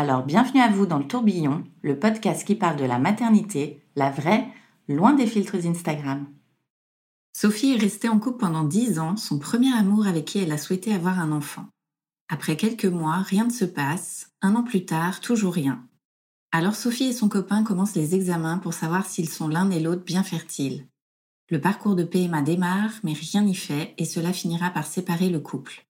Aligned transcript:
Alors 0.00 0.22
bienvenue 0.22 0.60
à 0.60 0.68
vous 0.68 0.86
dans 0.86 0.98
le 0.98 1.08
tourbillon, 1.08 1.64
le 1.82 1.98
podcast 1.98 2.46
qui 2.46 2.54
parle 2.54 2.76
de 2.76 2.84
la 2.84 3.00
maternité, 3.00 3.82
la 3.96 4.12
vraie, 4.12 4.46
loin 4.86 5.12
des 5.12 5.26
filtres 5.26 5.66
Instagram. 5.66 6.28
Sophie 7.32 7.72
est 7.72 7.80
restée 7.80 8.08
en 8.08 8.20
couple 8.20 8.38
pendant 8.38 8.62
10 8.62 9.00
ans, 9.00 9.16
son 9.16 9.40
premier 9.40 9.74
amour 9.74 10.06
avec 10.06 10.24
qui 10.24 10.38
elle 10.38 10.52
a 10.52 10.56
souhaité 10.56 10.94
avoir 10.94 11.18
un 11.18 11.32
enfant. 11.32 11.66
Après 12.28 12.56
quelques 12.56 12.84
mois, 12.84 13.16
rien 13.16 13.46
ne 13.46 13.50
se 13.50 13.64
passe. 13.64 14.30
Un 14.40 14.54
an 14.54 14.62
plus 14.62 14.84
tard, 14.84 15.18
toujours 15.18 15.54
rien. 15.54 15.84
Alors 16.52 16.76
Sophie 16.76 17.08
et 17.08 17.12
son 17.12 17.28
copain 17.28 17.64
commencent 17.64 17.96
les 17.96 18.14
examens 18.14 18.58
pour 18.58 18.74
savoir 18.74 19.04
s'ils 19.04 19.28
sont 19.28 19.48
l'un 19.48 19.68
et 19.72 19.80
l'autre 19.80 20.04
bien 20.04 20.22
fertiles. 20.22 20.86
Le 21.50 21.60
parcours 21.60 21.96
de 21.96 22.04
PMA 22.04 22.42
démarre, 22.42 22.92
mais 23.02 23.14
rien 23.14 23.42
n'y 23.42 23.56
fait 23.56 23.94
et 23.98 24.04
cela 24.04 24.32
finira 24.32 24.70
par 24.70 24.86
séparer 24.86 25.28
le 25.28 25.40
couple. 25.40 25.87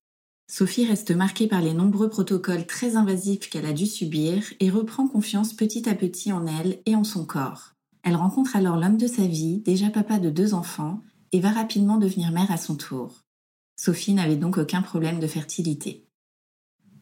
Sophie 0.51 0.87
reste 0.87 1.11
marquée 1.11 1.47
par 1.47 1.61
les 1.61 1.75
nombreux 1.75 2.09
protocoles 2.09 2.67
très 2.67 2.97
invasifs 2.97 3.51
qu'elle 3.51 3.67
a 3.67 3.75
dû 3.75 3.87
subir 3.87 4.43
et 4.61 4.71
reprend 4.71 5.07
confiance 5.07 5.53
petit 5.53 5.87
à 5.89 5.95
petit 5.95 6.33
en 6.33 6.47
elle 6.47 6.81
et 6.87 6.97
en 6.97 7.05
son 7.05 7.27
corps. 7.27 7.75
Elle 8.03 8.17
rencontre 8.17 8.57
alors 8.57 8.77
l'homme 8.77 8.97
de 8.97 9.07
sa 9.07 9.27
vie, 9.27 9.59
déjà 9.59 9.91
papa 9.91 10.19
de 10.19 10.31
deux 10.31 10.55
enfants, 10.55 11.03
et 11.33 11.41
va 11.41 11.51
rapidement 11.51 11.99
devenir 11.99 12.33
mère 12.33 12.51
à 12.51 12.57
son 12.57 12.77
tour. 12.77 13.27
Sophie 13.77 14.15
n'avait 14.15 14.37
donc 14.37 14.57
aucun 14.57 14.81
problème 14.81 15.21
de 15.21 15.27
fertilité. 15.27 16.07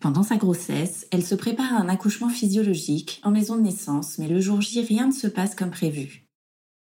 Pendant 0.01 0.25
sa 0.25 0.37
grossesse, 0.37 1.07
elle 1.13 1.25
se 1.25 1.37
prépare 1.37 1.73
à 1.73 1.79
un 1.79 1.89
accouchement 1.89 2.29
physiologique 2.29 3.21
en 3.23 3.31
maison 3.31 3.55
de 3.55 3.63
naissance, 3.63 4.19
mais 4.19 4.27
le 4.27 4.41
jour 4.41 4.61
J, 4.61 4.81
rien 4.83 5.07
ne 5.07 5.13
se 5.13 5.29
passe 5.29 5.55
comme 5.55 5.71
prévu. 5.71 6.27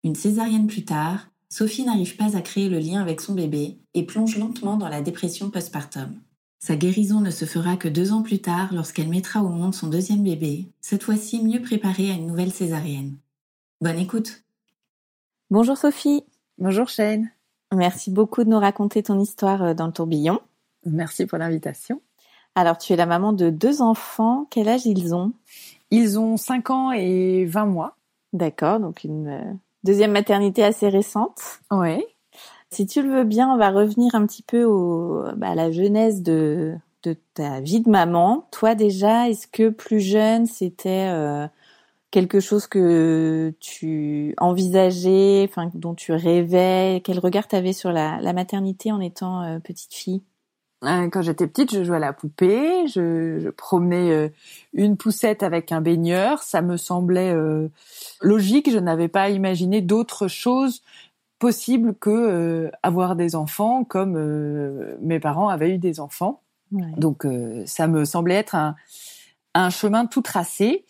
Une 0.05 0.15
césarienne 0.15 0.67
plus 0.67 0.85
tard, 0.85 1.29
Sophie 1.49 1.85
n'arrive 1.85 2.17
pas 2.17 2.37
à 2.37 2.43
créer 2.43 2.69
le 2.69 2.79
lien 2.79 3.01
avec 3.01 3.23
son 3.23 3.33
bébé 3.33 3.79
et 3.95 4.05
plonge 4.05 4.37
lentement 4.37 4.77
dans 4.77 4.89
la 4.89 5.01
dépression 5.01 5.49
postpartum. 5.49 6.21
Sa 6.65 6.77
guérison 6.77 7.21
ne 7.21 7.33
se 7.33 7.45
fera 7.45 7.77
que 7.77 7.89
deux 7.89 8.13
ans 8.13 8.23
plus 8.23 8.41
tard 8.41 8.73
lorsqu'elle 8.73 9.09
mettra 9.09 9.43
au 9.43 9.49
monde 9.49 9.75
son 9.75 9.89
deuxième 9.89 10.23
bébé, 10.23 10.69
cette 10.81 11.03
fois-ci 11.03 11.43
mieux 11.43 11.61
préparée 11.61 12.09
à 12.09 12.15
une 12.15 12.29
nouvelle 12.29 12.53
césarienne. 12.53 13.17
Bonne 13.81 13.99
écoute. 13.99 14.45
Bonjour 15.51 15.77
Sophie. 15.77 16.23
Bonjour 16.59 16.89
Shane. 16.89 17.33
Merci 17.75 18.13
beaucoup 18.13 18.45
de 18.45 18.49
nous 18.49 18.61
raconter 18.61 19.03
ton 19.03 19.19
histoire 19.19 19.61
euh, 19.65 19.75
dans 19.75 19.89
le 19.89 19.93
tourbillon. 19.93 20.39
Merci 20.87 21.27
pour 21.27 21.37
l'invitation. 21.37 22.01
Alors, 22.55 22.79
tu 22.79 22.93
es 22.93 22.97
la 22.97 23.07
maman 23.07 23.33
de 23.33 23.51
deux 23.51 23.83
enfants. 23.83 24.47
Quel 24.49 24.69
âge 24.69 24.87
ils 24.87 25.17
ont? 25.17 25.33
Ils 25.91 26.17
ont 26.17 26.37
5 26.37 26.71
ans 26.71 26.93
et 26.93 27.45
20 27.45 27.67
mois. 27.67 27.97
D'accord, 28.33 28.79
donc 28.79 29.03
une 29.03 29.27
euh, 29.27 29.53
deuxième 29.83 30.13
maternité 30.13 30.63
assez 30.63 30.89
récente. 30.89 31.41
Oui. 31.73 32.05
Si 32.73 32.87
tu 32.87 33.03
le 33.03 33.11
veux 33.11 33.25
bien, 33.25 33.51
on 33.53 33.59
va 33.59 33.71
revenir 33.71 34.15
un 34.15 34.27
petit 34.27 34.43
peu 34.43 34.67
bah, 35.37 35.51
à 35.51 35.55
la 35.55 35.71
genèse 35.71 36.23
de, 36.23 36.75
ta 37.35 37.61
vie 37.61 37.83
de 37.83 37.91
maman. 37.91 38.49
Toi 38.51 38.75
déjà, 38.75 39.29
est-ce 39.29 39.47
que 39.47 39.69
plus 39.69 40.01
jeune, 40.01 40.47
c'était 40.47 41.09
euh, 41.11 41.47
quelque 42.11 42.41
chose 42.41 42.67
que 42.67 43.53
tu 43.61 44.35
envisageais, 44.39 45.47
enfin 45.49 45.71
dont 45.75 45.95
tu 45.95 46.13
rêvais? 46.13 47.03
Quel 47.05 47.19
regard 47.19 47.47
tu 47.47 47.57
avais 47.57 47.75
sur 47.75 47.93
la, 47.93 48.33
maternité 48.33 48.91
en 48.91 49.01
étant 49.01 49.43
euh, 49.43 49.59
petite 49.59 49.93
fille? 49.93 50.23
Euh, 50.85 51.11
Quand 51.11 51.21
j'étais 51.21 51.47
petite, 51.47 51.75
je 51.75 51.85
jouais 51.85 51.97
à 51.97 52.01
la 52.01 52.15
poupée, 52.15 52.87
je, 52.87 53.51
promenais 53.51 54.33
une 54.73 54.97
poussette 54.97 55.43
avec 55.43 55.73
un 55.73 55.83
baigneur. 55.83 56.43
Ça 56.43 56.63
me 56.63 56.79
semblait 56.79 57.37
logique. 58.23 58.71
Je 58.71 58.79
n'avais 58.79 59.09
pas 59.09 59.29
imaginé 59.29 59.83
d'autres 59.83 60.27
choses 60.27 60.83
possibles 61.43 61.97
que 61.97 62.09
euh, 62.09 62.71
avoir 62.85 63.17
des 63.17 63.35
enfants, 63.35 63.83
comme 63.83 64.15
euh, 64.17 64.97
mes 65.01 65.19
parents 65.19 65.49
avaient 65.49 65.75
eu 65.75 65.79
des 65.79 65.99
enfants. 65.99 66.41
Ouais. 66.71 66.85
Donc, 66.97 67.27
euh, 67.27 67.65
ça 67.67 67.89
me 67.89 68.05
semblait 68.05 68.37
être 68.37 68.55
un, 68.55 68.77
un 69.55 69.69
chemin 69.69 70.07
tout 70.07 70.23
tracé. 70.23 70.85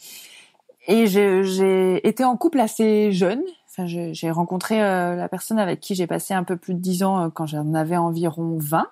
Et 0.89 1.07
j'ai 1.07 2.07
été 2.07 2.23
en 2.23 2.37
couple 2.37 2.61
assez 2.61 3.13
jeune. 3.13 3.43
Enfin, 3.71 3.87
j'ai 3.87 4.31
rencontré 4.31 4.79
la 4.79 5.29
personne 5.31 5.59
avec 5.59 5.81
qui 5.81 5.95
j'ai 5.95 6.07
passé 6.09 6.35
un 6.35 6.45
peu 6.45 6.57
plus 6.57 6.75
de 6.75 6.81
dix 6.81 7.03
ans 7.03 7.31
quand 7.31 7.47
j'en 7.47 7.73
avais 7.73 7.97
environ 7.97 8.59
20. 8.61 8.89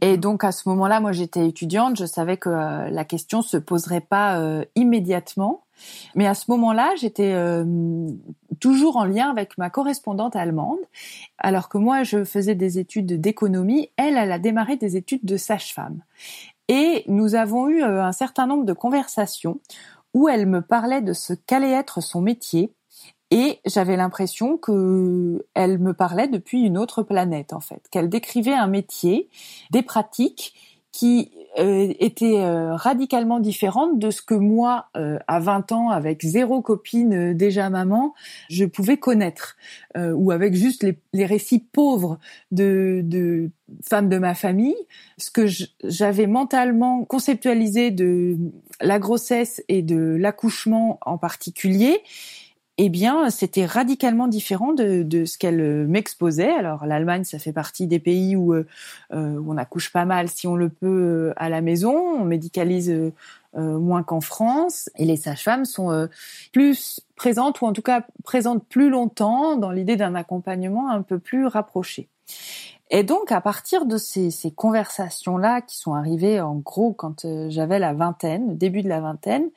Et 0.00 0.16
donc 0.16 0.44
à 0.44 0.52
ce 0.52 0.68
moment-là, 0.68 1.00
moi 1.00 1.12
j'étais 1.12 1.46
étudiante, 1.48 1.96
je 1.96 2.04
savais 2.04 2.36
que 2.36 2.48
euh, 2.48 2.90
la 2.90 3.04
question 3.04 3.42
se 3.42 3.56
poserait 3.56 4.00
pas 4.00 4.38
euh, 4.38 4.64
immédiatement. 4.76 5.64
Mais 6.14 6.26
à 6.26 6.34
ce 6.34 6.50
moment-là, 6.50 6.92
j'étais 6.96 7.32
euh, 7.32 7.64
toujours 8.60 8.96
en 8.96 9.04
lien 9.04 9.30
avec 9.30 9.56
ma 9.58 9.70
correspondante 9.70 10.36
allemande, 10.36 10.78
alors 11.38 11.68
que 11.68 11.78
moi 11.78 12.02
je 12.02 12.24
faisais 12.24 12.54
des 12.54 12.78
études 12.78 13.20
d'économie, 13.20 13.90
elle, 13.96 14.16
elle 14.16 14.32
a 14.32 14.38
démarré 14.38 14.76
des 14.76 14.96
études 14.96 15.24
de 15.24 15.36
sage-femme. 15.36 16.02
Et 16.68 17.02
nous 17.08 17.34
avons 17.34 17.68
eu 17.68 17.82
euh, 17.82 18.04
un 18.04 18.12
certain 18.12 18.46
nombre 18.46 18.64
de 18.64 18.72
conversations 18.72 19.58
où 20.14 20.28
elle 20.28 20.46
me 20.46 20.60
parlait 20.60 21.02
de 21.02 21.12
ce 21.12 21.32
qu'allait 21.32 21.72
être 21.72 22.00
son 22.00 22.20
métier, 22.20 22.72
et 23.30 23.60
j'avais 23.64 23.96
l'impression 23.96 24.56
que 24.56 25.44
elle 25.54 25.78
me 25.78 25.94
parlait 25.94 26.28
depuis 26.28 26.62
une 26.62 26.78
autre 26.78 27.02
planète 27.02 27.52
en 27.52 27.60
fait, 27.60 27.82
qu'elle 27.90 28.08
décrivait 28.08 28.54
un 28.54 28.66
métier, 28.66 29.28
des 29.70 29.82
pratiques 29.82 30.54
qui 30.92 31.30
euh, 31.58 31.92
étaient 32.00 32.40
euh, 32.40 32.74
radicalement 32.74 33.38
différentes 33.38 33.98
de 33.98 34.10
ce 34.10 34.22
que 34.22 34.34
moi, 34.34 34.86
euh, 34.96 35.18
à 35.28 35.38
20 35.38 35.72
ans, 35.72 35.90
avec 35.90 36.22
zéro 36.22 36.62
copine 36.62 37.30
euh, 37.30 37.34
déjà 37.34 37.70
maman, 37.70 38.12
je 38.48 38.64
pouvais 38.64 38.96
connaître, 38.96 39.56
euh, 39.96 40.12
ou 40.12 40.32
avec 40.32 40.54
juste 40.54 40.82
les, 40.82 40.98
les 41.12 41.26
récits 41.26 41.60
pauvres 41.60 42.18
de, 42.50 43.02
de 43.04 43.50
femmes 43.88 44.08
de 44.08 44.18
ma 44.18 44.34
famille, 44.34 44.76
ce 45.16 45.30
que 45.30 45.46
j'avais 45.84 46.26
mentalement 46.26 47.04
conceptualisé 47.04 47.92
de 47.92 48.36
la 48.80 48.98
grossesse 48.98 49.62
et 49.68 49.82
de 49.82 50.16
l'accouchement 50.18 50.98
en 51.02 51.18
particulier, 51.18 52.00
eh 52.82 52.88
bien, 52.88 53.28
c'était 53.28 53.66
radicalement 53.66 54.26
différent 54.26 54.72
de, 54.72 55.02
de 55.02 55.26
ce 55.26 55.36
qu'elle 55.36 55.60
euh, 55.60 55.86
m'exposait. 55.86 56.50
Alors, 56.50 56.86
l'Allemagne, 56.86 57.24
ça 57.24 57.38
fait 57.38 57.52
partie 57.52 57.86
des 57.86 57.98
pays 57.98 58.36
où, 58.36 58.54
euh, 58.54 58.66
euh, 59.12 59.36
où 59.36 59.52
on 59.52 59.58
accouche 59.58 59.92
pas 59.92 60.06
mal, 60.06 60.30
si 60.30 60.46
on 60.46 60.56
le 60.56 60.70
peut, 60.70 60.86
euh, 60.86 61.32
à 61.36 61.50
la 61.50 61.60
maison. 61.60 61.92
On 61.92 62.24
médicalise 62.24 62.90
euh, 62.90 63.10
moins 63.54 64.02
qu'en 64.02 64.22
France. 64.22 64.88
Et 64.96 65.04
les 65.04 65.18
sages-femmes 65.18 65.66
sont 65.66 65.90
euh, 65.90 66.06
plus 66.52 67.00
présentes, 67.16 67.60
ou 67.60 67.66
en 67.66 67.74
tout 67.74 67.82
cas 67.82 68.06
présentes 68.24 68.64
plus 68.66 68.88
longtemps, 68.88 69.56
dans 69.56 69.72
l'idée 69.72 69.96
d'un 69.96 70.14
accompagnement 70.14 70.88
un 70.88 71.02
peu 71.02 71.18
plus 71.18 71.46
rapproché. 71.46 72.08
Et 72.88 73.02
donc, 73.02 73.30
à 73.30 73.42
partir 73.42 73.84
de 73.84 73.98
ces, 73.98 74.30
ces 74.30 74.52
conversations-là, 74.52 75.60
qui 75.60 75.76
sont 75.76 75.92
arrivées 75.92 76.40
en 76.40 76.54
gros 76.54 76.94
quand 76.94 77.26
j'avais 77.48 77.78
la 77.78 77.92
vingtaine, 77.92 78.56
début 78.56 78.82
de 78.82 78.88
la 78.88 79.00
vingtaine, 79.00 79.50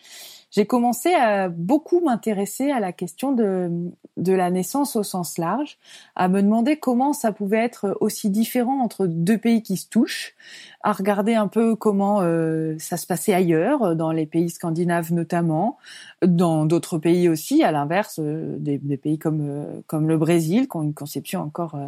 j'ai 0.55 0.67
commencé 0.67 1.15
à 1.15 1.49
beaucoup 1.49 1.99
m'intéresser 1.99 2.69
à 2.69 2.79
la 2.79 2.91
question 2.93 3.31
de, 3.31 3.71
de 4.17 4.33
la 4.33 4.51
naissance 4.51 4.95
au 4.95 5.01
sens 5.01 5.39
large, 5.39 5.79
à 6.15 6.27
me 6.27 6.43
demander 6.43 6.77
comment 6.77 7.11
ça 7.11 7.31
pouvait 7.31 7.57
être 7.65 7.97
aussi 8.01 8.29
différent 8.29 8.79
entre 8.83 9.07
deux 9.07 9.39
pays 9.39 9.63
qui 9.63 9.77
se 9.77 9.89
touchent, 9.89 10.35
à 10.83 10.91
regarder 10.91 11.33
un 11.33 11.47
peu 11.47 11.75
comment 11.75 12.21
euh, 12.21 12.75
ça 12.77 12.97
se 12.97 13.07
passait 13.07 13.33
ailleurs, 13.33 13.95
dans 13.95 14.11
les 14.11 14.27
pays 14.27 14.51
scandinaves 14.51 15.11
notamment, 15.11 15.77
dans 16.23 16.65
d'autres 16.65 16.99
pays 16.99 17.29
aussi, 17.29 17.63
à 17.63 17.71
l'inverse, 17.71 18.19
euh, 18.19 18.55
des, 18.59 18.77
des 18.77 18.97
pays 18.97 19.17
comme, 19.17 19.41
euh, 19.41 19.81
comme 19.87 20.07
le 20.07 20.19
Brésil, 20.19 20.67
qui 20.67 20.77
ont 20.77 20.83
une 20.83 20.93
conception 20.93 21.41
encore 21.41 21.73
euh, 21.73 21.87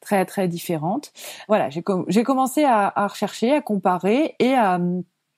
très 0.00 0.24
très 0.24 0.46
différente. 0.46 1.12
Voilà, 1.48 1.68
j'ai 1.68 1.82
com- 1.82 2.04
j'ai 2.06 2.22
commencé 2.22 2.62
à, 2.62 2.92
à 2.94 3.08
rechercher, 3.08 3.54
à 3.54 3.60
comparer 3.60 4.36
et 4.38 4.54
à 4.54 4.78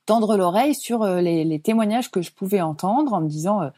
tendre 0.07 0.37
l'oreille 0.37 0.75
sur 0.75 1.03
euh, 1.03 1.21
les, 1.21 1.61
témoignages 1.61 2.11
que 2.11 2.23
je 2.23 2.33
pouvais 2.33 2.61
entendre 2.61 3.13
en 3.13 3.21
me 3.21 3.29
disant 3.29 3.63
euh, 3.63 3.69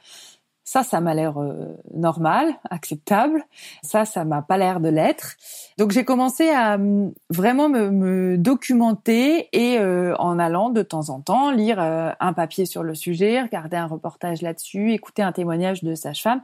Ça, 0.62 0.82
ça 0.82 1.00
m'a 1.00 1.14
l'air 1.14 1.40
euh, 1.40 1.74
normal, 1.94 2.54
acceptable. 2.70 3.42
Ça, 3.82 4.04
ça 4.04 4.24
m'a 4.24 4.42
pas 4.42 4.58
l'air 4.58 4.80
de 4.80 4.88
l'être. 4.88 5.36
Donc 5.78 5.90
j'ai 5.90 6.04
commencé 6.04 6.50
à 6.50 6.78
mm, 6.78 7.12
vraiment 7.30 7.68
me, 7.68 8.36
documenter 8.36 9.48
et 9.52 9.78
en 9.80 10.38
allant 10.38 10.70
de 10.70 10.82
temps 10.82 11.08
en 11.08 11.20
temps 11.20 11.50
lire 11.50 11.80
un 11.80 12.32
papier 12.32 12.66
sur 12.66 12.82
le 12.82 12.94
sujet, 12.94 13.42
regarder 13.42 13.76
un 13.76 13.86
reportage 13.86 14.42
là-dessus, 14.42 14.92
écouter 14.92 15.22
un 15.22 15.32
témoignage 15.32 15.82
de 15.82 15.94
sage-femme. 15.94 16.42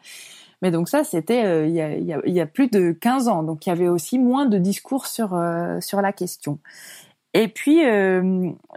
Mais 0.62 0.70
donc 0.70 0.88
ça, 0.88 1.04
c'était 1.04 1.68
il, 1.68 1.74
y 1.74 2.40
a, 2.40 2.46
plus 2.46 2.68
de 2.68 2.92
15 2.92 3.28
ans. 3.28 3.42
Donc 3.42 3.66
il 3.66 3.68
y 3.68 3.72
avait 3.72 3.88
aussi 3.88 4.18
moins 4.18 4.46
de 4.46 4.58
discours 4.58 5.06
sur 5.06 5.38
sur 5.80 6.00
la 6.00 6.12
question. 6.12 6.58
Et 7.34 7.48
puis 7.48 7.80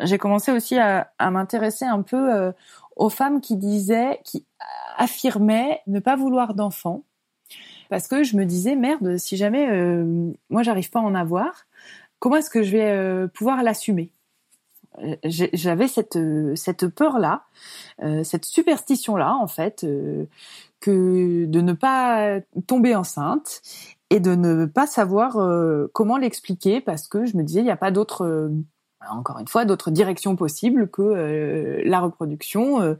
j'ai 0.02 0.18
commencé 0.18 0.52
aussi 0.52 0.78
à, 0.78 1.10
m'intéresser 1.20 1.86
un 1.86 2.02
peu 2.02 2.52
aux 2.96 3.10
femmes 3.10 3.40
qui 3.40 3.56
disaient, 3.56 4.20
qui 4.24 4.46
affirmaient 4.98 5.82
ne 5.88 6.00
pas 6.00 6.16
vouloir 6.16 6.56
d'enfants, 6.56 7.04
parce 7.90 8.08
que 8.08 8.24
je 8.24 8.36
me 8.36 8.46
disais 8.46 8.76
merde, 8.76 9.18
si 9.18 9.38
jamais 9.38 9.70
euh, 9.70 10.32
moi 10.50 10.64
j'arrive 10.64 10.90
pas 10.90 11.00
à 11.00 11.04
en 11.04 11.16
avoir, 11.16 11.68
comment 12.20 12.38
est-ce 12.38 12.50
que 12.50 12.64
je 12.64 12.72
vais 12.72 12.92
euh, 12.92 13.28
pouvoir 13.28 13.64
l'assumer? 13.64 14.12
Euh, 15.00 15.16
J'avais 15.24 15.88
cette 15.88 16.18
cette 16.56 16.88
peur 16.88 17.20
là, 17.20 17.44
cette 18.24 18.46
superstition 18.46 19.16
là 19.16 19.36
en 19.36 19.48
fait, 19.48 19.86
que 20.80 21.46
de 21.46 21.62
ne 21.62 21.74
pas 21.74 22.40
tomber 22.68 22.96
enceinte 22.96 23.62
et 24.10 24.20
de 24.20 24.36
ne 24.36 24.66
pas 24.66 24.88
savoir 24.88 25.38
comment 25.94 26.18
l'expliquer 26.18 26.80
parce 26.80 27.08
que 27.08 27.26
je 27.26 27.36
me 27.36 27.44
disais 27.44 27.60
il 27.60 27.66
n'y 27.66 27.72
a 27.72 27.78
pas 27.78 27.92
d'autre 27.92 28.50
encore 29.10 29.40
une 29.40 29.48
fois, 29.48 29.66
d'autres 29.66 29.92
directions 29.92 30.36
possibles 30.36 30.90
que 30.90 31.02
euh, 31.02 31.82
la 31.86 32.00
reproduction, 32.00 32.82
euh, 32.82 32.96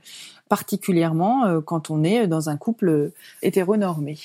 particulièrement 0.50 1.46
euh, 1.46 1.62
quand 1.62 1.90
on 1.90 2.04
est 2.04 2.28
dans 2.28 2.50
un 2.50 2.58
couple 2.58 3.12
hétéronormé. 3.42 4.18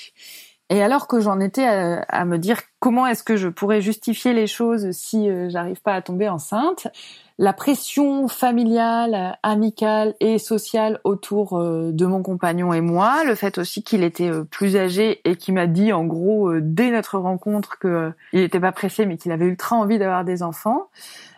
Et 0.72 0.82
alors 0.82 1.06
que 1.06 1.20
j'en 1.20 1.38
étais 1.38 1.66
à, 1.66 2.24
me 2.24 2.38
dire 2.38 2.62
comment 2.80 3.06
est-ce 3.06 3.22
que 3.22 3.36
je 3.36 3.48
pourrais 3.48 3.82
justifier 3.82 4.32
les 4.32 4.46
choses 4.46 4.90
si 4.92 5.28
j'arrive 5.50 5.82
pas 5.82 5.92
à 5.92 6.00
tomber 6.00 6.30
enceinte, 6.30 6.88
la 7.36 7.52
pression 7.52 8.26
familiale, 8.26 9.36
amicale 9.42 10.14
et 10.20 10.38
sociale 10.38 10.98
autour 11.04 11.62
de 11.62 12.06
mon 12.06 12.22
compagnon 12.22 12.72
et 12.72 12.80
moi, 12.80 13.22
le 13.24 13.34
fait 13.34 13.58
aussi 13.58 13.82
qu'il 13.82 14.02
était 14.02 14.30
plus 14.50 14.76
âgé 14.76 15.20
et 15.28 15.36
qui 15.36 15.52
m'a 15.52 15.66
dit 15.66 15.92
en 15.92 16.06
gros 16.06 16.58
dès 16.58 16.90
notre 16.90 17.18
rencontre 17.18 17.78
qu'il 17.78 18.14
n'était 18.32 18.60
pas 18.60 18.72
pressé 18.72 19.04
mais 19.04 19.18
qu'il 19.18 19.30
avait 19.30 19.44
ultra 19.44 19.76
envie 19.76 19.98
d'avoir 19.98 20.24
des 20.24 20.42
enfants, 20.42 20.88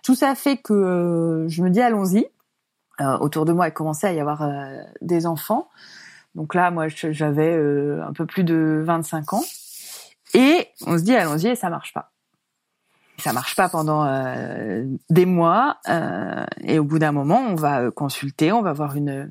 tout 0.05 0.15
ça 0.15 0.35
fait 0.35 0.59
que 0.59 0.75
euh, 0.75 1.49
je 1.49 1.63
me 1.63 1.71
dis 1.71 1.81
allons-y. 1.81 2.29
Euh, 3.01 3.19
autour 3.19 3.45
de 3.45 3.53
moi, 3.53 3.67
il 3.67 3.73
commençait 3.73 4.07
à 4.07 4.13
y 4.13 4.21
avoir 4.21 4.43
euh, 4.43 4.77
des 5.01 5.27
enfants. 5.27 5.69
Donc 6.35 6.55
là, 6.55 6.71
moi, 6.71 6.89
j'avais 6.89 7.55
un 8.01 8.13
peu 8.13 8.27
plus 8.27 8.45
de 8.45 8.83
25 8.85 9.35
ans. 9.35 9.45
Et 10.35 10.69
on 10.87 10.99
se 10.99 11.05
dit 11.05 11.15
allons-y 11.15 11.49
et 11.49 11.55
ça 11.55 11.71
marche 11.71 11.93
pas. 11.93 12.11
Ça 13.19 13.33
marche 13.33 13.55
pas 13.55 13.69
pendant 13.69 14.05
des 15.11 15.27
mois. 15.27 15.79
et 16.63 16.79
au 16.79 16.85
bout 16.85 16.99
d'un 16.99 17.13
moment, 17.13 17.39
on 17.39 17.55
va 17.55 17.91
consulter, 17.93 18.51
on 18.51 18.63
va 18.63 18.73
voir 18.73 18.97
une 18.97 19.31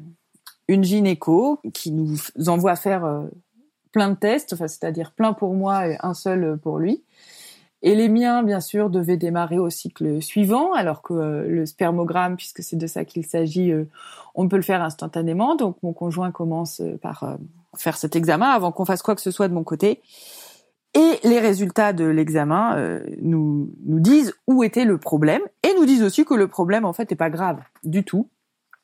une 0.70 0.84
gynéco 0.86 1.60
qui 1.74 1.92
nous 1.92 2.18
envoie 2.48 2.78
faire 2.78 3.28
plein 3.92 4.10
de 4.10 4.16
tests, 4.16 4.54
enfin 4.54 4.68
c'est-à-dire 4.68 5.12
plein 5.12 5.34
pour 5.34 5.54
moi 5.54 5.88
et 5.88 5.98
un 6.02 6.14
seul 6.14 6.58
pour 6.58 6.80
lui. 6.80 7.04
Et 7.86 7.96
les 7.96 8.08
miens, 8.08 8.44
bien 8.44 8.62
sûr, 8.62 8.90
devaient 8.90 9.18
démarrer 9.18 9.60
au 9.60 9.70
cycle 9.70 10.22
suivant, 10.22 10.72
alors 10.72 11.02
que 11.02 11.14
euh, 11.14 11.48
le 11.50 11.66
spermogramme, 11.66 12.38
puisque 12.38 12.64
c'est 12.64 12.78
de 12.78 12.88
ça 12.88 13.04
qu'il 13.04 13.26
s'agit, 13.26 13.74
euh, 13.74 13.84
on 14.36 14.48
peut 14.48 14.56
le 14.56 14.62
faire 14.62 14.82
instantanément. 14.82 15.56
Donc 15.56 15.76
mon 15.84 15.92
conjoint 15.92 16.32
commence 16.32 16.80
euh, 16.80 16.98
par 16.98 17.38
faire 17.76 17.98
cet 17.98 18.16
examen 18.16 18.48
avant 18.48 18.72
qu'on 18.72 18.86
fasse 18.86 19.02
quoi 19.02 19.16
que 19.16 19.22
ce 19.22 19.32
soit 19.32 19.50
de 19.50 19.54
mon 19.54 19.66
côté. 19.66 20.02
Et 20.94 21.20
les 21.28 21.40
résultats 21.40 21.92
de 21.92 22.06
l'examen 22.06 23.02
nous, 23.20 23.72
nous 23.84 24.00
disent 24.00 24.36
où 24.46 24.64
était 24.64 24.86
le 24.86 25.00
problème 25.00 25.42
et 25.64 25.74
nous 25.76 25.88
disent 25.88 26.04
aussi 26.04 26.24
que 26.24 26.36
le 26.36 26.48
problème 26.48 26.86
en 26.86 26.94
fait 26.94 27.10
n'est 27.10 27.18
pas 27.18 27.32
grave 27.32 27.58
du 27.84 28.04
tout 28.04 28.30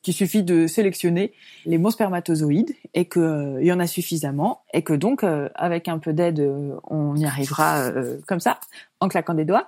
qu'il 0.01 0.13
suffit 0.13 0.43
de 0.43 0.67
sélectionner 0.67 1.33
les 1.65 1.77
bons 1.77 1.91
spermatozoïdes 1.91 2.73
et 2.93 3.05
qu'il 3.05 3.21
euh, 3.21 3.63
y 3.63 3.71
en 3.71 3.79
a 3.79 3.87
suffisamment 3.87 4.61
et 4.73 4.81
que 4.81 4.93
donc 4.93 5.23
euh, 5.23 5.49
avec 5.55 5.87
un 5.87 5.99
peu 5.99 6.13
d'aide 6.13 6.39
euh, 6.39 6.75
on 6.85 7.15
y 7.15 7.25
arrivera 7.25 7.91
comme 8.27 8.39
ça 8.39 8.59
en 8.99 9.09
claquant 9.09 9.33
des 9.33 9.45
doigts. 9.45 9.67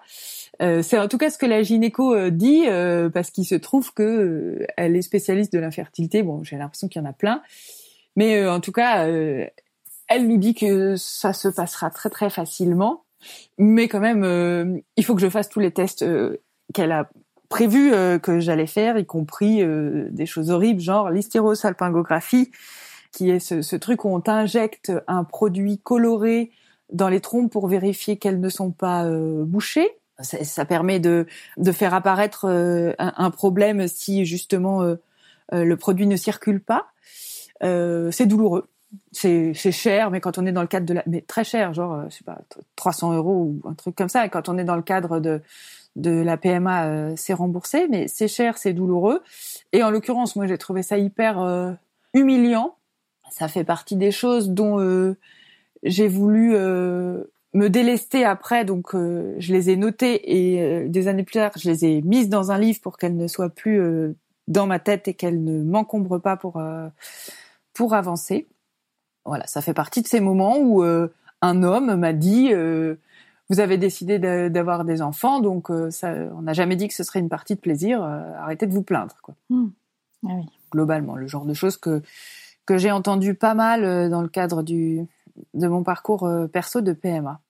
c'est 0.60 0.98
en 0.98 1.08
tout 1.08 1.18
cas 1.18 1.30
ce 1.30 1.38
que 1.38 1.46
la 1.46 1.64
gynéco 1.64 2.30
dit 2.30 2.66
parce 3.14 3.32
qu'il 3.32 3.46
se 3.46 3.56
trouve 3.56 3.94
que 3.94 4.66
elle 4.78 4.96
est 4.96 5.02
spécialiste 5.02 5.54
de 5.54 5.60
l'infertilité. 5.60 6.24
Bon, 6.24 6.44
j'ai 6.44 6.58
l'impression 6.58 6.88
qu'il 6.88 7.02
y 7.02 7.06
en 7.06 7.10
a 7.10 7.14
plein, 7.14 7.42
mais 8.16 8.46
en 8.48 8.60
tout 8.60 8.74
cas, 8.74 9.08
elle 9.08 10.28
nous 10.28 10.38
dit 10.38 10.54
que 10.54 10.96
ça 10.98 11.34
se 11.34 11.48
passera 11.48 11.90
très 11.90 12.10
très 12.10 12.30
facilement. 12.30 13.04
Mais 13.58 13.88
quand 13.88 14.02
même, 14.02 14.82
il 14.98 15.06
faut 15.06 15.16
que 15.16 15.22
je 15.22 15.30
fasse 15.30 15.50
tous 15.50 15.62
les 15.62 15.72
tests 15.72 16.06
qu'elle 16.74 16.92
a 16.92 17.10
prévu 17.52 17.94
euh, 17.94 18.18
que 18.18 18.40
j'allais 18.40 18.66
faire, 18.66 18.98
y 18.98 19.06
compris 19.06 19.62
euh, 19.62 20.08
des 20.10 20.26
choses 20.26 20.50
horribles, 20.50 20.82
genre 20.82 21.12
l'hystérosalpingographie, 21.12 22.50
qui 23.12 23.30
est 23.30 23.40
ce, 23.40 23.76
truc 23.76 24.06
où 24.06 24.10
on 24.10 24.22
t'injecte 24.22 24.92
un 25.08 25.24
produit 25.24 25.78
coloré 25.78 26.50
dans 26.92 27.10
les 27.10 27.20
trompes 27.20 27.52
pour 27.52 27.68
vérifier 27.68 28.18
qu'elles 28.18 28.40
ne 28.40 28.50
sont 28.50 28.72
pas 28.72 29.06
euh, 29.06 29.44
bouchées. 29.44 29.90
Ça, 30.22 30.66
permet 30.66 31.00
de, 31.00 31.26
de 31.58 31.72
faire 31.72 31.96
apparaître 31.96 32.46
un, 33.00 33.32
problème 33.32 33.88
si 33.88 34.24
justement 34.24 34.84
le 35.52 35.76
produit 35.78 36.06
ne 36.06 36.16
circule 36.16 36.62
pas. 36.62 36.90
c'est 37.60 38.28
douloureux 38.28 38.68
c'est 39.12 39.54
cher, 39.72 40.12
mais 40.12 40.22
quand 40.22 40.38
on 40.38 40.46
est 40.46 40.52
dans 40.52 40.62
le 40.62 40.68
cadre 40.68 40.86
de 40.86 40.94
la, 40.94 41.04
mais 41.08 41.22
très 41.22 41.44
cher, 41.44 41.74
genre, 41.74 42.04
je 42.10 42.18
sais 42.18 42.24
pas, 42.24 42.40
300 42.76 43.14
euros 43.14 43.52
ou 43.64 43.68
un 43.68 43.74
truc 43.74 43.96
comme 43.96 44.10
ça. 44.10 44.24
Et 44.24 44.30
quand 44.30 44.48
on 44.48 44.60
est 44.60 44.64
dans 44.64 44.76
le 44.76 44.84
cadre 44.84 45.20
de 45.20 45.42
de 45.96 46.12
la 46.12 46.38
PMA 46.38 46.86
euh, 46.86 47.14
c'est 47.16 47.34
remboursé, 47.34 47.88
mais 47.90 48.08
c'est 48.08 48.28
cher, 48.28 48.58
c'est 48.58 48.74
douloureux. 48.74 49.22
Et 49.74 49.84
en 49.84 49.90
l'occurrence, 49.90 50.36
moi 50.36 50.48
j'ai 50.48 50.58
trouvé 50.58 50.84
ça 50.84 50.98
hyper 50.98 51.40
euh, 51.40 51.72
humiliant. 52.14 52.76
Ça 53.30 53.48
fait 53.48 53.64
partie 53.64 53.96
des 53.96 54.12
choses 54.12 54.50
dont 54.50 54.80
euh, 54.80 55.18
j'ai 55.84 56.08
voulu 56.08 56.52
me 56.52 57.68
délester 57.70 58.24
après, 58.24 58.66
donc 58.66 58.92
je 58.94 59.54
les 59.54 59.70
ai 59.70 59.76
notées 59.76 60.22
et 60.38 60.88
des 60.88 61.08
années 61.08 61.24
plus 61.24 61.34
tard, 61.34 61.52
je 61.58 61.70
les 61.70 61.86
ai 61.86 62.02
mises 62.02 62.30
dans 62.30 62.52
un 62.52 62.58
livre 62.58 62.80
pour 62.82 62.98
qu'elles 62.98 63.16
ne 63.16 63.28
soient 63.28 63.50
plus 63.50 63.82
dans 64.48 64.68
ma 64.68 64.80
tête 64.80 65.08
et 65.08 65.14
qu'elles 65.14 65.44
ne 65.44 65.64
m'encombrent 65.64 66.22
pas 66.22 66.38
pour 66.38 66.62
pour 67.74 67.94
avancer. 67.94 68.48
Voilà, 69.26 69.48
ça 69.48 69.62
fait 69.62 69.74
partie 69.74 70.02
de 70.02 70.08
ces 70.08 70.20
moments 70.20 70.60
où 70.60 70.84
un 70.84 71.64
homme 71.64 71.96
m'a 71.96 72.14
dit 72.14 72.52
vous 73.52 73.60
avez 73.60 73.78
décidé 73.78 74.18
d'avoir 74.50 74.86
des 74.86 75.02
enfants, 75.02 75.42
donc 75.42 75.70
euh, 75.70 75.92
ça, 75.92 76.14
on 76.38 76.44
n'a 76.44 76.54
jamais 76.54 76.78
dit 76.78 76.88
que 76.88 76.94
ce 76.94 77.04
serait 77.04 77.20
une 77.20 77.28
partie 77.28 77.56
de 77.56 77.60
plaisir. 77.60 78.02
Euh, 78.02 78.34
arrêtez 78.40 78.66
de 78.66 78.72
vous 78.72 78.82
plaindre, 78.82 79.18
quoi. 79.22 79.36
Hmm. 79.50 79.68
Ah 80.26 80.32
oui. 80.38 80.46
Globalement, 80.72 81.18
le 81.18 81.28
genre 81.28 81.44
de 81.44 81.54
choses 81.54 81.76
que 81.76 82.02
que 82.66 82.78
j'ai 82.78 82.92
entendu 82.92 83.34
pas 83.34 83.54
mal 83.54 83.84
euh, 83.84 84.08
dans 84.08 84.22
le 84.22 84.30
cadre 84.30 84.64
du 84.64 85.06
de 85.54 85.68
mon 85.68 85.84
parcours 85.84 86.30
perso 86.54 86.80
de 86.80 86.94
PMA. 86.94 87.42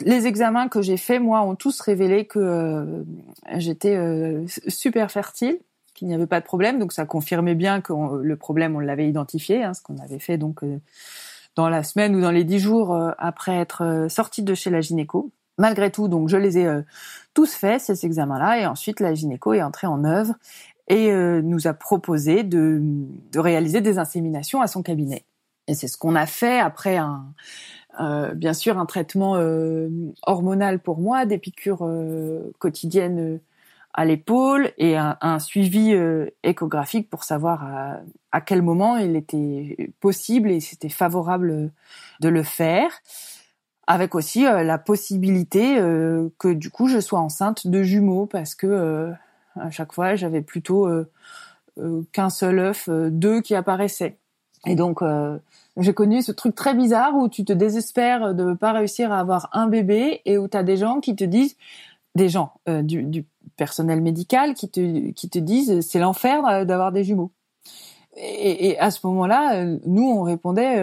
Les 0.00 0.26
examens 0.26 0.68
que 0.68 0.80
j'ai 0.80 0.96
faits, 0.96 1.20
moi, 1.20 1.42
ont 1.42 1.54
tous 1.54 1.80
révélé 1.80 2.26
que 2.26 3.04
j'étais 3.56 3.98
super 4.68 5.10
fertile, 5.10 5.58
qu'il 5.94 6.08
n'y 6.08 6.14
avait 6.14 6.26
pas 6.26 6.40
de 6.40 6.44
problème. 6.44 6.78
Donc 6.78 6.92
ça 6.92 7.06
confirmait 7.06 7.54
bien 7.54 7.80
que 7.80 7.92
le 8.22 8.36
problème, 8.36 8.76
on 8.76 8.80
l'avait 8.80 9.08
identifié, 9.08 9.64
hein, 9.64 9.72
ce 9.72 9.80
qu'on 9.80 9.96
avait 9.96 10.18
fait 10.18 10.36
donc 10.36 10.62
dans 11.56 11.70
la 11.70 11.82
semaine 11.82 12.14
ou 12.14 12.20
dans 12.20 12.30
les 12.30 12.44
dix 12.44 12.58
jours 12.58 12.94
euh, 12.94 13.10
après 13.18 13.56
être 13.56 13.82
euh, 13.82 14.08
sortie 14.08 14.42
de 14.42 14.54
chez 14.54 14.70
la 14.70 14.82
gynéco. 14.82 15.32
Malgré 15.58 15.90
tout, 15.90 16.06
donc 16.06 16.28
je 16.28 16.36
les 16.36 16.58
ai 16.58 16.66
euh, 16.66 16.82
tous 17.32 17.52
faits 17.54 17.80
ces 17.80 18.04
examens-là 18.04 18.60
et 18.60 18.66
ensuite 18.66 19.00
la 19.00 19.14
gynéco 19.14 19.54
est 19.54 19.62
entrée 19.62 19.86
en 19.86 20.04
œuvre 20.04 20.34
et 20.88 21.12
nous 21.42 21.66
a 21.66 21.74
proposé 21.74 22.44
de, 22.44 22.80
réaliser 23.34 23.80
des 23.80 23.98
inséminations 23.98 24.60
à 24.60 24.68
son 24.68 24.84
cabinet. 24.84 25.24
Et 25.66 25.74
c'est 25.74 25.88
ce 25.88 25.98
qu'on 25.98 26.14
a 26.14 26.26
fait 26.26 26.60
après 26.60 27.00
bien 28.36 28.52
sûr, 28.52 28.78
un 28.78 28.86
traitement 28.86 29.32
hormonal 30.22 30.78
pour 30.78 30.98
moi, 31.00 31.26
des 31.26 31.38
piqûres 31.38 31.84
quotidiennes 32.60 33.40
à 33.96 34.04
l'épaule 34.04 34.72
et 34.76 34.94
un, 34.96 35.38
suivi 35.38 35.94
euh, 35.94 36.26
échographique 36.42 37.08
pour 37.08 37.24
savoir 37.24 37.64
à, 37.64 38.00
à, 38.30 38.42
quel 38.42 38.60
moment 38.60 38.98
il 38.98 39.16
était 39.16 39.90
possible 40.00 40.50
et 40.50 40.60
c'était 40.60 40.90
favorable 40.90 41.72
de 42.20 42.28
le 42.28 42.42
faire, 42.42 42.90
avec 43.86 44.14
aussi 44.14 44.46
euh, 44.46 44.62
la 44.62 44.76
possibilité 44.76 45.78
euh, 45.78 46.28
que 46.38 46.52
du 46.52 46.70
coup 46.70 46.88
je 46.88 47.00
sois 47.00 47.20
enceinte 47.20 47.66
de 47.66 47.82
jumeaux 47.82 48.26
parce 48.26 48.54
que 48.54 49.12
à 49.58 49.70
chaque 49.70 49.94
fois 49.94 50.14
j'avais 50.14 50.42
plutôt 50.42 50.86
qu'un 52.12 52.28
seul 52.28 52.58
œuf, 52.58 52.90
deux 52.90 53.40
qui 53.40 53.54
apparaissaient. 53.54 54.18
Et 54.66 54.74
donc 54.74 55.00
j'ai 55.78 55.94
connu 55.94 56.20
ce 56.20 56.32
truc 56.32 56.54
très 56.54 56.74
bizarre 56.74 57.16
où 57.16 57.30
tu 57.30 57.46
te 57.46 57.54
désespères 57.54 58.34
de 58.34 58.44
ne 58.44 58.54
pas 58.54 58.72
réussir 58.72 59.10
à 59.10 59.20
avoir 59.20 59.48
un 59.52 59.68
bébé 59.68 60.20
et 60.26 60.36
où 60.36 60.48
tu 60.48 60.56
as 60.58 60.62
des 60.62 60.76
gens 60.76 61.00
qui 61.00 61.16
te 61.16 61.24
disent 61.24 61.56
des 62.16 62.28
gens 62.28 62.54
du, 62.66 63.04
du 63.04 63.24
personnel 63.56 64.00
médical 64.00 64.54
qui 64.54 64.68
te, 64.68 65.10
qui 65.10 65.30
te 65.30 65.38
disent 65.38 65.80
c'est 65.80 65.98
l'enfer 65.98 66.66
d'avoir 66.66 66.92
des 66.92 67.04
jumeaux. 67.04 67.32
et, 68.16 68.78
à 68.78 68.90
ce 68.90 69.06
moment-là, 69.06 69.64
nous, 69.86 70.10
on 70.10 70.22
répondait 70.22 70.76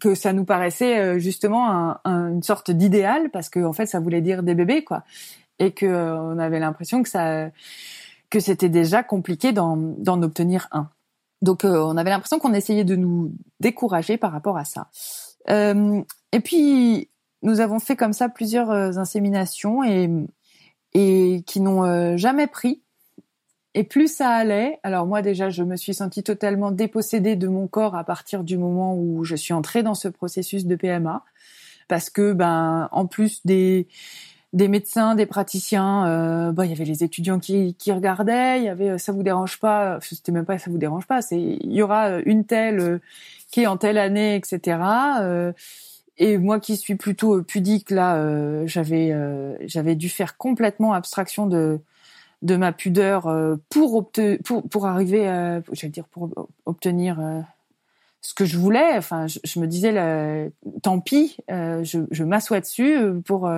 que 0.00 0.14
ça 0.14 0.32
nous 0.32 0.44
paraissait 0.44 1.18
justement 1.20 1.96
une 2.04 2.42
sorte 2.42 2.70
d'idéal 2.70 3.30
parce 3.30 3.48
que 3.48 3.60
en 3.60 3.72
fait, 3.72 3.86
ça 3.86 4.00
voulait 4.00 4.20
dire 4.20 4.42
des 4.42 4.54
bébés, 4.54 4.84
quoi, 4.84 5.04
et 5.58 5.72
que 5.72 5.86
on 5.86 6.38
avait 6.38 6.58
l'impression 6.58 7.02
que 7.02 7.08
ça, 7.08 7.50
que 8.30 8.40
c'était 8.40 8.68
déjà 8.68 9.02
compliqué 9.02 9.52
d'en 9.52 10.22
obtenir 10.22 10.68
un. 10.72 10.88
Donc, 11.40 11.62
on 11.64 11.96
avait 11.96 12.10
l'impression 12.10 12.38
qu'on 12.38 12.52
essayait 12.52 12.84
de 12.84 12.96
nous 12.96 13.32
décourager 13.60 14.16
par 14.16 14.32
rapport 14.32 14.56
à 14.56 14.64
ça. 14.64 14.88
et 15.48 16.40
puis, 16.40 17.08
nous 17.42 17.60
avons 17.60 17.78
fait 17.78 17.96
comme 17.96 18.12
ça 18.12 18.28
plusieurs 18.28 18.70
inséminations 18.98 19.84
et 19.84 20.10
et 20.94 21.42
qui 21.46 21.60
n'ont 21.60 22.16
jamais 22.16 22.46
pris 22.46 22.82
et 23.78 23.84
plus 23.84 24.12
ça 24.12 24.30
allait, 24.30 24.80
alors 24.82 25.06
moi 25.06 25.22
déjà, 25.22 25.50
je 25.50 25.62
me 25.62 25.76
suis 25.76 25.94
sentie 25.94 26.22
totalement 26.24 26.72
dépossédée 26.72 27.36
de 27.36 27.48
mon 27.48 27.68
corps 27.68 27.94
à 27.94 28.02
partir 28.02 28.42
du 28.42 28.58
moment 28.58 28.96
où 28.96 29.22
je 29.24 29.36
suis 29.36 29.54
entrée 29.54 29.84
dans 29.84 29.94
ce 29.94 30.08
processus 30.08 30.66
de 30.66 30.74
PMA, 30.74 31.24
parce 31.86 32.10
que 32.10 32.32
ben 32.32 32.88
en 32.92 33.06
plus 33.06 33.46
des 33.46 33.86
des 34.54 34.66
médecins, 34.68 35.14
des 35.14 35.26
praticiens, 35.26 36.06
euh, 36.08 36.64
il 36.64 36.70
y 36.70 36.72
avait 36.72 36.86
les 36.86 37.04
étudiants 37.04 37.38
qui, 37.38 37.74
qui 37.74 37.92
regardaient, 37.92 38.58
il 38.58 38.64
y 38.64 38.68
avait 38.68 38.98
ça 38.98 39.12
vous 39.12 39.22
dérange 39.22 39.60
pas, 39.60 39.98
c'était 40.00 40.32
même 40.32 40.46
pas 40.46 40.58
ça 40.58 40.70
vous 40.70 40.78
dérange 40.78 41.06
pas, 41.06 41.22
c'est 41.22 41.40
il 41.40 41.72
y 41.72 41.82
aura 41.82 42.18
une 42.20 42.46
telle 42.46 42.80
euh, 42.80 42.98
qui 43.52 43.62
est 43.62 43.66
en 43.66 43.76
telle 43.76 43.98
année, 43.98 44.34
etc. 44.34 44.78
Euh, 45.20 45.52
et 46.18 46.38
moi 46.38 46.60
qui 46.60 46.76
suis 46.76 46.96
plutôt 46.96 47.42
pudique 47.42 47.90
là, 47.90 48.16
euh, 48.16 48.66
j'avais 48.66 49.14
j'avais 49.66 49.94
dû 49.94 50.08
faire 50.08 50.36
complètement 50.36 50.92
abstraction 50.92 51.46
de 51.46 51.80
de 52.42 52.56
ma 52.56 52.72
pudeur 52.72 53.26
euh, 53.26 53.56
pour, 53.68 54.10
pour, 54.44 54.68
pour 54.68 54.86
arriver, 54.86 55.28
à, 55.28 55.60
j'allais 55.72 55.90
dire, 55.90 56.06
pour 56.06 56.30
obtenir 56.66 57.18
euh, 57.20 57.40
ce 58.20 58.34
que 58.34 58.44
je 58.44 58.58
voulais. 58.58 58.96
Enfin, 58.96 59.26
je, 59.26 59.60
me 59.60 59.66
disais, 59.66 60.50
tant 60.82 61.00
pis, 61.00 61.36
euh, 61.50 61.82
je, 61.84 62.00
je 62.10 62.24
m'assois 62.24 62.60
dessus 62.60 62.96
pour 63.24 63.50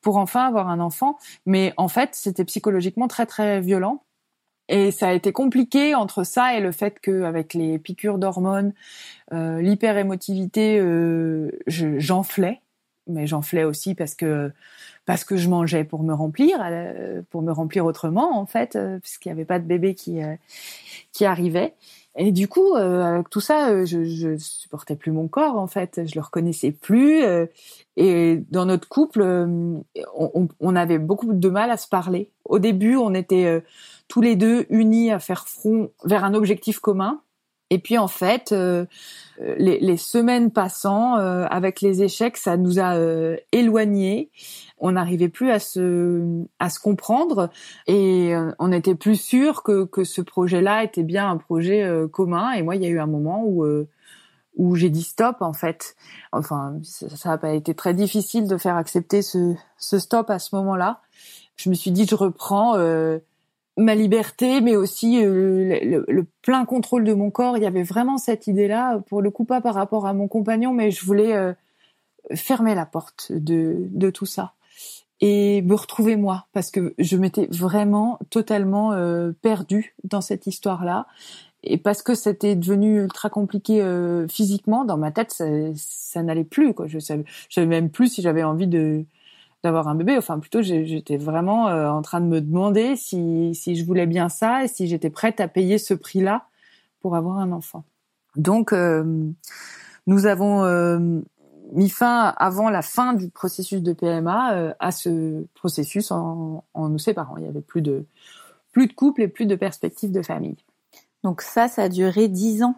pour 0.00 0.16
enfin 0.16 0.46
avoir 0.46 0.68
un 0.68 0.78
enfant. 0.80 1.18
Mais 1.44 1.74
en 1.76 1.88
fait, 1.88 2.10
c'était 2.12 2.44
psychologiquement 2.44 3.08
très 3.08 3.26
très 3.26 3.60
violent. 3.60 4.02
Et 4.68 4.90
ça 4.90 5.08
a 5.08 5.12
été 5.12 5.32
compliqué 5.32 5.94
entre 5.94 6.24
ça 6.24 6.54
et 6.54 6.60
le 6.60 6.72
fait 6.72 7.00
qu'avec 7.00 7.54
les 7.54 7.78
piqûres 7.78 8.18
d'hormones, 8.18 8.74
euh, 9.32 9.60
l'hyperémotivité, 9.60 10.78
euh, 10.78 11.50
j'enflais. 11.66 12.60
Mais 13.06 13.26
j'enflais 13.26 13.64
aussi 13.64 13.94
parce 13.94 14.14
que 14.14 14.52
parce 15.08 15.24
que 15.24 15.38
je 15.38 15.48
mangeais 15.48 15.84
pour 15.84 16.02
me 16.02 16.12
remplir, 16.12 16.58
euh, 16.62 17.22
pour 17.30 17.40
me 17.40 17.50
remplir 17.50 17.86
autrement 17.86 18.38
en 18.38 18.44
fait, 18.44 18.76
euh, 18.76 18.98
puisqu'il 18.98 19.28
n'y 19.28 19.32
avait 19.32 19.46
pas 19.46 19.58
de 19.58 19.64
bébé 19.64 19.94
qui 19.94 20.22
euh, 20.22 20.34
qui 21.12 21.24
arrivait. 21.24 21.72
Et 22.14 22.30
du 22.30 22.46
coup, 22.48 22.74
avec 22.74 23.30
tout 23.30 23.40
ça, 23.40 23.84
je, 23.84 24.04
je 24.04 24.36
supportais 24.38 24.96
plus 24.96 25.12
mon 25.12 25.28
corps 25.28 25.56
en 25.56 25.68
fait, 25.68 26.00
je 26.04 26.16
le 26.16 26.20
reconnaissais 26.20 26.72
plus. 26.72 27.22
et 27.96 28.42
dans 28.50 28.66
notre 28.66 28.88
couple, 28.88 29.22
on, 29.22 29.84
on, 30.58 30.76
avait 30.76 30.98
beaucoup 30.98 31.32
de 31.32 31.48
mal 31.48 31.70
à 31.70 31.76
se 31.76 31.86
parler. 31.86 32.32
Au 32.44 32.58
début, 32.58 32.96
on 32.96 33.14
était 33.14 33.62
tous 34.08 34.20
les 34.20 34.36
deux 34.36 34.66
unis 34.70 35.12
à 35.12 35.18
faire 35.18 35.46
front 35.46 35.90
vers 36.04 36.24
un 36.24 36.34
objectif 36.34 36.80
commun. 36.80 37.20
Et 37.70 37.78
puis 37.78 37.98
en 37.98 38.08
fait, 38.08 38.54
les, 39.38 39.78
les, 39.78 39.96
semaines 39.98 40.50
passant, 40.50 41.16
avec 41.16 41.82
les 41.82 42.02
échecs, 42.02 42.38
ça 42.38 42.56
nous 42.56 42.80
a 42.80 42.96
éloignés 43.52 44.30
on 44.80 44.92
n'arrivait 44.92 45.28
plus 45.28 45.50
à 45.50 45.58
se 45.58 46.44
à 46.58 46.70
se 46.70 46.80
comprendre 46.80 47.50
et 47.86 48.34
euh, 48.34 48.52
on 48.58 48.72
était 48.72 48.94
plus 48.94 49.20
sûr 49.20 49.62
que 49.62 49.84
que 49.84 50.04
ce 50.04 50.20
projet-là 50.20 50.84
était 50.84 51.02
bien 51.02 51.30
un 51.30 51.36
projet 51.36 51.82
euh, 51.84 52.08
commun. 52.08 52.52
Et 52.52 52.62
moi, 52.62 52.76
il 52.76 52.82
y 52.82 52.86
a 52.86 52.88
eu 52.88 53.00
un 53.00 53.06
moment 53.06 53.42
où 53.44 53.64
euh, 53.64 53.88
où 54.56 54.74
j'ai 54.74 54.90
dit 54.90 55.02
stop 55.02 55.36
en 55.40 55.52
fait. 55.52 55.96
Enfin, 56.32 56.76
ça 56.82 57.30
n'a 57.30 57.38
pas 57.38 57.52
été 57.52 57.74
très 57.74 57.94
difficile 57.94 58.48
de 58.48 58.56
faire 58.56 58.76
accepter 58.76 59.22
ce, 59.22 59.54
ce 59.78 59.98
stop 59.98 60.30
à 60.30 60.38
ce 60.38 60.54
moment-là. 60.56 61.00
Je 61.56 61.70
me 61.70 61.74
suis 61.74 61.90
dit 61.90 62.06
je 62.08 62.14
reprends 62.14 62.74
ma 63.78 63.94
liberté, 63.94 64.60
mais 64.60 64.76
aussi 64.76 65.22
le, 65.22 66.04
le, 66.06 66.26
plein 66.42 66.64
contrôle 66.66 67.04
de 67.04 67.14
mon 67.14 67.30
corps. 67.30 67.56
Il 67.56 67.62
y 67.62 67.66
avait 67.66 67.82
vraiment 67.82 68.18
cette 68.18 68.46
idée-là, 68.46 68.98
pour 69.08 69.22
le 69.22 69.30
coup 69.30 69.44
pas 69.44 69.60
par 69.60 69.74
rapport 69.74 70.06
à 70.06 70.12
mon 70.12 70.28
compagnon, 70.28 70.72
mais 70.74 70.90
je 70.90 71.04
voulais 71.04 71.54
fermer 72.34 72.74
la 72.74 72.86
porte 72.86 73.32
de, 73.32 73.76
de 73.90 74.10
tout 74.10 74.26
ça 74.26 74.54
et 75.20 75.62
me 75.62 75.74
retrouver 75.74 76.16
moi 76.16 76.46
parce 76.52 76.70
que 76.70 76.94
je 76.98 77.16
m'étais 77.16 77.48
vraiment 77.50 78.18
totalement 78.30 78.92
euh, 78.92 79.32
perdue 79.42 79.94
dans 80.04 80.20
cette 80.20 80.46
histoire-là 80.46 81.06
et 81.64 81.76
parce 81.76 82.02
que 82.02 82.14
c'était 82.14 82.54
devenu 82.54 83.02
ultra 83.02 83.30
compliqué 83.30 83.82
euh, 83.82 84.28
physiquement 84.28 84.84
dans 84.84 84.96
ma 84.96 85.10
tête 85.10 85.32
ça, 85.32 85.44
ça 85.74 86.22
n'allait 86.22 86.44
plus 86.44 86.72
quoi 86.72 86.86
je 86.86 87.00
je 87.00 87.24
savais 87.50 87.66
même 87.66 87.90
plus 87.90 88.14
si 88.14 88.22
j'avais 88.22 88.44
envie 88.44 88.68
de 88.68 89.04
d'avoir 89.64 89.88
un 89.88 89.94
bébé 89.94 90.16
enfin 90.16 90.38
plutôt 90.38 90.62
j'étais 90.62 91.16
vraiment 91.16 91.68
euh, 91.68 91.88
en 91.88 92.02
train 92.02 92.20
de 92.20 92.26
me 92.26 92.40
demander 92.40 92.96
si 92.96 93.54
si 93.54 93.76
je 93.76 93.84
voulais 93.84 94.06
bien 94.06 94.28
ça 94.28 94.64
et 94.64 94.68
si 94.68 94.86
j'étais 94.86 95.10
prête 95.10 95.40
à 95.40 95.48
payer 95.48 95.78
ce 95.78 95.94
prix-là 95.94 96.46
pour 97.00 97.16
avoir 97.16 97.38
un 97.38 97.52
enfant 97.52 97.84
donc 98.36 98.72
nous 98.72 100.26
avons 100.26 100.64
mis 101.72 101.88
fin 101.88 102.34
avant 102.36 102.70
la 102.70 102.82
fin 102.82 103.14
du 103.14 103.28
processus 103.28 103.82
de 103.82 103.92
PMA 103.92 104.54
euh, 104.54 104.74
à 104.78 104.92
ce 104.92 105.44
processus 105.54 106.10
en, 106.10 106.64
en, 106.74 106.88
nous 106.88 106.98
séparant. 106.98 107.36
Il 107.36 107.44
y 107.44 107.48
avait 107.48 107.60
plus 107.60 107.82
de 107.82 108.04
plus 108.72 108.86
de 108.86 108.92
couple 108.92 109.22
et 109.22 109.28
plus 109.28 109.46
de 109.46 109.54
perspectives 109.54 110.12
de 110.12 110.22
famille. 110.22 110.56
Donc 111.24 111.42
ça, 111.42 111.68
ça 111.68 111.84
a 111.84 111.88
duré 111.88 112.28
dix 112.28 112.62
ans. 112.62 112.76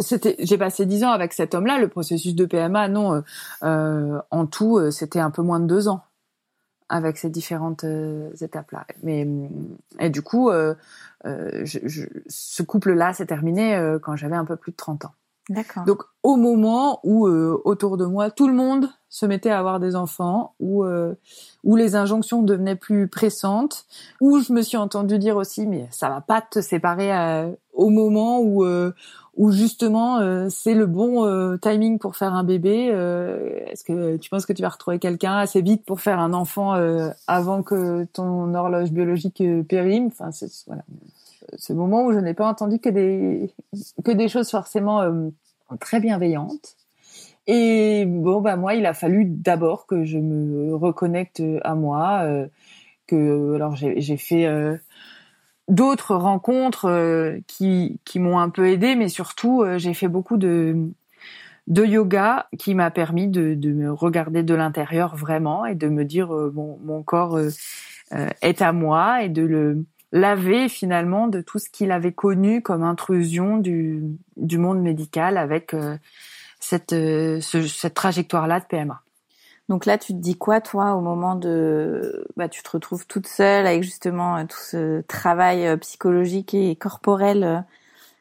C'était, 0.00 0.36
j'ai 0.38 0.58
passé 0.58 0.86
dix 0.86 1.04
ans 1.04 1.10
avec 1.10 1.32
cet 1.32 1.54
homme-là. 1.54 1.78
Le 1.78 1.88
processus 1.88 2.34
de 2.34 2.44
PMA, 2.44 2.88
non, 2.88 3.14
euh, 3.14 3.20
euh 3.62 4.20
en 4.30 4.46
tout, 4.46 4.78
euh, 4.78 4.90
c'était 4.90 5.20
un 5.20 5.30
peu 5.30 5.42
moins 5.42 5.60
de 5.60 5.66
deux 5.66 5.88
ans 5.88 6.02
avec 6.88 7.18
ces 7.18 7.30
différentes 7.30 7.84
étapes-là. 8.40 8.84
Mais 9.04 9.28
et 10.00 10.10
du 10.10 10.22
coup, 10.22 10.50
je, 10.50 10.74
je, 11.62 12.02
ce 12.26 12.62
couple-là 12.64 13.12
s'est 13.12 13.26
terminé 13.26 13.96
quand 14.02 14.16
j'avais 14.16 14.34
un 14.34 14.44
peu 14.44 14.56
plus 14.56 14.72
de 14.72 14.76
30 14.76 15.04
ans. 15.04 15.12
Donc 15.86 16.04
au 16.22 16.36
moment 16.36 17.00
où 17.02 17.26
euh, 17.26 17.60
autour 17.64 17.96
de 17.96 18.04
moi 18.04 18.30
tout 18.30 18.46
le 18.46 18.54
monde 18.54 18.88
se 19.08 19.26
mettait 19.26 19.50
à 19.50 19.58
avoir 19.58 19.80
des 19.80 19.96
enfants, 19.96 20.54
où 20.60 20.84
euh, 20.84 21.14
où 21.64 21.74
les 21.74 21.96
injonctions 21.96 22.42
devenaient 22.42 22.76
plus 22.76 23.08
pressantes, 23.08 23.84
où 24.20 24.38
je 24.40 24.52
me 24.52 24.62
suis 24.62 24.76
entendu 24.76 25.18
dire 25.18 25.36
aussi 25.36 25.66
mais 25.66 25.88
ça 25.90 26.08
va 26.08 26.20
pas 26.20 26.40
te 26.40 26.60
séparer 26.60 27.12
euh, 27.12 27.50
au 27.72 27.88
moment 27.88 28.40
où 28.40 28.64
où 29.40 29.50
justement 29.52 30.20
c'est 30.50 30.74
le 30.74 30.86
bon 30.86 31.56
timing 31.58 31.98
pour 31.98 32.16
faire 32.16 32.34
un 32.34 32.44
bébé. 32.44 32.86
Est-ce 33.66 33.84
que 33.84 34.16
tu 34.18 34.28
penses 34.28 34.44
que 34.44 34.52
tu 34.52 34.62
vas 34.62 34.68
retrouver 34.68 34.98
quelqu'un 34.98 35.36
assez 35.36 35.62
vite 35.62 35.84
pour 35.84 36.00
faire 36.00 36.18
un 36.18 36.32
enfant 36.34 36.74
avant 37.26 37.62
que 37.62 38.04
ton 38.12 38.54
horloge 38.54 38.92
biologique 38.92 39.42
périme? 39.68 40.08
Enfin 40.08 40.30
c'est 40.30 40.50
voilà 40.66 40.82
ce 41.58 41.72
moment 41.72 42.04
où 42.04 42.12
je 42.12 42.18
n'ai 42.18 42.34
pas 42.34 42.46
entendu 42.46 42.78
que 42.78 42.88
des 42.88 43.52
que 44.04 44.10
des 44.10 44.28
choses 44.28 44.50
forcément 44.50 45.02
euh, 45.02 45.28
très 45.80 46.00
bienveillantes. 46.00 46.76
Et 47.46 48.04
bon 48.06 48.40
bah 48.40 48.56
moi 48.56 48.74
il 48.74 48.86
a 48.86 48.94
fallu 48.94 49.24
d'abord 49.24 49.86
que 49.86 50.04
je 50.04 50.18
me 50.18 50.74
reconnecte 50.74 51.42
à 51.62 51.74
moi, 51.74 52.22
euh, 52.24 52.46
que 53.06 53.54
alors 53.54 53.76
j'ai 53.76 54.16
fait 54.16 54.46
euh, 54.46 54.76
d'autres 55.70 56.14
rencontres 56.14 57.40
qui 57.46 58.00
qui 58.04 58.18
m'ont 58.18 58.38
un 58.38 58.50
peu 58.50 58.68
aidé, 58.68 58.94
mais 58.96 59.08
surtout 59.08 59.64
j'ai 59.76 59.94
fait 59.94 60.08
beaucoup 60.08 60.36
de 60.36 60.76
de 61.66 61.84
yoga 61.84 62.48
qui 62.58 62.74
m'a 62.74 62.90
permis 62.90 63.28
de, 63.28 63.54
de 63.54 63.72
me 63.72 63.92
regarder 63.92 64.42
de 64.42 64.54
l'intérieur 64.54 65.16
vraiment 65.16 65.64
et 65.64 65.74
de 65.74 65.88
me 65.88 66.04
dire 66.04 66.28
bon 66.28 66.78
mon 66.84 67.02
corps 67.02 67.38
est 68.42 68.62
à 68.62 68.72
moi 68.72 69.22
et 69.22 69.28
de 69.28 69.42
le 69.42 69.84
laver 70.12 70.68
finalement 70.68 71.28
de 71.28 71.40
tout 71.40 71.58
ce 71.58 71.68
qu'il 71.70 71.92
avait 71.92 72.12
connu 72.12 72.62
comme 72.62 72.82
intrusion 72.82 73.58
du, 73.58 74.02
du 74.36 74.58
monde 74.58 74.80
médical 74.80 75.36
avec 75.36 75.74
euh, 75.74 75.96
cette, 76.58 76.92
euh, 76.92 77.40
cette 77.40 77.94
trajectoire-là 77.94 78.60
de 78.60 78.64
PMA. 78.64 79.02
Donc 79.70 79.86
là, 79.86 79.96
tu 79.96 80.12
te 80.12 80.18
dis 80.18 80.36
quoi, 80.36 80.60
toi, 80.60 80.94
au 80.94 81.00
moment 81.00 81.36
de, 81.36 82.26
bah, 82.36 82.50
tu 82.50 82.62
te 82.62 82.70
retrouves 82.70 83.06
toute 83.06 83.26
seule 83.26 83.66
avec 83.66 83.82
justement 83.82 84.36
euh, 84.36 84.44
tout 84.44 84.58
ce 84.58 85.00
travail 85.02 85.78
psychologique 85.78 86.52
et 86.52 86.76
corporel, 86.76 87.64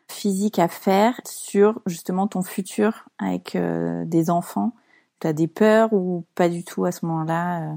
physique 0.08 0.60
à 0.60 0.70
faire 0.70 1.20
sur 1.25 1.82
justement 1.86 2.27
ton 2.27 2.44
futur 2.44 3.10
avec 3.20 3.58
des 3.58 4.29
enfants? 4.29 4.74
Tu 5.20 5.27
as 5.27 5.34
des 5.34 5.48
peurs 5.48 5.94
ou 5.94 6.25
pas 6.36 6.50
du 6.50 6.63
tout 6.63 6.86
à 6.86 6.91
ce 6.91 7.06
moment-là 7.06 7.75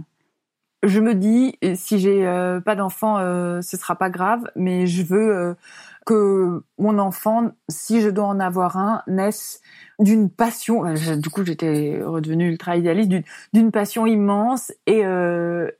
je 0.82 1.00
me 1.00 1.14
dis 1.14 1.56
si 1.74 1.98
j'ai 1.98 2.26
euh, 2.26 2.60
pas 2.60 2.74
d'enfant 2.74 3.18
euh, 3.18 3.60
ce 3.62 3.76
sera 3.76 3.96
pas 3.96 4.10
grave 4.10 4.50
mais 4.56 4.86
je 4.86 5.02
veux 5.02 5.36
euh, 5.36 5.54
que 6.04 6.62
mon 6.78 6.98
enfant 6.98 7.50
si 7.68 8.00
je 8.00 8.08
dois 8.08 8.26
en 8.26 8.40
avoir 8.40 8.76
un 8.76 9.02
naisse 9.06 9.60
d'une 9.98 10.30
passion. 10.30 10.84
Du 11.16 11.30
coup 11.30 11.44
j'étais 11.44 12.00
redevenue 12.02 12.48
ultra 12.50 12.76
idéaliste 12.76 13.10
d'une 13.52 13.70
passion 13.70 14.06
immense 14.06 14.72
et 14.86 15.02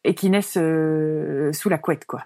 et 0.05 0.14
qui 0.14 0.31
naisse 0.31 0.52
sous 0.55 1.69
la 1.69 1.79
couette 1.79 2.05
quoi. 2.07 2.25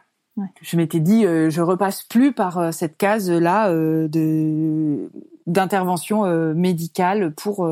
Je 0.61 0.77
m'étais 0.77 1.01
dit, 1.01 1.23
je 1.23 1.61
repasse 1.63 2.03
plus 2.03 2.33
par 2.33 2.75
cette 2.75 2.99
case 2.99 3.31
là 3.31 3.71
de 3.73 5.11
d'intervention 5.47 6.55
médicale 6.55 7.33
pour 7.35 7.67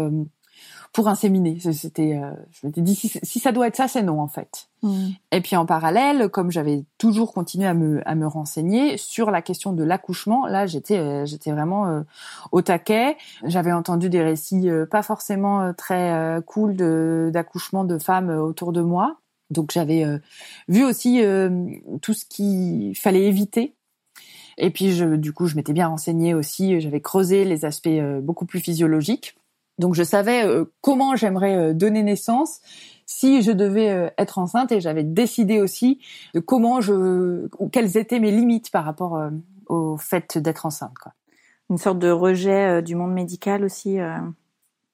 pour 0.94 1.08
inséminer. 1.08 1.58
C'était, 1.72 2.16
euh, 2.22 2.30
je 2.52 2.66
m'étais 2.66 2.80
dit 2.80 2.94
si, 2.94 3.38
ça 3.40 3.50
doit 3.50 3.66
être 3.66 3.74
ça, 3.74 3.88
c'est 3.88 4.04
non 4.04 4.20
en 4.20 4.28
fait. 4.28 4.68
Mm. 4.82 5.08
Et 5.32 5.40
puis 5.40 5.56
en 5.56 5.66
parallèle, 5.66 6.28
comme 6.28 6.52
j'avais 6.52 6.84
toujours 6.98 7.34
continué 7.34 7.66
à 7.66 7.74
me 7.74 8.00
à 8.08 8.14
me 8.14 8.28
renseigner 8.28 8.96
sur 8.96 9.32
la 9.32 9.42
question 9.42 9.72
de 9.72 9.82
l'accouchement, 9.82 10.46
là 10.46 10.66
j'étais 10.66 10.98
euh, 10.98 11.26
j'étais 11.26 11.50
vraiment 11.50 11.88
euh, 11.88 12.02
au 12.52 12.62
taquet. 12.62 13.16
J'avais 13.42 13.72
entendu 13.72 14.08
des 14.08 14.22
récits 14.22 14.68
pas 14.88 15.02
forcément 15.02 15.74
très 15.74 16.40
cool 16.46 16.76
de 16.76 17.28
d'accouchement 17.34 17.84
de 17.84 17.98
femmes 17.98 18.30
autour 18.30 18.72
de 18.72 18.80
moi. 18.80 19.16
Donc 19.50 19.72
j'avais 19.72 20.06
vu 20.68 20.84
aussi 20.84 21.20
tout 22.02 22.14
ce 22.14 22.24
qu'il 22.24 22.96
fallait 22.96 23.24
éviter 23.24 23.74
et 24.56 24.70
puis, 24.70 24.92
je, 24.92 25.16
du 25.16 25.32
coup, 25.32 25.48
je 25.48 25.56
m'étais 25.56 25.72
bien 25.72 25.88
renseignée 25.88 26.32
aussi. 26.32 26.80
J'avais 26.80 27.00
creusé 27.00 27.44
les 27.44 27.64
aspects 27.64 27.88
beaucoup 28.22 28.46
plus 28.46 28.60
physiologiques. 28.60 29.34
Donc 29.78 29.94
je 29.94 30.02
savais 30.02 30.44
euh, 30.46 30.64
comment 30.80 31.16
j'aimerais 31.16 31.56
euh, 31.56 31.74
donner 31.74 32.02
naissance 32.02 32.60
si 33.06 33.42
je 33.42 33.50
devais 33.50 33.90
euh, 33.90 34.08
être 34.18 34.38
enceinte 34.38 34.72
et 34.72 34.80
j'avais 34.80 35.02
décidé 35.02 35.60
aussi 35.60 36.00
de 36.34 36.40
comment 36.40 36.80
je 36.80 37.48
quelles 37.72 37.96
étaient 37.96 38.20
mes 38.20 38.30
limites 38.30 38.70
par 38.70 38.84
rapport 38.84 39.20
au 39.68 39.96
fait 39.96 40.38
d'être 40.38 40.66
enceinte 40.66 40.96
quoi. 41.02 41.12
Une 41.70 41.78
sorte 41.78 41.98
de 41.98 42.10
rejet 42.10 42.82
du 42.82 42.94
monde 42.94 43.12
médical 43.12 43.64
aussi 43.64 43.96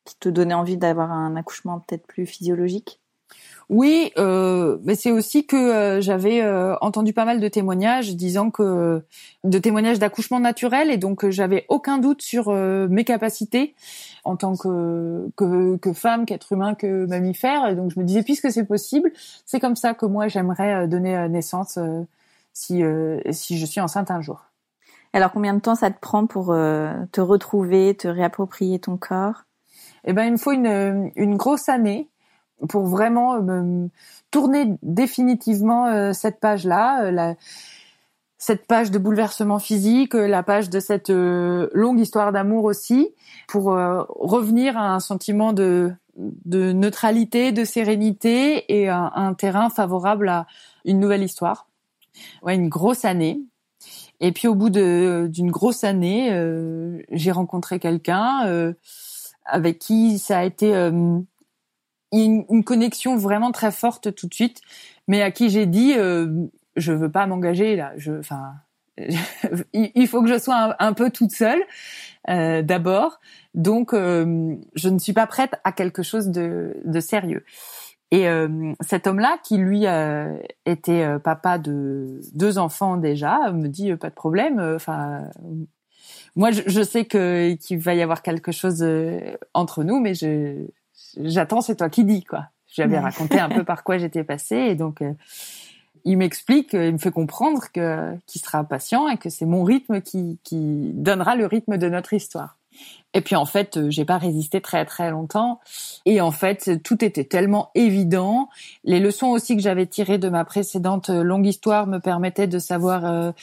qui 0.05 0.17
te 0.19 0.29
donnait 0.29 0.55
envie 0.55 0.77
d'avoir 0.77 1.11
un 1.11 1.35
accouchement 1.35 1.81
peut-être 1.81 2.07
plus 2.07 2.27
physiologique? 2.27 3.00
Oui, 3.71 4.11
euh, 4.19 4.79
mais 4.83 4.97
c'est 4.97 5.13
aussi 5.13 5.47
que 5.47 5.55
euh, 5.55 6.01
j'avais 6.01 6.43
euh, 6.43 6.75
entendu 6.81 7.13
pas 7.13 7.25
mal 7.25 7.39
de 7.39 7.47
témoignages 7.47 8.17
disant 8.17 8.51
que 8.51 9.01
de 9.45 9.59
témoignages 9.61 10.01
d'accouchement 10.01 10.41
naturel 10.41 10.91
et 10.91 10.97
donc 10.97 11.29
j'avais 11.31 11.67
aucun 11.69 11.99
doute 11.99 12.21
sur 12.21 12.53
mes 12.53 13.05
capacités 13.05 13.77
en 14.25 14.35
tant 14.35 14.57
que, 14.57 15.31
que, 15.37 15.77
que 15.77 15.93
femme, 15.93 16.27
qu'être 16.27 16.53
humain, 16.53 16.75
que 16.75 17.07
mammifère. 17.07 17.69
Et 17.69 17.77
donc 17.77 17.93
je 17.95 18.01
me 18.01 18.05
disais 18.05 18.25
puisque 18.25 18.51
c'est 18.51 18.65
possible, 18.65 19.13
c'est 19.47 19.61
comme 19.61 19.77
ça 19.77 19.95
que 19.95 20.05
moi 20.05 20.27
j'aimerais 20.27 20.89
donner 20.89 21.29
naissance 21.29 21.79
si 22.53 22.83
si 23.31 23.57
je 23.57 23.67
suis 23.67 23.81
enceinte 23.81 24.11
un 24.11 24.21
jour. 24.21 24.47
Alors 25.13 25.31
combien 25.31 25.55
de 25.55 25.61
temps 25.61 25.77
ça 25.77 25.93
te 25.93 26.01
prend 26.01 26.27
pour 26.27 26.47
te 26.47 27.21
retrouver, 27.21 27.95
te 27.95 28.09
réapproprier 28.09 28.81
ton 28.81 28.97
corps? 28.97 29.45
Eh 30.05 30.13
ben 30.13 30.25
il 30.25 30.33
me 30.33 30.39
faut 30.39 30.51
une 30.53 31.13
une 31.15 31.37
grosse 31.37 31.69
année 31.69 32.09
pour 32.69 32.87
vraiment 32.87 33.35
euh, 33.35 33.41
me 33.41 33.89
tourner 34.31 34.77
définitivement 34.83 35.87
euh, 35.87 36.13
cette 36.13 36.41
page-là, 36.41 37.05
euh, 37.05 37.11
la, 37.11 37.35
cette 38.39 38.67
page 38.67 38.91
de 38.91 38.99
bouleversement 38.99 39.59
physique, 39.59 40.15
la 40.15 40.43
page 40.43 40.71
de 40.71 40.81
cette 40.81 41.11
longue 41.11 42.01
histoire 42.01 42.33
d'amour 42.33 42.65
aussi, 42.65 43.15
pour 43.49 43.65
revenir 43.65 44.79
à 44.79 44.95
un 44.95 44.99
sentiment 45.01 45.53
de, 45.53 45.93
de 46.17 46.73
neutralité, 46.73 47.53
de 47.53 47.67
sérénité 47.67 48.81
et 48.81 48.89
un, 48.89 49.35
terrain 49.35 49.69
favorable 49.69 50.31
à 50.31 50.47
une 50.87 51.01
nouvelle 51.01 51.23
histoire. 51.23 51.69
Ouais, 52.43 52.55
une 52.55 52.71
grosse 52.71 53.05
année. 53.05 53.43
Et 54.21 54.33
puis 54.33 54.49
au 54.49 54.55
bout 54.55 54.71
d'une 54.71 55.51
grosse 55.51 55.85
année, 55.85 56.31
j'ai 57.11 57.33
rencontré 57.33 57.79
quelqu'un 57.79 58.73
avec 59.45 59.79
qui 59.79 60.19
ça 60.19 60.39
a 60.39 60.45
été 60.45 60.73
une, 62.13 62.45
une, 62.51 62.65
connexion 62.65 63.17
vraiment 63.17 63.53
très 63.53 63.71
forte 63.71 64.15
tout 64.15 64.27
de 64.27 64.35
suite, 64.35 64.61
mais 65.09 65.23
à 65.23 65.31
qui 65.31 65.51
j'ai 65.51 65.67
dit 65.67 65.95
euh, 65.97 66.47
je 66.77 66.93
veux 66.93 67.11
pas 67.11 67.27
m'engager 67.27 67.77
là. 67.77 67.93
Je, 67.97 68.13
enfin, 68.13 68.55
il 69.73 70.07
faut 70.09 70.23
que 70.23 70.29
je 70.29 70.39
sois 70.39 70.77
un, 70.79 70.93
peu 70.93 71.11
toute 71.11 71.33
seule 71.33 71.63
euh, 72.29 72.63
d'abord. 72.63 73.21
Donc, 73.55 73.93
euh, 73.93 74.55
je 74.75 74.89
ne 74.89 74.99
suis 74.99 75.13
pas 75.13 75.27
prête 75.27 75.55
à 75.65 75.73
quelque 75.73 76.03
chose 76.03 76.29
de, 76.29 76.77
de 76.85 77.01
sérieux. 77.01 77.45
Et 78.13 78.29
euh, 78.29 78.73
cet 78.81 79.07
homme-là, 79.07 79.39
qui 79.45 79.57
lui 79.57 79.87
euh, 79.87 80.37
était 80.67 81.05
euh, 81.05 81.19
papa 81.19 81.59
de 81.59 82.21
deux 82.35 82.59
enfants 82.59 82.97
déjà, 82.97 83.53
me 83.53 83.69
dit 83.69 83.95
pas 83.95 84.11
de 84.11 84.15
problème. 84.15 84.59
Enfin, 84.75 85.31
moi, 86.35 86.51
je, 86.51 86.63
je, 86.67 86.83
sais 86.83 87.05
que 87.05 87.55
qu'il 87.55 87.79
va 87.79 87.95
y 87.95 88.03
avoir 88.03 88.23
quelque 88.23 88.51
chose 88.51 88.85
entre 89.55 89.85
nous, 89.85 90.01
mais 90.01 90.15
je 90.15 90.67
j'attends, 91.19 91.61
c'est 91.61 91.77
toi 91.77 91.89
qui 91.89 92.05
dis, 92.05 92.25
quoi. 92.25 92.47
J'avais 92.73 92.99
raconté 92.99 93.39
un 93.41 93.49
peu 93.49 93.65
par 93.65 93.83
quoi 93.83 93.99
j'étais 93.99 94.25
passée 94.25 94.57
et 94.57 94.75
donc 94.75 95.03
euh, 95.03 95.13
il 96.05 96.17
m'explique, 96.19 96.73
il 96.73 96.93
me 96.93 96.99
fait 96.99 97.11
comprendre 97.11 97.65
que 97.73 98.17
qu'il 98.27 98.41
sera 98.41 98.65
patient 98.65 99.09
et 99.09 99.17
que 99.17 99.29
c'est 99.29 99.47
mon 99.47 99.65
rythme 99.65 100.01
qui 100.01 100.39
qui 100.45 100.93
donnera 100.95 101.35
le 101.35 101.47
rythme 101.47 101.79
de 101.79 101.89
notre 101.89 102.13
histoire. 102.13 102.57
Et 103.13 103.21
puis 103.23 103.35
en 103.35 103.45
fait, 103.45 103.77
euh, 103.77 103.91
j'ai 103.91 104.05
pas 104.05 104.19
résisté 104.19 104.61
très 104.61 104.85
très 104.85 105.11
longtemps. 105.11 105.59
Et 106.07 106.21
en 106.21 106.31
fait, 106.31 106.81
tout 106.85 107.05
était 107.05 107.25
tellement 107.25 107.71
évident. 107.75 108.49
Les 108.85 109.01
leçons 109.01 109.27
aussi 109.27 109.57
que 109.57 109.63
j'avais 109.63 109.87
tirées 109.87 110.19
de 110.19 110.29
ma 110.29 110.45
précédente 110.45 111.11
euh, 111.11 111.25
longue 111.25 111.47
histoire 111.47 111.89
me 111.89 111.99
permettaient 111.99 112.47
de 112.47 112.61
savoir 112.61 113.35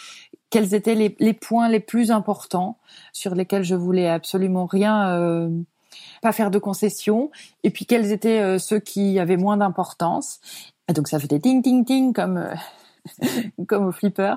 quels 0.50 0.74
étaient 0.74 0.96
les, 0.96 1.18
les, 1.20 1.34
points 1.34 1.68
les 1.68 1.82
plus 1.82 2.12
importants 2.12 2.78
sur 3.12 3.36
lesquels 3.36 3.64
je 3.64 3.76
voulais 3.76 4.08
absolument 4.08 4.66
rien 4.66 5.52
pas 6.22 6.32
faire 6.32 6.52
de 6.52 6.60
concessions, 6.60 7.32
et 7.64 7.70
puis 7.70 7.86
quels 7.86 8.12
étaient 8.12 8.40
euh, 8.40 8.58
ceux 8.60 8.80
qui 8.80 9.20
avaient 9.20 9.38
moins 9.38 9.58
d'importance? 9.58 10.40
Et 10.88 10.94
donc 10.94 11.08
ça 11.08 11.20
faisait 11.20 11.40
ting 11.40 11.62
ting 11.62 11.86
ting 11.86 12.14
comme 12.14 12.38
euh, 12.38 12.54
comme 13.68 13.88
au 13.88 13.92
flipper. 13.92 14.36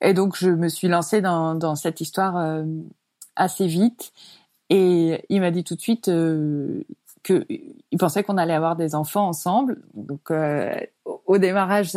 Et 0.00 0.14
donc 0.14 0.36
je 0.36 0.50
me 0.50 0.68
suis 0.68 0.88
lancée 0.88 1.20
dans, 1.20 1.54
dans 1.54 1.74
cette 1.74 2.00
histoire 2.00 2.36
euh, 2.36 2.64
assez 3.34 3.66
vite. 3.66 4.12
Et 4.68 5.24
il 5.28 5.40
m'a 5.40 5.50
dit 5.50 5.62
tout 5.62 5.76
de 5.76 5.80
suite 5.80 6.06
que 6.06 7.46
il 7.48 7.98
pensait 7.98 8.24
qu'on 8.24 8.36
allait 8.36 8.52
avoir 8.52 8.74
des 8.74 8.96
enfants 8.96 9.28
ensemble. 9.28 9.80
Donc 9.94 10.32
au 11.24 11.38
démarrage, 11.38 11.92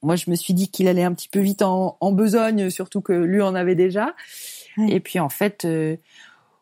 moi 0.00 0.16
je 0.16 0.30
me 0.30 0.34
suis 0.34 0.54
dit 0.54 0.70
qu'il 0.70 0.88
allait 0.88 1.04
un 1.04 1.12
petit 1.12 1.28
peu 1.28 1.40
vite 1.40 1.60
en, 1.60 1.98
en 2.00 2.12
besogne, 2.12 2.70
surtout 2.70 3.02
que 3.02 3.12
lui 3.12 3.42
en 3.42 3.54
avait 3.54 3.74
déjà. 3.74 4.14
Et 4.88 4.98
puis 5.00 5.20
en 5.20 5.28
fait, 5.28 5.66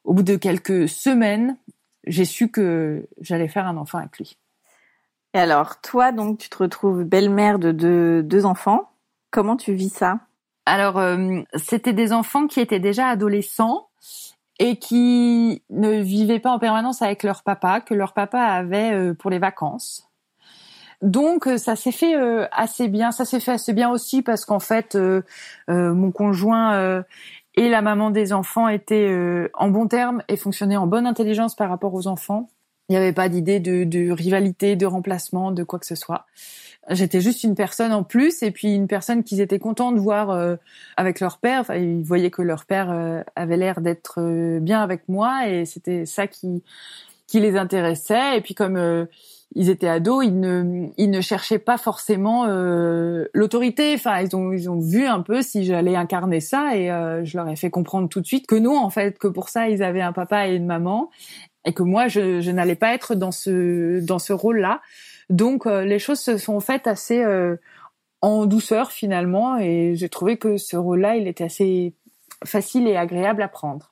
au 0.05 0.15
bout 0.15 0.23
de 0.23 0.37
quelques 0.37 0.89
semaines, 0.89 1.57
j'ai 2.07 2.25
su 2.25 2.49
que 2.49 3.09
j'allais 3.21 3.49
faire 3.49 3.67
un 3.67 3.77
enfant 3.77 3.99
avec 3.99 4.19
lui. 4.19 4.37
Et 5.35 5.39
alors, 5.39 5.81
toi, 5.81 6.13
donc, 6.13 6.39
tu 6.39 6.51
te 6.51 6.59
retrouves 6.59 7.05
belle-mère 7.05 7.59
de 7.59 7.73
deux, 8.23 8.45
enfants. 8.45 8.91
Comment 9.31 9.57
tu 9.57 9.73
vis 9.73 9.89
ça? 9.89 10.21
Alors, 10.67 10.99
euh, 10.99 11.41
c'était 11.55 11.95
des 11.95 12.13
enfants 12.13 12.47
qui 12.47 12.61
étaient 12.61 12.81
déjà 12.81 13.09
adolescents 13.09 13.89
et 14.59 14.77
qui 14.77 15.63
ne 15.71 16.01
vivaient 16.01 16.39
pas 16.39 16.51
en 16.51 16.59
permanence 16.59 17.01
avec 17.01 17.23
leur 17.23 17.43
papa, 17.43 17.81
que 17.81 17.95
leur 17.95 18.13
papa 18.13 18.41
avait 18.41 18.93
euh, 18.93 19.15
pour 19.15 19.31
les 19.31 19.39
vacances. 19.39 20.09
Donc 21.01 21.49
ça 21.57 21.75
s'est 21.75 21.91
fait 21.91 22.15
euh, 22.15 22.47
assez 22.53 22.87
bien, 22.87 23.11
ça 23.11 23.25
s'est 23.25 23.41
fait 23.41 23.51
assez 23.51 23.73
bien 23.73 23.91
aussi 23.91 24.23
parce 24.23 24.45
qu'en 24.45 24.61
fait 24.61 24.97
mon 25.67 26.13
conjoint 26.13 27.03
et 27.55 27.69
la 27.69 27.83
maman 27.83 28.11
des 28.11 28.33
enfants 28.33 28.69
était 28.69 29.09
euh, 29.09 29.51
en 29.55 29.69
bon 29.69 29.87
terme 29.87 30.23
et 30.29 30.37
fonctionnait 30.37 30.77
en 30.77 30.87
bonne 30.87 31.07
intelligence 31.07 31.55
par 31.55 31.69
rapport 31.69 31.93
aux 31.95 32.07
enfants. 32.07 32.51
Il 32.89 32.93
n'y 32.93 32.99
avait 32.99 33.13
pas 33.13 33.29
d'idée 33.29 33.61
de, 33.61 33.85
de, 33.85 34.11
rivalité, 34.11 34.75
de 34.77 34.87
remplacement, 34.87 35.53
de 35.53 35.63
quoi 35.63 35.79
que 35.79 35.87
ce 35.87 35.95
soit. 35.95 36.27
J'étais 36.91 37.21
juste 37.21 37.45
une 37.45 37.55
personne 37.55 37.93
en 37.93 38.03
plus 38.03 38.43
et 38.43 38.51
puis 38.51 38.75
une 38.75 38.89
personne 38.89 39.23
qu'ils 39.23 39.41
étaient 39.41 39.61
contents 39.61 39.93
de 39.93 40.01
voir 40.01 40.31
euh, 40.31 40.57
avec 40.97 41.21
leur 41.21 41.39
père. 41.39 41.61
Enfin, 41.61 41.77
ils 41.77 42.03
voyaient 42.03 42.31
que 42.31 42.43
leur 42.43 42.65
père 42.65 42.91
euh, 42.91 43.23
avait 43.37 43.57
l'air 43.57 43.81
d'être 43.81 44.59
bien 44.59 44.83
avec 44.83 45.09
moi 45.09 45.49
et 45.49 45.65
c'était 45.65 46.07
ça 46.07 46.27
qui 46.27 46.63
qui 47.29 47.41
les 47.41 47.57
intéressait. 47.57 48.37
Et 48.37 48.41
puis 48.41 48.55
comme 48.55 49.07
ils 49.55 49.71
étaient 49.71 49.89
ados, 49.89 50.25
ils 50.25 50.39
ne, 50.41 50.89
ils 50.97 51.11
ne 51.11 51.21
cherchaient 51.21 51.59
pas 51.59 51.77
forcément 51.77 52.47
euh, 52.47 53.27
l'autorité. 53.35 53.95
Enfin, 53.95 54.21
ils 54.21 54.35
ont, 54.35 54.53
ils 54.53 54.71
ont 54.71 54.79
vu 54.79 55.07
un 55.07 55.21
peu 55.21 55.43
si 55.43 55.65
j'allais 55.65 55.97
incarner 55.97 56.41
ça, 56.41 56.77
et 56.77 56.91
euh, 56.91 57.25
je 57.25 57.37
leur 57.37 57.49
ai 57.49 57.57
fait 57.57 57.71
comprendre 57.71 58.09
tout 58.09 58.21
de 58.21 58.27
suite 58.27 58.47
que 58.47 58.55
non, 58.55 58.79
en 58.79 58.91
fait, 58.91 59.19
que 59.19 59.29
pour 59.29 59.49
ça, 59.49 59.69
ils 59.69 59.83
avaient 59.83 60.01
un 60.01 60.13
papa 60.13 60.49
et 60.49 60.55
une 60.55 60.67
maman, 60.67 61.11
et 61.65 61.73
que 61.73 61.83
moi, 61.83 62.09
je, 62.09 62.41
je 62.41 62.51
n'allais 62.51 62.77
pas 62.77 62.95
être 62.95 63.15
dans 63.15 63.33
ce, 63.33 64.01
dans 64.01 64.19
ce 64.19 64.33
rôle-là. 64.33 64.81
Donc, 65.29 65.67
euh, 65.67 65.85
les 65.85 65.99
choses 65.99 66.21
se 66.21 66.39
sont 66.39 66.61
faites 66.61 66.87
assez 66.87 67.25
en 68.21 68.47
douceur 68.47 68.93
finalement, 68.93 69.59
et 69.59 69.95
j'ai 69.97 70.09
trouvé 70.09 70.37
que 70.39 70.57
ce 70.57 70.77
rôle-là, 70.77 71.17
il 71.17 71.29
était 71.29 71.45
assez 71.45 71.95
facile 72.45 72.89
et 72.89 72.97
agréable 72.97 73.43
à 73.43 73.49
prendre 73.49 73.92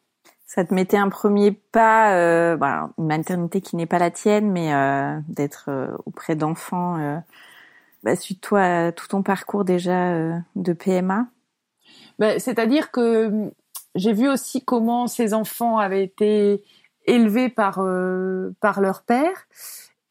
ça 0.52 0.64
te 0.64 0.74
mettait 0.74 0.96
un 0.96 1.10
premier 1.10 1.52
pas, 1.52 2.16
euh, 2.16 2.56
bah, 2.56 2.90
une 2.98 3.06
maternité 3.06 3.60
qui 3.60 3.76
n'est 3.76 3.86
pas 3.86 4.00
la 4.00 4.10
tienne, 4.10 4.50
mais 4.50 4.74
euh, 4.74 5.16
d'être 5.28 5.66
euh, 5.68 5.96
auprès 6.06 6.34
d'enfants. 6.34 6.98
Euh, 6.98 7.18
bah, 8.02 8.16
suite 8.16 8.40
toi 8.40 8.90
tout 8.90 9.06
ton 9.06 9.22
parcours 9.22 9.64
déjà 9.64 10.10
euh, 10.10 10.36
de 10.56 10.72
PMA. 10.72 11.28
Bah, 12.18 12.40
C'est-à-dire 12.40 12.90
que 12.90 13.26
hum, 13.26 13.52
j'ai 13.94 14.12
vu 14.12 14.28
aussi 14.28 14.64
comment 14.64 15.06
ces 15.06 15.34
enfants 15.34 15.78
avaient 15.78 16.02
été 16.02 16.64
élevés 17.06 17.48
par 17.48 17.80
par 18.60 18.80
leur 18.80 19.02
père, 19.02 19.46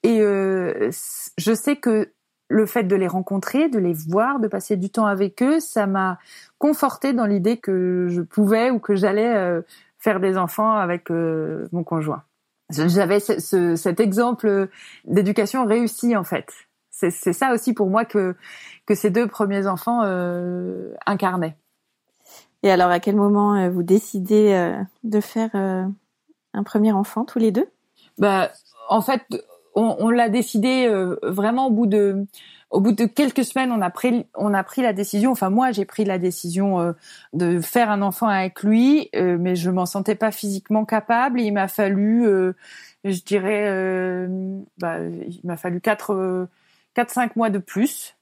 et 0.03 0.19
je 0.19 1.53
sais 1.53 1.75
que 1.75 2.11
le 2.49 2.65
fait 2.65 2.83
de 2.83 2.95
les 2.95 3.07
rencontrer, 3.07 3.69
de 3.69 3.79
les 3.79 3.93
voir, 3.93 4.39
de 4.39 4.47
passer 4.47 4.75
du 4.75 4.89
temps 4.89 5.05
avec 5.05 5.41
eux, 5.41 5.59
ça 5.59 5.85
m'a 5.85 6.17
conforté 6.57 7.13
dans 7.13 7.25
l'idée 7.25 7.57
que 7.57 8.07
je 8.09 8.21
pouvais 8.21 8.69
ou 8.69 8.79
que 8.79 8.95
j'allais 8.95 9.61
faire 9.99 10.19
des 10.19 10.37
enfants 10.37 10.71
avec 10.71 11.11
euh, 11.11 11.67
mon 11.71 11.83
conjoint. 11.83 12.23
J'avais 12.69 13.19
ce, 13.19 13.75
cet 13.75 13.99
exemple 13.99 14.69
d'éducation 15.05 15.65
réussie 15.65 16.15
en 16.15 16.23
fait. 16.23 16.51
C'est 16.91 17.33
ça 17.33 17.53
aussi 17.53 17.73
pour 17.73 17.89
moi 17.89 18.03
que 18.03 18.35
que 18.85 18.93
ces 18.95 19.09
deux 19.09 19.27
premiers 19.27 19.67
enfants 19.67 20.01
euh, 20.03 20.93
incarnaient. 21.05 21.55
Et 22.61 22.71
alors, 22.71 22.89
à 22.89 22.99
quel 22.99 23.15
moment 23.15 23.55
euh, 23.55 23.69
vous 23.69 23.83
décidez 23.83 24.51
euh, 24.51 24.75
de 25.03 25.21
faire 25.21 25.51
un 25.55 26.63
premier 26.63 26.91
enfant 26.91 27.23
tous 27.23 27.39
les 27.39 27.51
deux? 27.51 27.69
Bah, 28.17 28.51
en 28.89 29.01
fait, 29.01 29.21
on, 29.75 29.95
on 29.99 30.09
l'a 30.09 30.27
décidé 30.29 30.89
vraiment 31.23 31.67
au 31.67 31.71
bout 31.71 31.87
de 31.87 32.25
au 32.69 32.81
bout 32.81 32.91
de 32.91 33.05
quelques 33.05 33.43
semaines, 33.43 33.71
on 33.71 33.81
a 33.81 33.89
pris, 33.89 34.27
on 34.35 34.53
a 34.53 34.63
pris 34.63 34.81
la 34.81 34.93
décision. 34.93 35.31
Enfin, 35.31 35.49
moi, 35.49 35.71
j'ai 35.71 35.85
pris 35.85 36.05
la 36.05 36.19
décision 36.19 36.79
euh, 36.79 36.93
de 37.33 37.59
faire 37.61 37.89
un 37.89 38.01
enfant 38.01 38.27
avec 38.27 38.61
lui, 38.61 39.09
euh, 39.15 39.37
mais 39.39 39.55
je 39.55 39.71
m'en 39.71 39.85
sentais 39.85 40.15
pas 40.15 40.31
physiquement 40.31 40.85
capable. 40.85 41.41
il 41.41 41.51
m'a 41.51 41.67
fallu, 41.67 42.27
euh, 42.27 42.53
je 43.03 43.21
dirais, 43.21 44.27
bah, 44.77 44.99
il 44.99 45.41
m'a 45.43 45.57
fallu 45.57 45.81
quatre, 45.81 46.47
quatre, 46.93 47.11
cinq 47.11 47.35
mois 47.35 47.49
de 47.49 47.59
plus. 47.59 48.15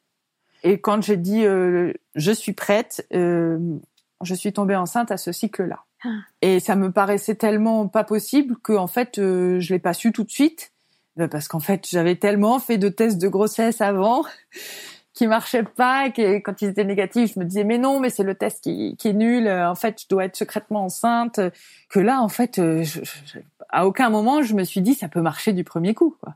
Et 0.64 0.80
quand 0.80 1.02
j'ai 1.04 1.18
dit 1.18 1.44
je 1.44 2.32
suis 2.32 2.54
prête, 2.54 3.06
je 3.12 4.34
suis 4.34 4.54
tombée 4.54 4.76
enceinte 4.76 5.12
à 5.12 5.18
ce 5.18 5.32
cycle-là. 5.32 5.84
Ah. 6.04 6.10
Et 6.42 6.60
ça 6.60 6.76
me 6.76 6.92
paraissait 6.92 7.36
tellement 7.36 7.88
pas 7.88 8.04
possible 8.04 8.56
que 8.64 8.74
en 8.74 8.88
fait, 8.88 9.14
je 9.18 9.74
l'ai 9.74 9.80
pas 9.80 9.94
su 9.94 10.12
tout 10.12 10.24
de 10.24 10.32
suite. 10.32 10.72
Bah, 11.18 11.28
parce 11.28 11.48
qu'en 11.48 11.60
fait, 11.60 11.88
j'avais 11.90 12.16
tellement 12.16 12.60
fait 12.60 12.78
de 12.78 12.90
tests 12.90 13.18
de 13.18 13.28
grossesse 13.28 13.82
avant 13.82 14.24
qui 15.14 15.26
marchaient 15.26 15.64
pas 15.64 16.12
que 16.12 16.38
quand 16.38 16.62
ils 16.62 16.70
étaient 16.70 16.86
négatifs, 16.86 17.34
je 17.34 17.40
me 17.40 17.46
disais 17.46 17.64
mais 17.64 17.80
non, 17.80 18.00
mais 18.00 18.12
c'est 18.12 18.24
le 18.24 18.36
test 18.36 18.64
qui, 18.64 18.96
qui, 18.98 19.08
est 19.08 19.14
nul. 19.14 19.50
En 19.50 19.74
fait, 19.74 20.04
je 20.04 20.08
dois 20.08 20.26
être 20.26 20.36
secrètement 20.36 20.86
enceinte. 20.86 21.40
Que 21.90 22.00
là, 22.00 22.22
en 22.22 22.30
fait, 22.30 22.60
euh, 22.60 22.86
à 23.70 23.88
aucun 23.88 24.12
moment 24.12 24.44
je 24.44 24.54
me 24.54 24.64
suis 24.64 24.82
dit 24.82 24.94
ça 24.94 25.10
peut 25.10 25.22
marcher 25.22 25.54
du 25.54 25.64
premier 25.64 25.96
coup. 25.96 26.16
Quoi. 26.22 26.36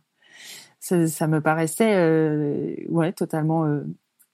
Ça, 0.80 1.28
me 1.28 1.42
paraissait 1.42 1.94
euh, 1.96 2.76
ouais 2.90 3.14
totalement 3.14 3.66
euh, 3.66 3.86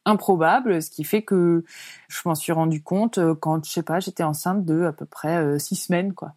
improbable, 0.06 0.82
ce 0.82 0.90
qui 0.90 1.04
fait 1.04 1.24
que 1.24 1.66
je 2.08 2.22
m'en 2.24 2.36
suis 2.36 2.54
rendu 2.54 2.82
compte 2.82 3.20
quand 3.42 3.66
je 3.66 3.70
sais 3.70 3.84
pas, 3.84 4.00
j'étais 4.00 4.24
enceinte 4.24 4.64
de 4.64 4.86
à 4.86 4.94
peu 4.94 5.06
près 5.06 5.60
six 5.60 5.76
semaines 5.76 6.14
quoi. 6.14 6.36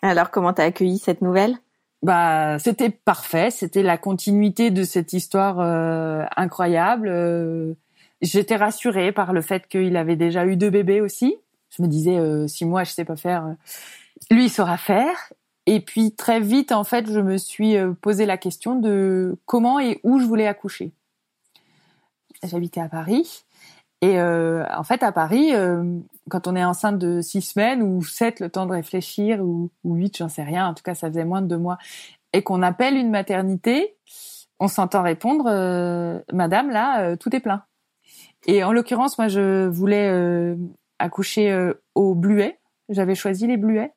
Alors 0.00 0.30
comment 0.30 0.54
t'as 0.54 0.64
accueilli 0.64 0.96
cette 0.96 1.20
nouvelle? 1.20 1.58
Bah 2.02 2.58
c'était 2.58 2.90
parfait, 2.90 3.50
c'était 3.50 3.82
la 3.82 3.96
continuité 3.96 4.70
de 4.70 4.82
cette 4.82 5.12
histoire 5.12 5.60
euh, 5.60 6.24
incroyable. 6.36 7.08
Euh, 7.08 7.74
j'étais 8.20 8.56
rassurée 8.56 9.12
par 9.12 9.32
le 9.32 9.40
fait 9.40 9.68
qu'il 9.68 9.96
avait 9.96 10.16
déjà 10.16 10.44
eu 10.46 10.56
deux 10.56 10.70
bébés 10.70 11.00
aussi. 11.00 11.36
Je 11.70 11.82
me 11.82 11.86
disais 11.86 12.18
euh, 12.18 12.48
si 12.48 12.64
moi 12.64 12.82
je 12.82 12.90
sais 12.90 13.04
pas 13.04 13.16
faire, 13.16 13.54
lui 14.30 14.46
il 14.46 14.50
saura 14.50 14.78
faire. 14.78 15.32
Et 15.66 15.80
puis 15.80 16.12
très 16.12 16.40
vite 16.40 16.72
en 16.72 16.82
fait, 16.82 17.08
je 17.08 17.20
me 17.20 17.38
suis 17.38 17.76
posé 18.00 18.26
la 18.26 18.36
question 18.36 18.74
de 18.74 19.36
comment 19.46 19.78
et 19.78 20.00
où 20.02 20.18
je 20.18 20.26
voulais 20.26 20.48
accoucher. 20.48 20.90
J'habitais 22.42 22.80
à 22.80 22.88
Paris 22.88 23.44
et 24.00 24.20
en 24.20 24.82
fait 24.82 25.04
à 25.04 25.12
Paris 25.12 25.52
quand 26.28 26.46
on 26.46 26.56
est 26.56 26.64
enceinte 26.64 26.98
de 26.98 27.20
six 27.20 27.42
semaines 27.42 27.82
ou 27.82 28.02
sept, 28.02 28.40
le 28.40 28.48
temps 28.48 28.66
de 28.66 28.72
réfléchir, 28.72 29.40
ou, 29.42 29.70
huit, 29.84 30.16
j'en 30.16 30.28
sais 30.28 30.42
rien. 30.42 30.68
En 30.68 30.74
tout 30.74 30.82
cas, 30.82 30.94
ça 30.94 31.08
faisait 31.08 31.24
moins 31.24 31.42
de 31.42 31.48
deux 31.48 31.58
mois. 31.58 31.78
Et 32.32 32.42
qu'on 32.42 32.62
appelle 32.62 32.96
une 32.96 33.10
maternité, 33.10 33.96
on 34.58 34.68
s'entend 34.68 35.02
répondre, 35.02 35.46
euh, 35.48 36.20
Madame, 36.32 36.70
là, 36.70 37.02
euh, 37.02 37.16
tout 37.16 37.34
est 37.34 37.40
plein. 37.40 37.64
Et 38.46 38.64
en 38.64 38.72
l'occurrence, 38.72 39.18
moi, 39.18 39.28
je 39.28 39.66
voulais 39.66 40.08
euh, 40.08 40.56
accoucher 40.98 41.72
au 41.94 42.14
Bluet. 42.14 42.58
J'avais 42.88 43.14
choisi 43.14 43.46
les 43.46 43.56
Bluets. 43.56 43.92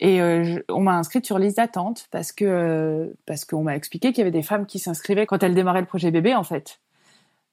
Et 0.00 0.20
on 0.68 0.80
m'a 0.80 0.96
inscrite 0.96 1.24
sur 1.24 1.38
liste 1.38 1.58
d'attente 1.58 2.08
parce 2.10 2.32
que 2.32 3.14
parce 3.24 3.44
qu'on 3.44 3.62
m'a 3.62 3.76
expliqué 3.76 4.08
qu'il 4.08 4.18
y 4.18 4.22
avait 4.22 4.32
des 4.32 4.42
femmes 4.42 4.66
qui 4.66 4.80
s'inscrivaient 4.80 5.26
quand 5.26 5.44
elles 5.44 5.54
démarraient 5.54 5.80
le 5.80 5.86
projet 5.86 6.10
bébé, 6.10 6.34
en 6.34 6.42
fait 6.42 6.80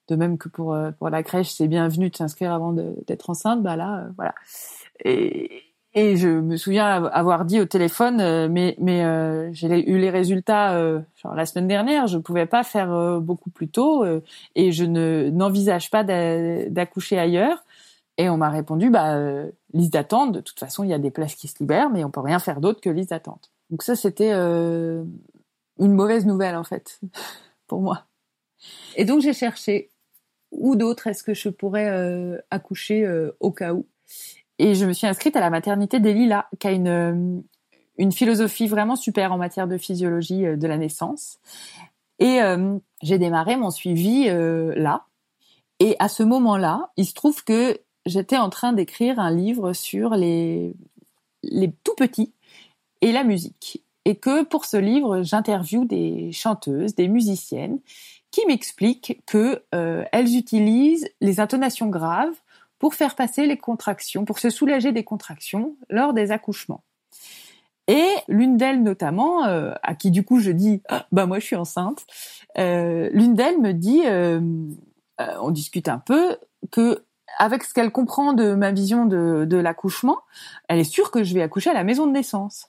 de 0.10 0.16
même 0.16 0.38
que 0.38 0.50
pour 0.50 0.74
euh, 0.74 0.92
pour 0.92 1.10
la 1.10 1.24
crèche, 1.24 1.52
c'est 1.52 1.68
bienvenu 1.68 2.10
de 2.10 2.16
s'inscrire 2.16 2.52
avant 2.52 2.74
d'être 2.74 3.30
enceinte. 3.30 3.62
Bah 3.62 3.76
là, 3.76 4.00
euh, 4.00 4.10
voilà. 4.18 4.36
Et, 5.06 5.64
je 5.96 6.28
me 6.28 6.56
souviens 6.56 7.06
avoir 7.06 7.46
dit 7.46 7.60
au 7.60 7.66
téléphone, 7.66 8.22
euh, 8.22 8.48
mais 8.50 8.76
mais 8.80 9.04
j'ai 9.54 9.90
eu 9.90 9.98
les 9.98 10.10
résultats 10.10 10.80
la 11.36 11.46
semaine 11.46 11.68
dernière. 11.68 12.08
Je 12.08 12.18
pouvais 12.18 12.46
pas 12.46 12.64
faire 12.64 13.20
beaucoup 13.20 13.50
plus 13.50 13.68
tôt 13.68 14.06
et 14.56 14.72
je 14.72 14.86
ne 14.86 15.30
n'envisage 15.30 15.90
pas 15.90 16.04
d'accoucher 16.04 17.20
ailleurs. 17.20 17.66
Et 18.18 18.30
on 18.30 18.38
m'a 18.38 18.50
répondu, 18.50 18.90
bah 18.90 19.18
liste 19.74 19.94
d'attente. 19.94 20.32
De 20.34 20.42
toute 20.42 20.60
façon, 20.60 20.84
il 20.84 20.90
y 20.90 20.94
a 20.94 21.00
des 21.00 21.12
places 21.12 21.36
qui 21.36 21.48
se 21.48 21.60
libèrent, 21.60 21.90
mais 21.90 22.04
on 22.04 22.12
peut 22.12 22.22
rien 22.22 22.40
faire 22.40 22.62
d'autre 22.62 22.80
que 22.82 22.90
liste 22.90 23.10
d'attente. 23.10 23.52
Donc 23.70 23.84
ça, 23.84 23.96
c'était 23.96 24.32
une 24.32 25.94
mauvaise 25.94 26.26
nouvelle 26.26 26.56
en 26.56 26.64
fait 26.64 27.02
pour 27.68 27.82
moi. 27.82 28.06
Et 28.96 29.06
donc 29.06 29.22
j'ai 29.22 29.34
cherché 29.34 29.90
ou 30.52 30.76
d'autres 30.76 31.08
est-ce 31.08 31.24
que 31.24 31.34
je 31.34 31.50
pourrais 31.50 31.90
euh, 31.90 32.38
accoucher 32.52 33.06
euh, 33.06 33.32
au 33.40 33.52
cas 33.52 33.74
où? 33.74 33.86
Et 34.58 34.76
je 34.76 34.86
me 34.86 34.94
suis 34.94 35.08
inscrite 35.08 35.36
à 35.36 35.40
la 35.40 35.50
maternité 35.50 36.00
des 36.00 36.14
Lilas, 36.14 36.46
qui 36.60 36.68
a 36.68 36.72
une, 36.72 36.88
euh, 36.88 37.42
une 37.98 38.12
philosophie 38.12 38.68
vraiment 38.68 38.96
super 38.96 39.32
en 39.32 39.38
matière 39.38 39.68
de 39.68 39.78
physiologie 39.78 40.42
de 40.42 40.68
la 40.68 40.78
naissance. 40.78 41.40
Et 42.22 42.40
j'ai 43.02 43.18
démarré 43.18 43.56
mon 43.56 43.72
suivi 43.72 44.26
là. 44.28 45.06
Et 45.80 45.96
à 46.00 46.10
ce 46.10 46.22
moment-là, 46.24 46.92
il 46.98 47.06
se 47.06 47.14
trouve 47.14 47.46
que 47.46 47.80
j'étais 48.06 48.36
en 48.36 48.50
train 48.50 48.74
d'écrire 48.74 49.20
un 49.20 49.32
livre 49.32 49.72
sur 49.72 50.16
les, 50.16 50.76
les 51.44 51.72
tout 51.86 51.96
petits 51.96 52.34
et 53.00 53.14
la 53.14 53.24
musique. 53.24 53.84
Et 54.06 54.16
que 54.16 54.44
pour 54.44 54.66
ce 54.66 54.78
livre, 54.78 55.24
j'interviewe 55.24 55.86
des 55.86 56.32
chanteuses, 56.32 56.96
des 56.96 57.08
musiciennes 57.08 57.80
qui 58.32 58.46
m'explique 58.46 59.22
que 59.26 59.64
euh, 59.74 60.04
elles 60.12 60.36
utilisent 60.36 61.10
les 61.22 61.40
intonations 61.40 61.88
graves 61.88 62.36
pour 62.78 62.94
faire 62.94 63.16
passer 63.16 63.46
les 63.46 63.58
contractions, 63.58 64.26
pour 64.26 64.40
se 64.40 64.50
soulager 64.50 64.92
des 64.92 65.04
contractions 65.04 65.76
lors 65.90 66.14
des 66.14 66.32
accouchements. 66.32 66.84
Et 67.88 68.08
l'une 68.28 68.56
d'elles 68.56 68.84
notamment, 68.84 69.46
euh, 69.46 69.74
à 69.82 69.96
qui 69.96 70.12
du 70.12 70.24
coup 70.24 70.40
je 70.40 70.52
dis 70.52 70.82
ah, 70.90 71.08
bah 71.12 71.26
moi 71.26 71.40
je 71.40 71.46
suis 71.46 71.56
enceinte, 71.56 72.06
euh, 72.58 73.10
l'une 73.12 73.34
d'elles 73.34 73.60
me 73.60 73.74
dit, 73.74 74.04
on 75.42 75.52
discute 75.52 75.90
un 75.90 76.00
peu, 76.00 76.38
que 76.72 77.04
avec 77.38 77.64
ce 77.64 77.74
qu'elle 77.74 77.92
comprend 77.92 78.34
de 78.34 78.54
ma 78.54 78.72
vision 78.72 79.06
de, 79.06 79.46
de 79.46 79.58
l'accouchement, 79.58 80.20
elle 80.68 80.80
est 80.80 80.84
sûre 80.84 81.12
que 81.12 81.24
je 81.24 81.34
vais 81.34 81.42
accoucher 81.42 81.70
à 81.70 81.74
la 81.74 81.84
maison 81.84 82.08
de 82.08 82.12
naissance. 82.12 82.68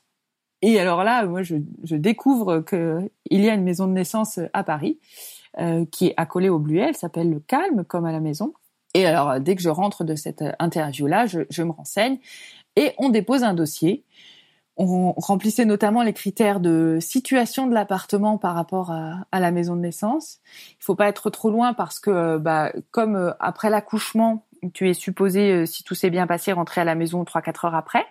Et 0.63 0.79
alors 0.79 1.05
là, 1.05 1.25
moi, 1.25 1.43
je, 1.43 1.57
je 1.85 1.97
découvre 1.97 2.61
qu'il 2.61 3.11
y 3.31 3.49
a 3.49 3.55
une 3.55 3.65
maison 3.65 3.87
de 3.87 3.93
naissance 3.93 4.39
à 4.53 4.63
Paris 4.63 4.99
euh, 5.59 5.85
qui 5.91 6.09
est 6.09 6.15
accolée 6.17 6.49
au 6.49 6.59
Bluet. 6.59 6.89
Elle 6.89 6.97
s'appelle 6.97 7.31
Le 7.31 7.41
Calme, 7.41 7.85
comme 7.85 8.05
à 8.05 8.13
la 8.13 8.21
maison. 8.21 8.55
Et 8.95 9.07
alors, 9.07 9.41
dès 9.41 9.57
que 9.57 9.63
je 9.63 9.69
rentre 9.69 10.05
de 10.05 10.15
cette 10.17 10.45
interview-là, 10.59 11.27
je, 11.27 11.41
je, 11.49 11.63
me 11.63 11.71
renseigne 11.71 12.19
et 12.77 12.93
on 12.99 13.09
dépose 13.09 13.45
un 13.45 13.55
dossier. 13.55 14.05
On 14.77 15.13
remplissait 15.13 15.65
notamment 15.65 16.03
les 16.03 16.13
critères 16.13 16.59
de 16.59 16.99
situation 17.01 17.67
de 17.67 17.75
l'appartement 17.75 18.39
par 18.39 18.55
rapport 18.55 18.91
à, 18.91 19.27
à, 19.31 19.39
la 19.39 19.51
maison 19.51 19.77
de 19.77 19.81
naissance. 19.81 20.41
Il 20.81 20.85
faut 20.85 20.95
pas 20.95 21.09
être 21.09 21.31
trop 21.31 21.51
loin 21.51 21.75
parce 21.75 22.01
que, 22.01 22.39
bah, 22.39 22.73
comme 22.91 23.15
euh, 23.15 23.33
après 23.41 23.69
l'accouchement, 23.71 24.47
tu 24.73 24.89
es 24.89 24.95
supposé, 24.95 25.53
euh, 25.53 25.67
si 25.67 25.85
tout 25.85 25.95
s'est 25.95 26.11
bien 26.11 26.27
passé, 26.27 26.53
rentrer 26.53 26.81
à 26.81 26.85
la 26.85 26.95
maison 26.95 27.25
trois 27.25 27.43
quatre 27.43 27.65
heures 27.65 27.75
après. 27.75 28.07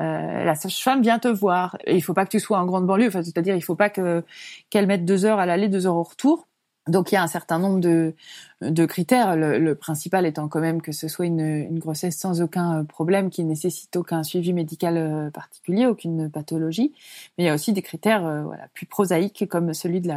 Euh, 0.00 0.44
la 0.44 0.54
sage-femme 0.54 1.02
vient 1.02 1.18
te 1.18 1.28
voir. 1.28 1.76
Et 1.84 1.96
il 1.96 2.00
faut 2.00 2.14
pas 2.14 2.24
que 2.24 2.30
tu 2.30 2.40
sois 2.40 2.58
en 2.58 2.66
grande 2.66 2.86
banlieue, 2.86 3.08
enfin, 3.08 3.22
c'est-à-dire 3.22 3.54
il 3.54 3.62
faut 3.62 3.76
pas 3.76 3.90
que 3.90 4.24
qu'elle 4.70 4.86
mette 4.86 5.04
deux 5.04 5.24
heures 5.24 5.38
à 5.38 5.46
l'aller, 5.46 5.68
deux 5.68 5.86
heures 5.86 5.96
au 5.96 6.02
retour. 6.02 6.48
Donc 6.88 7.12
il 7.12 7.14
y 7.14 7.18
a 7.18 7.22
un 7.22 7.28
certain 7.28 7.58
nombre 7.58 7.80
de, 7.80 8.86
critères, 8.86 9.36
le, 9.36 9.74
principal 9.74 10.26
étant 10.26 10.48
quand 10.48 10.60
même 10.60 10.80
que 10.80 10.92
ce 10.92 11.08
soit 11.08 11.26
une, 11.26 11.78
grossesse 11.78 12.16
sans 12.16 12.40
aucun 12.40 12.84
problème 12.84 13.30
qui 13.30 13.44
nécessite 13.44 13.94
aucun 13.96 14.22
suivi 14.22 14.52
médical 14.52 14.96
euh, 14.96 15.30
particulier, 15.30 15.86
aucune 15.86 16.30
pathologie. 16.30 16.92
Mais 17.36 17.44
il 17.44 17.46
y 17.46 17.50
a 17.50 17.54
aussi 17.54 17.72
des 17.72 17.82
critères 17.82 18.26
euh, 18.26 18.44
plus 18.74 18.86
prosaïques 18.86 19.46
comme 19.48 19.74
celui 19.74 20.00
de 20.00 20.08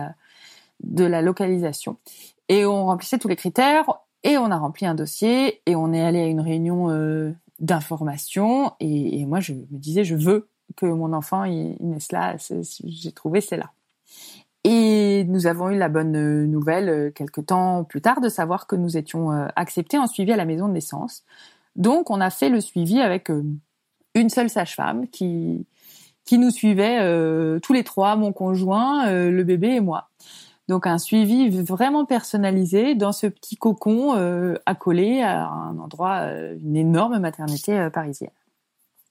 la, 1.06 1.21
localisation. 1.21 1.97
Et 2.49 2.65
on 2.65 2.86
remplissait 2.86 3.19
tous 3.19 3.28
les 3.28 3.36
critères 3.36 3.86
et 4.23 4.38
on 4.38 4.49
a 4.49 4.58
rempli 4.58 4.86
un 4.86 4.95
dossier 4.95 5.62
et 5.65 5.76
on 5.76 5.91
est 5.93 6.02
allé 6.02 6.21
à 6.21 6.26
une 6.26 6.41
réunion 6.41 6.89
euh, 6.89 7.32
d'information 7.60 8.73
et, 8.80 9.19
et, 9.19 9.26
moi 9.26 9.39
je 9.39 9.54
me 9.54 9.65
disais 9.69 10.04
je 10.04 10.15
veux 10.15 10.47
que 10.76 10.86
mon 10.86 11.13
enfant 11.13 11.43
il, 11.43 11.76
il 11.80 11.89
naisse 11.89 12.12
là, 12.12 12.36
j'ai 12.86 13.12
trouvé 13.12 13.41
c'est 13.41 13.58
là. 13.58 13.71
Et 14.63 15.26
nous 15.26 15.47
avons 15.47 15.69
eu 15.69 15.78
la 15.78 15.89
bonne 15.89 16.15
euh, 16.15 16.45
nouvelle 16.45 16.89
euh, 16.89 17.12
quelque 17.12 17.41
temps 17.41 17.84
plus 17.84 18.02
tard 18.02 18.21
de 18.21 18.30
savoir 18.30 18.65
que 18.65 18.76
nous 18.76 18.95
étions 18.95 19.32
euh, 19.32 19.47
acceptés 19.56 19.97
en 19.97 20.08
suivi 20.08 20.32
à 20.32 20.38
la 20.38 20.45
maison 20.45 20.67
de 20.67 20.73
naissance. 20.73 21.23
Donc 21.76 22.10
on 22.10 22.21
a 22.21 22.30
fait 22.30 22.49
le 22.49 22.62
suivi 22.62 23.02
avec 23.02 23.30
une 24.15 24.30
seule 24.30 24.49
sage-femme 24.49 25.08
qui 25.08 25.65
qui 26.26 26.38
nous 26.38 26.52
suivait 26.52 26.99
tous 27.62 27.73
les 27.73 27.84
trois, 27.84 28.15
mon 28.15 28.32
conjoint, 28.32 29.12
le 29.12 29.43
bébé 29.43 29.69
et 29.69 29.80
moi. 29.82 30.10
Donc 30.69 30.88
un 30.88 30.97
suivi 30.97 31.49
vraiment 31.62 32.06
personnalisé 32.06 32.95
dans 32.95 33.12
ce 33.12 33.28
petit 33.28 33.58
cocon 33.58 34.15
euh, 34.15 34.56
accolé 34.65 35.21
à 35.21 35.47
un 35.47 35.78
endroit, 35.78 36.19
euh, 36.21 36.58
une 36.63 36.78
énorme 36.78 37.19
maternité 37.19 37.78
euh, 37.78 37.89
parisienne. 37.89 38.32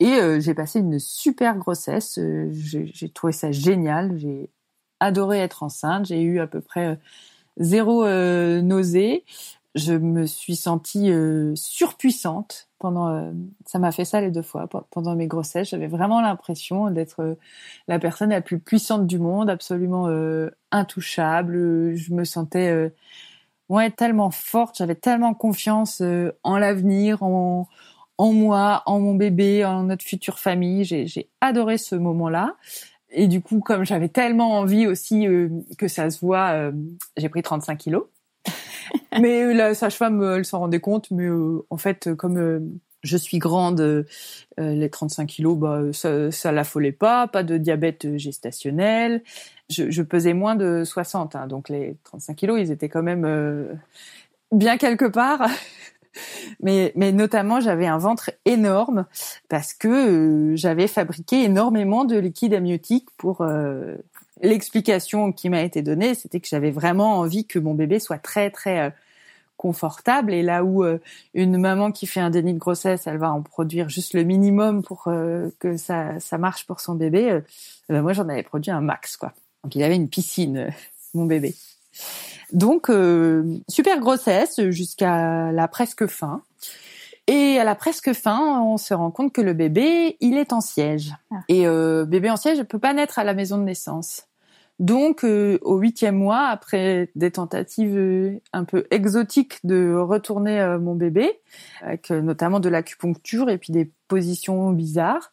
Et 0.00 0.14
euh, 0.14 0.40
j'ai 0.40 0.54
passé 0.54 0.80
une 0.80 0.98
super 0.98 1.58
grossesse. 1.58 2.18
euh, 2.18 2.48
j'ai 2.52 3.08
trouvé 3.10 3.32
ça 3.32 3.52
génial. 3.52 4.16
J'ai 4.18 4.48
adoré 5.02 5.38
être 5.38 5.62
enceinte. 5.62 6.06
J'ai 6.06 6.22
eu 6.22 6.40
à 6.40 6.46
peu 6.46 6.60
près 6.60 6.86
euh, 6.86 6.94
zéro 7.58 8.04
euh, 8.04 8.62
nausée. 8.62 9.24
Je 9.74 9.92
me 9.94 10.26
suis 10.26 10.56
sentie 10.56 11.10
euh, 11.10 11.54
surpuissante 11.56 12.68
pendant. 12.78 13.32
ça 13.64 13.78
m'a 13.78 13.92
fait 13.92 14.04
ça 14.04 14.20
les 14.20 14.30
deux 14.30 14.42
fois 14.42 14.66
Pe- 14.66 14.84
pendant 14.90 15.14
mes 15.14 15.26
grossesses. 15.26 15.70
J'avais 15.70 15.86
vraiment 15.86 16.20
l'impression 16.20 16.90
d'être 16.90 17.38
la 17.88 17.98
personne 17.98 18.30
la 18.30 18.40
plus 18.42 18.58
puissante 18.58 19.06
du 19.06 19.18
monde, 19.18 19.48
absolument 19.48 20.08
intouchable. 20.72 21.94
Je 21.94 22.12
me 22.12 22.24
sentais 22.24 22.92
ouais 23.68 23.90
tellement 23.90 24.30
forte. 24.32 24.76
J'avais 24.78 24.96
tellement 24.96 25.32
confiance 25.32 26.02
en 26.42 26.58
l'avenir, 26.58 27.22
en 27.22 27.68
en 28.18 28.32
moi, 28.32 28.82
en 28.86 29.00
mon 29.00 29.14
bébé, 29.14 29.64
en 29.64 29.84
notre 29.84 30.04
future 30.04 30.38
famille. 30.38 30.84
J'ai 30.84 31.28
adoré 31.40 31.78
ce 31.78 31.94
moment-là. 31.96 32.54
Et 33.12 33.28
du 33.28 33.40
coup, 33.42 33.60
comme 33.60 33.84
j'avais 33.84 34.08
tellement 34.08 34.58
envie 34.58 34.86
aussi 34.86 35.26
euh, 35.26 35.48
que 35.78 35.88
ça 35.88 36.10
se 36.10 36.20
voit, 36.20 36.50
euh, 36.52 36.72
j'ai 37.16 37.28
pris 37.28 37.42
35 37.42 37.76
kilos. 37.76 38.04
mais 39.20 39.52
la 39.54 39.74
sage-femme, 39.74 40.22
euh, 40.22 40.36
elle 40.38 40.44
s'en 40.44 40.60
rendait 40.60 40.80
compte. 40.80 41.10
Mais 41.10 41.26
euh, 41.26 41.64
en 41.70 41.76
fait, 41.76 42.08
euh, 42.08 42.14
comme 42.16 42.38
euh, 42.38 42.60
je 43.02 43.16
suis 43.16 43.38
grande, 43.38 43.80
euh, 43.80 44.04
euh, 44.60 44.74
les 44.74 44.90
35 44.90 45.26
kilos, 45.26 45.58
bah, 45.58 45.82
ça, 45.92 46.30
ça 46.30 46.52
l'affolait 46.52 46.92
pas. 46.92 47.28
Pas 47.28 47.42
de 47.42 47.58
diabète 47.58 48.04
euh, 48.06 48.18
gestationnel. 48.18 49.22
Je, 49.70 49.90
je 49.90 50.02
pesais 50.02 50.34
moins 50.34 50.54
de 50.56 50.84
60. 50.84 51.36
hein, 51.36 51.46
donc 51.46 51.68
les 51.68 51.96
35 52.04 52.34
kilos, 52.36 52.60
ils 52.60 52.70
étaient 52.70 52.88
quand 52.88 53.02
même 53.02 53.24
euh, 53.24 53.72
bien 54.52 54.78
quelque 54.78 55.06
part. 55.06 55.48
Mais, 56.60 56.92
notamment, 56.94 57.60
j'avais 57.60 57.86
un 57.86 57.98
ventre 57.98 58.30
énorme 58.44 59.06
parce 59.48 59.74
que 59.74 59.88
euh, 59.88 60.56
j'avais 60.56 60.86
fabriqué 60.86 61.44
énormément 61.44 62.04
de 62.04 62.16
liquide 62.18 62.54
amniotique 62.54 63.08
pour 63.16 63.40
euh, 63.40 63.96
l'explication 64.40 65.32
qui 65.32 65.48
m'a 65.48 65.62
été 65.62 65.82
donnée, 65.82 66.14
c'était 66.14 66.40
que 66.40 66.48
j'avais 66.48 66.70
vraiment 66.70 67.18
envie 67.18 67.46
que 67.46 67.58
mon 67.58 67.74
bébé 67.74 67.98
soit 67.98 68.18
très 68.18 68.50
très 68.50 68.80
euh, 68.80 68.90
confortable 69.56 70.32
et 70.32 70.42
là 70.42 70.64
où 70.64 70.84
une 71.34 71.56
maman 71.56 71.92
qui 71.92 72.08
fait 72.08 72.18
un 72.18 72.30
déni 72.30 72.52
de 72.52 72.58
grossesse, 72.58 73.06
elle 73.06 73.18
va 73.18 73.32
en 73.32 73.42
produire 73.42 73.88
juste 73.88 74.12
le 74.12 74.24
minimum 74.24 74.82
pour 74.82 75.04
que 75.04 75.76
ça 75.76 76.18
marche 76.36 76.66
pour 76.66 76.80
son 76.80 76.96
bébé, 76.96 77.38
ben 77.88 78.02
moi 78.02 78.12
j'en 78.12 78.28
avais 78.28 78.42
produit 78.42 78.72
un 78.72 78.80
max 78.80 79.16
quoi. 79.16 79.34
Donc 79.62 79.76
il 79.76 79.84
avait 79.84 79.94
une 79.94 80.08
piscine 80.08 80.72
mon 81.14 81.26
bébé. 81.26 81.54
Donc 82.52 82.90
euh, 82.90 83.58
super 83.68 83.98
grossesse 84.00 84.60
jusqu'à 84.70 85.52
la 85.52 85.68
presque 85.68 86.06
fin. 86.06 86.42
Et 87.28 87.58
à 87.58 87.64
la 87.64 87.74
presque 87.74 88.12
fin, 88.12 88.60
on 88.62 88.76
se 88.76 88.94
rend 88.94 89.10
compte 89.10 89.32
que 89.32 89.40
le 89.40 89.52
bébé, 89.52 90.16
il 90.20 90.36
est 90.36 90.52
en 90.52 90.60
siège. 90.60 91.14
Ah. 91.30 91.36
Et 91.48 91.66
euh, 91.66 92.04
bébé 92.04 92.30
en 92.30 92.36
siège 92.36 92.58
ne 92.58 92.64
peut 92.64 92.80
pas 92.80 92.92
naître 92.92 93.18
à 93.18 93.24
la 93.24 93.32
maison 93.32 93.58
de 93.58 93.62
naissance. 93.62 94.24
Donc, 94.78 95.24
euh, 95.24 95.58
au 95.62 95.76
huitième 95.76 96.16
mois, 96.16 96.48
après 96.48 97.10
des 97.14 97.30
tentatives 97.30 97.96
euh, 97.96 98.40
un 98.52 98.64
peu 98.64 98.86
exotiques 98.90 99.64
de 99.64 99.94
retourner 99.94 100.60
euh, 100.60 100.80
mon 100.80 100.96
bébé, 100.96 101.40
avec 101.82 102.10
euh, 102.10 102.20
notamment 102.20 102.58
de 102.58 102.68
l'acupuncture 102.68 103.48
et 103.50 103.58
puis 103.58 103.72
des 103.72 103.92
positions 104.08 104.72
bizarres, 104.72 105.30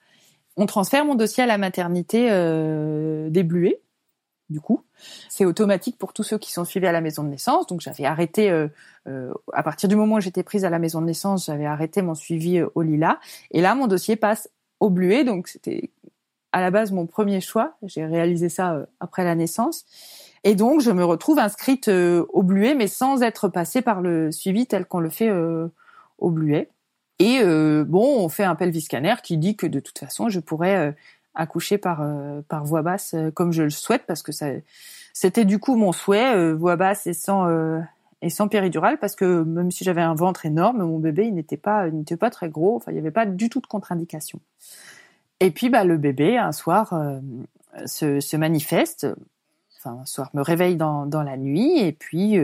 on 0.57 0.67
transfère 0.67 1.05
mon 1.05 1.15
dossier 1.15 1.43
à 1.43 1.47
la 1.47 1.57
maternité 1.57 2.27
euh, 2.29 3.29
des 3.31 3.43
Bluets. 3.43 3.81
Du 4.49 4.59
coup, 4.61 4.83
c'est 5.29 5.45
automatique 5.45 5.97
pour 5.99 6.11
tous 6.11 6.23
ceux 6.23 6.39
qui 6.39 6.51
sont 6.51 6.65
suivis 6.65 6.87
à 6.87 6.91
la 6.91 7.01
maison 7.01 7.23
de 7.23 7.29
naissance. 7.29 7.67
Donc, 7.67 7.81
j'avais 7.81 8.05
arrêté 8.05 8.49
euh, 8.49 8.67
euh, 9.07 9.31
à 9.53 9.61
partir 9.61 9.87
du 9.87 9.95
moment 9.95 10.15
où 10.15 10.19
j'étais 10.19 10.41
prise 10.41 10.65
à 10.65 10.69
la 10.69 10.79
maison 10.79 11.01
de 11.01 11.05
naissance, 11.05 11.45
j'avais 11.45 11.65
arrêté 11.65 12.01
mon 12.01 12.15
suivi 12.15 12.57
euh, 12.57 12.67
au 12.73 12.81
Lila. 12.81 13.19
Et 13.51 13.61
là, 13.61 13.75
mon 13.75 13.85
dossier 13.85 14.15
passe 14.15 14.49
au 14.79 14.89
Bluet. 14.89 15.23
Donc, 15.23 15.47
c'était 15.47 15.91
à 16.51 16.61
la 16.61 16.71
base 16.71 16.91
mon 16.91 17.05
premier 17.05 17.41
choix. 17.41 17.75
J'ai 17.83 18.05
réalisé 18.05 18.49
ça 18.49 18.73
euh, 18.73 18.85
après 18.99 19.23
la 19.23 19.35
naissance. 19.35 19.85
Et 20.43 20.55
donc, 20.55 20.81
je 20.81 20.89
me 20.89 21.03
retrouve 21.03 21.37
inscrite 21.37 21.87
euh, 21.87 22.25
au 22.29 22.41
Bluet, 22.41 22.73
mais 22.73 22.87
sans 22.87 23.21
être 23.21 23.49
passée 23.49 23.83
par 23.83 24.01
le 24.01 24.31
suivi 24.31 24.65
tel 24.65 24.85
qu'on 24.85 24.99
le 24.99 25.09
fait 25.09 25.31
au 26.17 26.31
Bluet. 26.31 26.69
Et 27.21 27.43
bon, 27.83 28.23
on 28.23 28.29
fait 28.29 28.45
un 28.45 28.55
pelvis 28.55 28.79
scanner 28.79 29.15
qui 29.21 29.37
dit 29.37 29.57
que 29.57 29.67
de 29.67 29.81
toute 29.81 29.99
façon, 29.99 30.29
je 30.29 30.39
pourrais 30.39 30.95
accoucher 31.39 31.77
par 31.77 32.01
euh, 32.01 32.41
par 32.47 32.65
voie 32.65 32.81
basse 32.81 33.13
euh, 33.13 33.31
comme 33.31 33.51
je 33.51 33.63
le 33.63 33.69
souhaite, 33.69 34.03
parce 34.05 34.21
que 34.21 34.31
ça, 34.31 34.47
c'était 35.13 35.45
du 35.45 35.59
coup 35.59 35.75
mon 35.75 35.91
souhait, 35.91 36.35
euh, 36.35 36.53
voie 36.53 36.75
basse 36.75 37.07
et 37.07 37.13
sans 37.13 37.47
et 38.21 38.29
sans 38.29 38.47
péridurale, 38.47 38.99
parce 38.99 39.15
que 39.15 39.43
même 39.43 39.71
si 39.71 39.83
j'avais 39.83 40.01
un 40.01 40.15
ventre 40.15 40.45
énorme, 40.45 40.83
mon 40.83 40.99
bébé 40.99 41.25
il 41.25 41.35
n'était 41.35 41.57
pas 41.57 41.89
n'était 41.89 42.17
pas 42.17 42.29
très 42.29 42.49
gros, 42.49 42.75
enfin 42.75 42.91
il 42.91 42.95
n'y 42.95 42.99
avait 42.99 43.11
pas 43.11 43.25
du 43.25 43.49
tout 43.49 43.61
de 43.61 43.67
contre-indication. 43.67 44.39
Et 45.39 45.51
puis 45.51 45.69
bah 45.69 45.85
le 45.85 45.97
bébé 45.97 46.37
un 46.37 46.51
soir 46.51 46.93
se, 47.85 48.35
manifeste, 48.35 49.07
enfin 49.77 49.99
un 50.01 50.05
soir 50.05 50.29
me 50.33 50.41
réveille 50.41 50.75
dans 50.75 51.05
dans 51.05 51.23
la 51.23 51.37
nuit 51.37 51.79
et 51.79 51.93
puis 51.93 52.35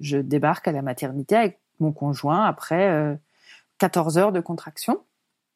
je 0.00 0.16
débarque 0.16 0.68
à 0.68 0.72
la 0.72 0.80
maternité 0.80 1.36
avec 1.36 1.58
mon 1.80 1.92
conjoint 1.92 2.44
après 2.44 2.90
euh, 2.90 3.14
14 3.78 4.18
heures 4.18 4.32
de 4.32 4.40
contraction. 4.40 5.00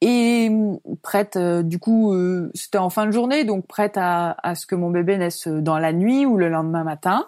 Et 0.00 0.50
prête, 1.02 1.37
euh, 1.37 1.62
du 1.62 1.78
coup, 1.78 2.12
euh, 2.12 2.50
c'était 2.54 2.78
en 2.78 2.90
fin 2.90 3.06
de 3.06 3.11
journée, 3.11 3.44
donc 3.44 3.66
prête 3.66 3.96
à, 3.96 4.37
à 4.42 4.54
ce 4.54 4.66
que 4.66 4.76
mon 4.76 4.90
bébé 4.90 5.18
naisse 5.18 5.48
dans 5.48 5.78
la 5.78 5.92
nuit 5.92 6.24
ou 6.24 6.37
le 6.37 6.48
lendemain 6.48 6.84
matin. 6.84 7.26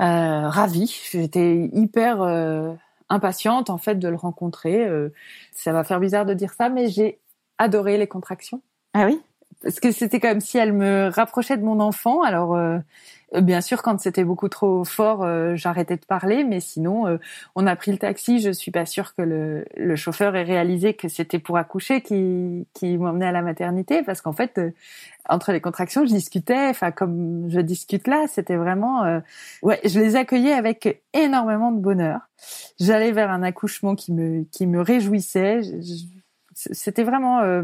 Euh, 0.00 0.48
ravie, 0.48 1.00
j'étais 1.10 1.70
hyper 1.72 2.22
euh, 2.22 2.72
impatiente 3.08 3.70
en 3.70 3.78
fait 3.78 3.96
de 3.96 4.08
le 4.08 4.16
rencontrer. 4.16 4.84
Euh, 4.84 5.10
ça 5.52 5.72
va 5.72 5.84
faire 5.84 6.00
bizarre 6.00 6.26
de 6.26 6.34
dire 6.34 6.52
ça, 6.54 6.68
mais 6.68 6.88
j'ai 6.88 7.20
adoré 7.58 7.98
les 7.98 8.06
contractions 8.08 8.62
Ah 8.94 9.06
oui? 9.06 9.20
Parce 9.62 9.78
que 9.78 9.92
c'était 9.92 10.18
comme 10.18 10.40
si 10.40 10.58
elle 10.58 10.72
me 10.72 11.08
rapprochait 11.08 11.56
de 11.56 11.62
mon 11.62 11.78
enfant. 11.78 12.22
Alors, 12.22 12.56
euh, 12.56 12.78
bien 13.40 13.60
sûr, 13.60 13.82
quand 13.82 14.00
c'était 14.00 14.24
beaucoup 14.24 14.48
trop 14.48 14.84
fort, 14.84 15.24
euh, 15.24 15.56
j'arrêtais 15.56 15.96
de 15.96 16.04
parler, 16.04 16.44
mais 16.44 16.60
sinon, 16.60 17.06
euh, 17.06 17.18
on 17.54 17.66
a 17.66 17.74
pris 17.76 17.92
le 17.92 17.98
taxi. 17.98 18.40
Je 18.40 18.50
suis 18.50 18.70
pas 18.70 18.86
sûre 18.86 19.14
que 19.14 19.22
le, 19.22 19.96
chauffeur 19.96 20.36
ait 20.36 20.42
réalisé 20.42 20.94
que 20.94 21.08
c'était 21.08 21.38
pour 21.38 21.56
accoucher 21.56 22.02
qui, 22.02 22.66
qui 22.74 22.98
m'emmenait 22.98 23.26
à 23.26 23.32
la 23.32 23.42
maternité, 23.42 24.02
parce 24.02 24.20
qu'en 24.20 24.32
fait, 24.32 24.58
euh, 24.58 24.70
entre 25.28 25.52
les 25.52 25.60
contractions, 25.60 26.04
je 26.04 26.12
discutais. 26.12 26.68
Enfin, 26.68 26.90
comme 26.90 27.48
je 27.48 27.60
discute 27.60 28.06
là, 28.08 28.26
c'était 28.28 28.56
vraiment, 28.56 29.04
euh, 29.04 29.20
ouais, 29.62 29.80
je 29.84 30.00
les 30.00 30.16
accueillais 30.16 30.52
avec 30.52 31.02
énormément 31.12 31.72
de 31.72 31.80
bonheur. 31.80 32.20
J'allais 32.80 33.12
vers 33.12 33.30
un 33.30 33.42
accouchement 33.42 33.94
qui 33.94 34.12
me 34.12 34.44
qui 34.44 34.66
me 34.66 34.80
réjouissait. 34.80 35.60
C'était 36.54 37.04
vraiment 37.04 37.40
euh, 37.40 37.62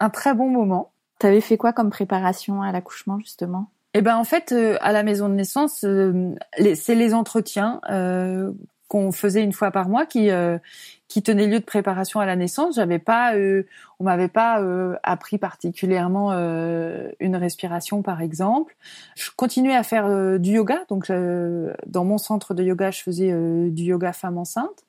un 0.00 0.10
très 0.10 0.34
bon 0.34 0.48
moment. 0.48 0.92
T'avais 1.18 1.40
fait 1.40 1.56
quoi 1.56 1.72
comme 1.72 1.90
préparation 1.90 2.62
à 2.62 2.72
l'accouchement 2.72 3.18
justement? 3.18 3.70
Eh 3.96 4.02
ben 4.02 4.16
en 4.16 4.24
fait, 4.24 4.50
euh, 4.50 4.76
à 4.80 4.90
la 4.90 5.04
maison 5.04 5.28
de 5.28 5.34
naissance, 5.34 5.84
euh, 5.84 6.34
c'est 6.74 6.96
les 6.96 7.14
entretiens 7.14 7.80
euh, 7.90 8.50
qu'on 8.88 9.12
faisait 9.12 9.42
une 9.42 9.52
fois 9.52 9.70
par 9.70 9.88
mois 9.88 10.04
qui 10.04 10.30
euh, 10.30 10.58
qui 11.06 11.22
tenaient 11.22 11.46
lieu 11.46 11.60
de 11.60 11.64
préparation 11.64 12.18
à 12.18 12.26
la 12.26 12.34
naissance. 12.34 12.74
J'avais 12.74 12.98
pas, 12.98 13.36
euh, 13.36 13.68
on 14.00 14.04
m'avait 14.04 14.28
pas 14.28 14.60
euh, 14.60 14.96
appris 15.04 15.38
particulièrement 15.38 16.32
une 16.32 17.36
respiration 17.36 18.02
par 18.02 18.20
exemple. 18.20 18.76
Je 19.14 19.30
continuais 19.36 19.76
à 19.76 19.84
faire 19.84 20.40
du 20.40 20.50
yoga, 20.50 20.80
donc 20.88 21.08
dans 21.08 22.04
mon 22.04 22.18
centre 22.18 22.52
de 22.52 22.64
yoga, 22.64 22.90
je 22.90 23.00
faisais 23.00 23.32
du 23.70 23.84
yoga 23.84 24.12
femme 24.12 24.38
enceinte, 24.38 24.84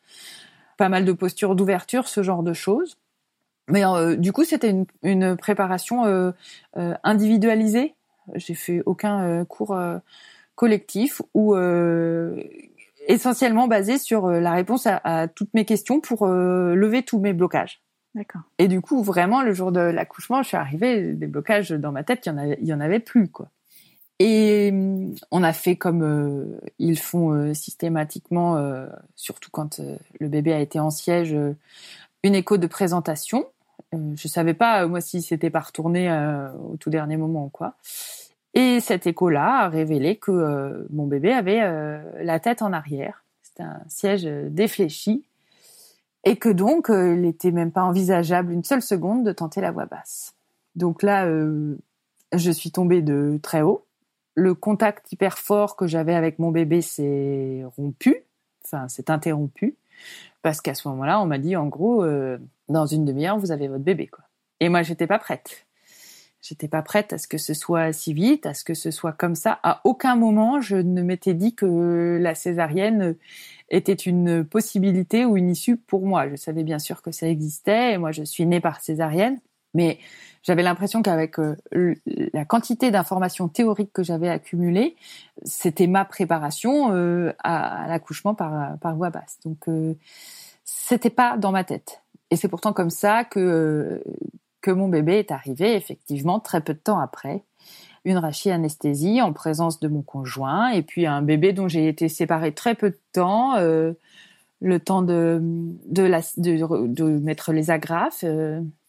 pas 0.77 0.89
mal 0.89 1.05
de 1.05 1.11
postures 1.11 1.55
d'ouverture, 1.55 2.07
ce 2.07 2.23
genre 2.23 2.41
de 2.41 2.53
choses. 2.53 2.97
Mais 3.67 3.83
du 4.17 4.31
coup, 4.31 4.45
c'était 4.45 4.71
une, 4.71 4.85
une 5.03 5.37
préparation 5.37 6.33
individualisée 7.03 7.93
j'ai 8.33 8.55
fait 8.55 8.81
aucun 8.85 9.23
euh, 9.23 9.45
cours 9.45 9.73
euh, 9.73 9.97
collectif 10.55 11.21
ou 11.33 11.55
euh, 11.55 12.43
essentiellement 13.07 13.67
basé 13.67 13.97
sur 13.97 14.27
la 14.27 14.53
réponse 14.53 14.87
à, 14.87 14.99
à 15.03 15.27
toutes 15.27 15.53
mes 15.53 15.65
questions 15.65 15.99
pour 16.01 16.25
lever 16.27 17.03
tous 17.03 17.19
mes 17.19 17.33
blocages. 17.33 17.81
D'accord. 18.15 18.41
Et 18.57 18.67
du 18.67 18.81
coup, 18.81 19.03
vraiment, 19.03 19.41
le 19.41 19.53
jour 19.53 19.71
de 19.71 19.81
l'accouchement, 19.81 20.41
je 20.41 20.47
suis 20.47 20.57
arrivée, 20.57 21.13
des 21.13 21.27
blocages 21.27 21.71
dans 21.71 21.91
ma 21.91 22.03
tête, 22.03 22.25
il 22.25 22.29
y 22.29 22.31
en 22.31 22.37
avait, 22.37 22.57
il 22.61 22.67
y 22.67 22.73
en 22.73 22.79
avait 22.79 23.01
plus, 23.01 23.27
quoi. 23.29 23.49
Et 24.19 24.73
on 25.31 25.43
a 25.43 25.51
fait 25.51 25.75
comme 25.75 26.01
euh, 26.03 26.59
ils 26.79 26.97
font 26.97 27.33
euh, 27.33 27.53
systématiquement, 27.53 28.57
euh, 28.57 28.87
surtout 29.15 29.49
quand 29.51 29.81
le 30.19 30.27
bébé 30.29 30.53
a 30.53 30.59
été 30.59 30.79
en 30.79 30.89
siège, 30.89 31.35
une 32.23 32.35
écho 32.35 32.57
de 32.57 32.67
présentation. 32.67 33.45
Euh, 33.95 34.13
je 34.15 34.27
savais 34.27 34.53
pas 34.53 34.83
euh, 34.83 34.87
moi 34.87 35.01
si 35.01 35.21
c'était 35.21 35.49
pas 35.49 35.61
retourné 35.61 36.09
euh, 36.09 36.51
au 36.53 36.77
tout 36.77 36.89
dernier 36.89 37.17
moment 37.17 37.45
ou 37.45 37.49
quoi. 37.49 37.75
Et 38.53 38.79
cette 38.79 39.05
écho-là 39.05 39.63
a 39.63 39.69
révélé 39.69 40.15
que 40.15 40.87
mon 40.89 41.07
bébé 41.07 41.33
avait 41.33 41.59
la 42.23 42.39
tête 42.39 42.61
en 42.61 42.71
arrière. 42.71 43.25
C'était 43.43 43.63
un 43.63 43.81
siège 43.89 44.23
défléchi 44.23 45.25
et 46.23 46.37
que 46.37 46.47
donc 46.47 46.85
il 46.87 47.19
n'était 47.19 47.51
même 47.51 47.73
pas 47.73 47.83
envisageable 47.83 48.53
une 48.53 48.63
seule 48.63 48.81
seconde 48.81 49.25
de 49.25 49.33
tenter 49.33 49.59
la 49.59 49.71
voix 49.71 49.87
basse. 49.87 50.35
Donc 50.75 51.03
là, 51.03 51.27
je 52.33 52.51
suis 52.51 52.71
tombée 52.71 53.01
de 53.01 53.37
très 53.43 53.61
haut. 53.61 53.83
le 54.35 54.53
contact 54.53 55.11
hyper 55.11 55.37
fort 55.37 55.75
que 55.75 55.85
j'avais 55.85 56.15
avec 56.15 56.39
mon 56.39 56.51
bébé 56.51 56.81
s'est 56.81 57.65
rompu, 57.75 58.23
enfin 58.63 58.87
s'est 58.87 59.11
interrompu, 59.11 59.75
parce 60.43 60.61
qu'à 60.61 60.75
ce 60.75 60.87
moment-là, 60.87 61.19
on 61.19 61.25
m'a 61.25 61.39
dit 61.39 61.57
en 61.57 61.67
gros, 61.67 62.05
dans 62.69 62.85
une 62.85 63.05
demi-heure, 63.05 63.37
vous 63.37 63.51
avez 63.51 63.67
votre 63.67 63.83
bébé, 63.83 64.07
quoi. 64.07 64.23
Et 64.59 64.69
moi, 64.69 64.83
j'étais 64.83 65.07
pas 65.07 65.19
prête. 65.19 65.65
J'étais 66.41 66.67
pas 66.67 66.83
prête 66.83 67.11
à 67.11 67.17
ce 67.17 67.27
que 67.27 67.37
ce 67.39 67.53
soit 67.53 67.91
si 67.91 68.13
vite, 68.13 68.45
à 68.45 68.53
ce 68.53 68.63
que 68.63 68.75
ce 68.75 68.91
soit 68.91 69.13
comme 69.13 69.35
ça. 69.35 69.59
À 69.63 69.81
aucun 69.83 70.15
moment, 70.15 70.61
je 70.61 70.75
ne 70.75 71.01
m'étais 71.01 71.33
dit 71.33 71.55
que 71.55 72.19
la 72.21 72.35
césarienne 72.35 73.15
était 73.69 73.93
une 73.93 74.45
possibilité 74.45 75.25
ou 75.25 75.37
une 75.37 75.49
issue 75.49 75.75
pour 75.75 76.05
moi. 76.05 76.29
Je 76.29 76.35
savais 76.35 76.63
bien 76.63 76.77
sûr 76.77 77.01
que 77.01 77.11
ça 77.11 77.27
existait. 77.27 77.97
Moi, 77.97 78.11
je 78.11 78.23
suis 78.23 78.45
née 78.45 78.59
par 78.59 78.79
césarienne. 78.79 79.39
Mais 79.73 79.99
j'avais 80.43 80.61
l'impression 80.61 81.01
qu'avec 81.01 81.39
euh, 81.39 81.55
la 81.73 82.45
quantité 82.45 82.91
d'informations 82.91 83.49
théoriques 83.49 83.91
que 83.91 84.03
j'avais 84.03 84.29
accumulées, 84.29 84.95
c'était 85.43 85.87
ma 85.87 86.05
préparation 86.05 86.93
euh, 86.93 87.33
à, 87.43 87.87
l'accouchement 87.87 88.35
par, 88.35 88.77
par 88.77 88.95
voie 88.95 89.09
basse. 89.09 89.39
Donc, 89.43 89.67
euh, 89.67 89.95
c'était 90.63 91.09
pas 91.09 91.37
dans 91.37 91.51
ma 91.51 91.63
tête. 91.63 92.04
Et 92.31 92.35
c'est 92.35 92.47
pourtant 92.47 92.73
comme 92.73 92.89
ça 92.89 93.23
que 93.23 94.03
que 94.61 94.71
mon 94.71 94.87
bébé 94.87 95.19
est 95.19 95.31
arrivé 95.31 95.75
effectivement 95.75 96.39
très 96.39 96.61
peu 96.61 96.73
de 96.73 96.79
temps 96.79 96.99
après. 96.99 97.43
Une 98.03 98.17
anesthésie 98.17 99.21
en 99.21 99.33
présence 99.33 99.79
de 99.79 99.87
mon 99.87 100.01
conjoint 100.01 100.69
et 100.69 100.81
puis 100.81 101.05
un 101.05 101.21
bébé 101.21 101.53
dont 101.53 101.67
j'ai 101.67 101.87
été 101.87 102.09
séparée 102.09 102.51
très 102.51 102.75
peu 102.75 102.91
de 102.91 102.99
temps, 103.13 103.57
le 103.57 104.79
temps 104.79 105.01
de 105.01 105.39
de, 105.87 107.03
mettre 107.19 107.51
les 107.51 107.71
agrafes, 107.71 108.23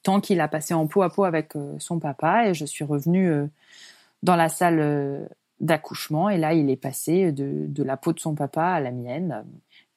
tant 0.07 0.20
qu'il 0.20 0.40
a 0.40 0.46
passé 0.46 0.72
en 0.72 0.87
peau 0.87 1.03
à 1.03 1.11
peau 1.11 1.25
avec 1.25 1.57
euh, 1.57 1.75
son 1.81 1.99
papa 1.99 2.46
et 2.46 2.55
je 2.55 2.64
suis 2.64 2.85
revenue 2.85 3.29
euh, 3.29 3.49
dans 4.22 4.37
la 4.37 4.49
salle 4.49 4.79
euh, 4.79 5.27
d'accouchement 5.59 6.31
et 6.31 6.38
là 6.38 6.55
il 6.55 6.70
est 6.70 6.77
passé 6.77 7.33
de, 7.33 7.83
la 7.83 7.96
peau 7.96 8.12
de 8.12 8.20
son 8.20 8.37
papa 8.37 8.66
à 8.66 8.79
la 8.79 8.92
mienne 8.92 9.44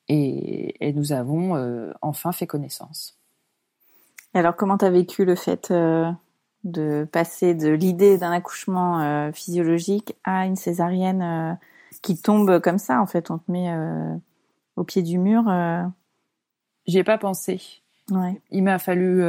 et, 0.07 0.93
nous 0.95 1.11
avons 1.11 1.93
enfin 2.01 2.31
fait 2.31 2.47
connaissance. 2.47 3.18
Alors 4.33 4.55
comment 4.55 4.77
tu 4.77 4.85
as 4.85 4.89
vécu 4.89 5.25
le 5.25 5.35
fait 5.35 5.71
de 6.63 7.07
passer 7.11 7.53
de 7.55 7.69
l'idée 7.69 8.17
d'un 8.17 8.31
accouchement 8.31 9.31
physiologique 9.33 10.15
à 10.23 10.45
une 10.45 10.55
césarienne 10.55 11.57
qui 12.01 12.21
tombe 12.21 12.59
comme 12.59 12.77
ça 12.77 13.01
en 13.01 13.05
fait 13.07 13.31
on 13.31 13.39
te 13.39 13.51
met 13.51 13.73
au 14.75 14.83
pied 14.83 15.01
du 15.01 15.17
mur 15.17 15.43
J'y 16.89 16.97
ai 16.97 17.03
pas 17.03 17.17
pensé. 17.19 17.61
Ouais. 18.09 18.41
Il 18.49 18.63
m'a 18.63 18.79
fallu 18.79 19.23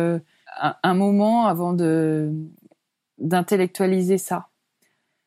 un, 0.83 0.95
moment 0.95 1.47
avant 1.47 1.73
de 1.73 2.33
d'intellectualiser 3.19 4.17
ça. 4.17 4.49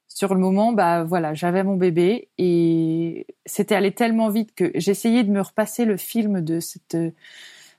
Sur 0.07 0.33
le 0.33 0.39
moment, 0.39 0.73
bah 0.73 1.03
voilà, 1.03 1.35
j'avais 1.35 1.63
mon 1.63 1.75
bébé 1.75 2.29
et 2.39 3.27
c'était 3.45 3.75
allé 3.75 3.91
tellement 3.91 4.29
vite 4.29 4.55
que 4.55 4.71
j'essayais 4.75 5.23
de 5.23 5.31
me 5.31 5.41
repasser 5.41 5.85
le 5.85 5.97
film 5.97 6.41
de 6.41 6.59
cette 6.59 6.97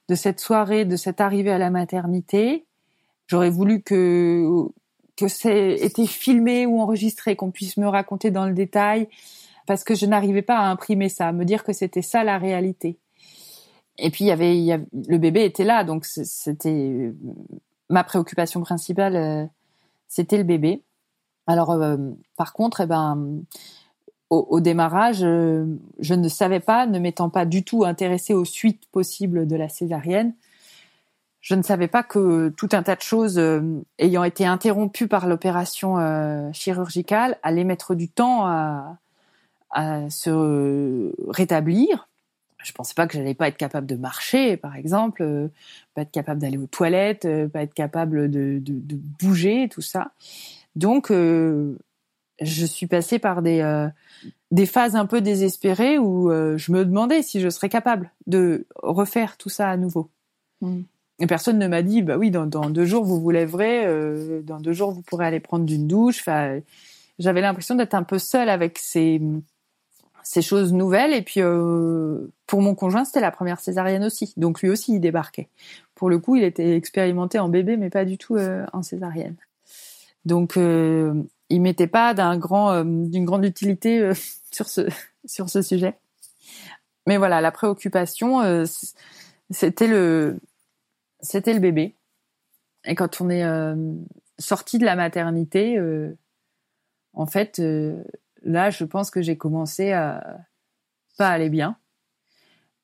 de 0.09 0.15
cette 0.15 0.41
soirée, 0.41 0.85
de 0.85 0.97
cette 0.97 1.21
arrivée 1.21 1.51
à 1.51 1.59
la 1.59 1.71
maternité. 1.71 2.67
J'aurais 3.27 3.51
voulu 3.51 3.83
que 3.83 4.69
que 5.17 5.29
c'est 5.29 5.75
été 5.75 6.07
filmé 6.07 6.67
ou 6.67 6.81
enregistré, 6.81 7.37
qu'on 7.37 7.51
puisse 7.51 7.77
me 7.77 7.87
raconter 7.87 8.31
dans 8.31 8.47
le 8.47 8.53
détail, 8.53 9.09
parce 9.67 9.85
que 9.85 9.95
je 9.95 10.07
n'arrivais 10.07 10.43
pas 10.43 10.59
à 10.59 10.65
imprimer 10.65 11.09
ça, 11.09 11.29
à 11.29 11.33
me 11.33 11.45
dire 11.45 11.65
que 11.65 11.73
c'était 11.73 12.03
ça 12.03 12.25
la 12.25 12.39
réalité. 12.39 12.99
Et 13.99 14.11
puis 14.11 14.25
il 14.25 14.29
y 14.29 14.33
avait, 14.33 14.85
le 15.09 15.19
bébé 15.19 15.45
était 15.45 15.65
là, 15.65 15.85
donc 15.85 16.05
c'était 16.05 17.13
ma 17.89 18.03
préoccupation 18.03 18.61
principale, 18.61 19.17
euh, 19.17 19.45
c'était 20.09 20.37
le 20.37 20.43
bébé. 20.43 20.83
Alors 21.47 21.71
euh, 21.71 21.97
par 22.37 22.53
contre, 22.53 22.81
eh 22.81 22.87
ben 22.87 23.45
au, 24.35 24.61
démarrage, 24.61 25.21
euh, 25.23 25.67
je 25.99 26.15
ne 26.15 26.29
savais 26.29 26.61
pas, 26.61 26.87
ne 26.87 26.99
m'étant 26.99 27.31
pas 27.31 27.45
du 27.45 27.65
tout 27.65 27.85
intéressée 27.85 28.35
aux 28.35 28.45
suites 28.45 28.87
possibles 28.93 29.47
de 29.47 29.57
la 29.57 29.69
césarienne, 29.69 30.35
je 31.41 31.55
ne 31.55 31.63
savais 31.63 31.89
pas 31.89 32.03
que 32.03 32.49
tout 32.51 32.71
un 32.73 32.83
tas 32.83 32.97
de 32.97 33.03
choses 33.03 33.39
ayant 33.99 34.25
été 34.25 34.47
interrompues 34.47 35.09
par 35.09 35.27
l'opération 35.27 35.99
chirurgicale 36.55 37.37
allaient 37.43 37.65
mettre 37.65 37.95
du 37.95 38.09
temps 38.09 38.47
à, 38.47 38.97
se 40.09 41.13
rétablir 41.31 42.09
je 42.65 42.73
pensais 42.73 42.95
pas 42.95 43.07
que 43.07 43.15
j'allais 43.15 43.35
pas 43.35 43.49
être 43.49 43.57
capable 43.57 43.87
de 43.87 43.95
marcher, 43.95 44.57
par 44.57 44.75
exemple, 44.75 45.23
euh, 45.23 45.49
pas 45.95 46.03
être 46.03 46.11
capable 46.11 46.41
d'aller 46.41 46.57
aux 46.57 46.67
toilettes, 46.67 47.27
euh, 47.27 47.47
pas 47.47 47.63
être 47.63 47.75
capable 47.75 48.31
de, 48.31 48.59
de, 48.59 48.97
bouger, 49.21 49.69
tout 49.71 49.83
ça. 49.83 50.13
Donc, 50.75 51.11
euh, 51.11 51.79
je 52.41 52.67
suis 52.67 52.87
passée 52.87 53.19
par 53.19 53.43
des 53.43 53.89
des 54.51 54.67
phases 54.67 54.95
un 54.95 55.07
peu 55.07 55.21
désespérées 55.21 55.99
où 55.99 56.31
je 56.31 56.73
me 56.73 56.85
demandais 56.85 57.23
si 57.23 57.41
je 57.41 57.49
serais 57.49 57.69
capable 57.69 58.13
de 58.27 58.67
refaire 58.83 59.37
tout 59.37 59.49
ça 59.49 59.69
à 59.69 59.77
nouveau. 59.77 60.11
Mm. 60.61 60.83
Et 61.21 61.27
personne 61.29 61.59
ne 61.59 61.69
m'a 61.69 61.83
dit, 61.83 62.03
bah 62.03 62.17
oui, 62.19 62.33
dans, 62.33 62.47
dans, 62.47 62.71
deux 62.71 62.85
jours 62.85 63.05
vous 63.05 63.21
vous 63.21 63.31
lèverez, 63.31 64.43
dans 64.43 64.59
deux 64.59 64.73
jours 64.73 64.91
vous 64.91 65.03
pourrez 65.03 65.27
aller 65.27 65.41
prendre 65.41 65.73
une 65.73 65.87
douche. 65.87 66.21
Enfin, 66.21 66.61
j'avais 67.19 67.41
l'impression 67.41 67.75
d'être 67.77 67.95
un 67.95 68.03
peu 68.03 68.19
seule 68.19 68.49
avec 68.49 68.79
ces 68.79 69.21
ces 70.25 70.43
choses 70.43 70.73
nouvelles. 70.73 71.13
Et 71.13 71.23
puis 71.23 71.41
euh, 71.41 72.27
pour 72.49 72.61
mon 72.61 72.75
conjoint, 72.75 73.05
c'était 73.05 73.21
la 73.21 73.31
première 73.31 73.61
césarienne 73.61 74.03
aussi, 74.03 74.35
donc 74.37 74.61
lui 74.63 74.71
aussi 74.71 74.95
il 74.95 75.01
débarquait. 75.01 75.49
Pour 75.95 76.11
le 76.11 76.19
coup, 76.19 76.35
il 76.35 76.43
était 76.43 76.77
expérimenté 76.77 77.39
en 77.39 77.49
bébé, 77.49 77.77
mais 77.77 77.91
pas 77.91 78.05
du 78.05 78.19
tout 78.19 78.37
euh, 78.37 78.67
en 78.73 78.83
césarienne. 78.83 79.37
Donc 80.25 80.57
euh, 80.57 81.23
il 81.51 81.63
m'était 81.63 81.87
pas 81.87 82.15
d'un 82.15 82.39
grand, 82.39 82.73
euh, 82.73 82.85
d'une 82.85 83.25
grande 83.25 83.45
utilité 83.45 84.11
sur 84.53 84.69
ce 84.69 84.89
sur 85.25 85.49
ce 85.49 85.63
sujet. 85.63 85.99
Mais 87.07 87.17
voilà, 87.17 87.41
la 87.41 87.53
préoccupation, 87.53 88.65
c'était 89.51 89.87
le 89.87 90.39
c'était 91.21 91.53
le 91.53 91.61
bébé. 91.61 91.97
Et 92.85 92.95
quand 92.95 93.21
on 93.21 93.29
est 93.29 93.45
sorti 94.39 94.79
de 94.79 94.87
la 94.87 94.97
maternité, 94.97 95.79
en 97.13 97.27
fait, 97.27 97.61
là, 98.43 98.71
je 98.71 98.85
pense 98.85 99.11
que 99.11 99.21
j'ai 99.21 99.37
commencé 99.37 99.93
à 99.93 100.39
pas 101.17 101.29
aller 101.29 101.51
bien. 101.51 101.77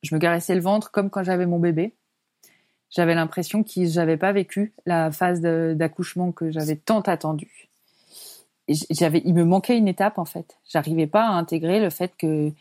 Je 0.02 0.14
me 0.14 0.20
caressais 0.20 0.54
le 0.54 0.60
ventre 0.60 0.90
comme 0.90 1.10
quand 1.10 1.22
j'avais 1.22 1.46
mon 1.46 1.58
bébé. 1.58 1.94
J'avais 2.90 3.14
l'impression 3.14 3.62
que 3.62 3.70
j'avais 3.86 4.16
pas 4.16 4.32
vécu 4.32 4.72
la 4.84 5.12
phase 5.12 5.40
d'accouchement 5.40 6.32
que 6.32 6.50
j'avais 6.50 6.76
tant 6.76 7.00
attendue. 7.02 7.69
Il 8.70 9.34
me 9.34 9.44
manquait 9.44 9.76
une 9.76 9.88
étape 9.88 10.18
en 10.18 10.24
fait. 10.24 10.58
J'arrivais 10.68 11.06
pas 11.06 11.26
à 11.26 11.32
intégrer 11.32 11.80
le 11.80 11.90
fait 11.90 12.12
que 12.16 12.52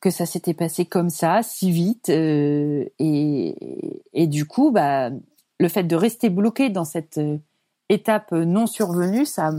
que 0.00 0.10
ça 0.10 0.26
s'était 0.26 0.54
passé 0.54 0.84
comme 0.84 1.10
ça, 1.10 1.42
si 1.42 1.70
vite, 1.70 2.10
euh, 2.10 2.84
et, 2.98 4.26
du 4.26 4.46
coup, 4.46 4.70
bah, 4.70 5.10
le 5.58 5.68
fait 5.68 5.84
de 5.84 5.96
rester 5.96 6.28
bloqué 6.28 6.68
dans 6.68 6.84
cette 6.84 7.18
euh, 7.18 7.38
étape 7.88 8.32
non 8.32 8.66
survenue, 8.66 9.24
ça 9.24 9.50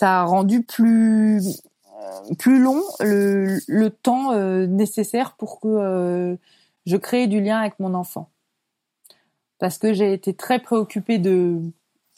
a 0.00 0.24
rendu 0.24 0.62
plus 0.62 1.42
plus 2.38 2.60
long 2.60 2.82
le, 3.00 3.88
temps 3.88 4.32
euh, 4.32 4.66
nécessaire 4.66 5.36
pour 5.36 5.60
que 5.60 6.36
je 6.86 6.96
crée 6.96 7.26
du 7.26 7.40
lien 7.40 7.58
avec 7.58 7.78
mon 7.78 7.94
enfant. 7.94 8.30
Parce 9.58 9.78
que 9.78 9.92
j'ai 9.92 10.12
été 10.12 10.34
très 10.34 10.58
préoccupée 10.58 11.18
de, 11.18 11.60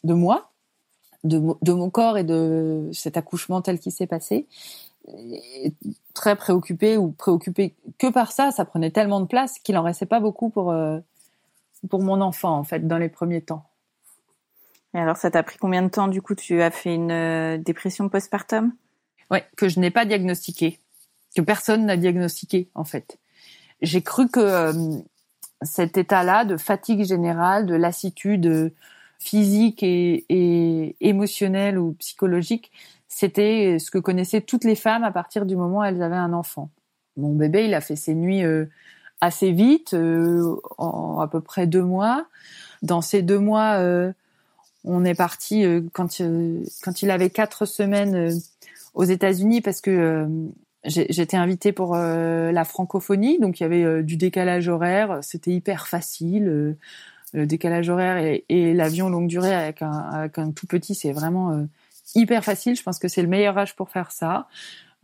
de 0.05 0.15
moi, 0.15 0.51
de, 1.25 1.41
de 1.63 1.73
mon 1.73 1.91
corps 1.91 2.19
et 2.19 2.25
de 2.25 2.91
cet 2.93 3.17
accouchement 3.17 3.63
tel 3.63 3.79
qu'il 3.79 3.93
s'est 3.93 4.07
passé. 4.07 4.47
très 6.15 6.37
préoccupée 6.37 6.97
ou 6.97 7.13
préoccupée 7.13 7.75
que 7.99 8.11
par 8.11 8.33
ça, 8.33 8.51
ça 8.51 8.65
prenait 8.65 8.91
tellement 8.91 9.21
de 9.21 9.27
place 9.27 9.59
qu'il 9.59 9.77
en 9.77 9.83
restait 9.83 10.07
pas 10.07 10.21
beaucoup 10.21 10.51
pour, 10.51 10.73
pour 11.89 12.03
mon 12.03 12.21
enfant, 12.21 12.57
en 12.57 12.65
fait, 12.65 12.87
dans 12.87 12.99
les 12.99 13.09
premiers 13.09 13.43
temps. 13.43 13.65
Et 14.95 14.99
alors, 14.99 15.17
ça 15.17 15.31
t'a 15.31 15.43
pris 15.43 15.59
combien 15.59 15.83
de 15.83 15.89
temps 15.89 16.09
Du 16.09 16.23
coup, 16.23 16.35
tu 16.35 16.63
as 16.63 16.71
fait 16.71 16.95
une 16.95 17.11
euh, 17.11 17.59
dépression 17.59 18.09
postpartum? 18.09 18.73
Ouais, 19.31 19.45
que 19.57 19.69
je 19.69 19.79
n'ai 19.79 19.91
pas 19.91 20.07
diagnostiqué, 20.07 20.81
que 21.37 21.43
personne 21.43 21.85
n'a 21.85 21.99
diagnostiqué 21.99 22.71
en 22.75 22.85
fait. 22.85 23.19
J'ai 23.83 24.01
cru 24.01 24.29
que 24.29 24.41
euh, 24.41 24.73
cet 25.61 25.99
état-là 25.99 26.47
de 26.47 26.57
fatigue 26.57 27.05
générale, 27.05 27.67
de 27.67 27.75
lassitude 27.75 28.73
physique 29.19 29.83
et, 29.83 30.97
émotionnelle 31.01 31.79
ou 31.79 31.93
psychologique, 31.95 32.71
c'était 33.09 33.79
ce 33.79 33.91
que 33.91 33.99
connaissaient 33.99 34.41
toutes 34.41 34.65
les 34.65 34.77
femmes 34.77 35.05
à 35.05 35.11
partir 35.11 35.47
du 35.47 35.57
moment 35.57 35.81
où 35.81 35.85
elles 35.85 36.03
avaient 36.03 36.17
un 36.17 36.33
enfant. 36.33 36.71
Mon 37.17 37.35
bébé, 37.35 37.65
il 37.65 37.75
a 37.75 37.81
fait 37.81 37.97
ses 37.97 38.15
nuits 38.15 38.45
euh, 38.45 38.67
assez 39.21 39.51
vite, 39.53 39.95
en 40.79 41.21
à 41.21 41.27
peu 41.27 41.41
près 41.41 41.67
deux 41.67 41.83
mois. 41.83 42.27
Dans 42.83 43.01
ces 43.01 43.23
deux 43.23 43.41
mois, 43.41 43.79
on 44.85 45.05
est 45.05 45.15
parti 45.15 45.65
euh, 45.65 45.83
quand 45.93 46.21
euh, 46.21 46.63
il 47.03 47.11
avait 47.11 47.31
quatre 47.31 47.67
semaines 47.67 48.15
euh, 48.15 48.35
aux 48.95 49.05
États-Unis 49.05 49.61
parce 49.61 49.81
que 49.81 50.27
j'étais 50.85 51.37
invitée 51.37 51.73
pour 51.73 51.95
la 51.95 52.65
francophonie, 52.65 53.39
donc 53.39 53.61
il 53.61 53.63
y 53.63 53.67
avait 53.67 54.03
du 54.03 54.17
décalage 54.17 54.69
horaire, 54.69 55.19
c'était 55.23 55.53
hyper 55.53 55.87
facile. 55.87 56.77
Le 57.33 57.47
décalage 57.47 57.89
horaire 57.89 58.17
et, 58.49 58.75
l'avion 58.75 59.09
longue 59.09 59.29
durée 59.29 59.55
avec 59.55 59.83
un, 59.83 59.93
avec 59.93 60.39
un 60.39 60.51
tout 60.51 60.67
petit, 60.67 60.95
c'est 60.95 61.13
vraiment 61.13 61.67
hyper 62.15 62.45
facile. 62.45 62.77
Je 62.77 62.83
pense 62.83 62.99
que 62.99 63.09
c'est 63.09 63.23
le 63.23 63.29
meilleur 63.29 63.57
âge 63.59 63.77
pour 63.77 63.91
faire 63.91 64.13
ça. 64.13 64.49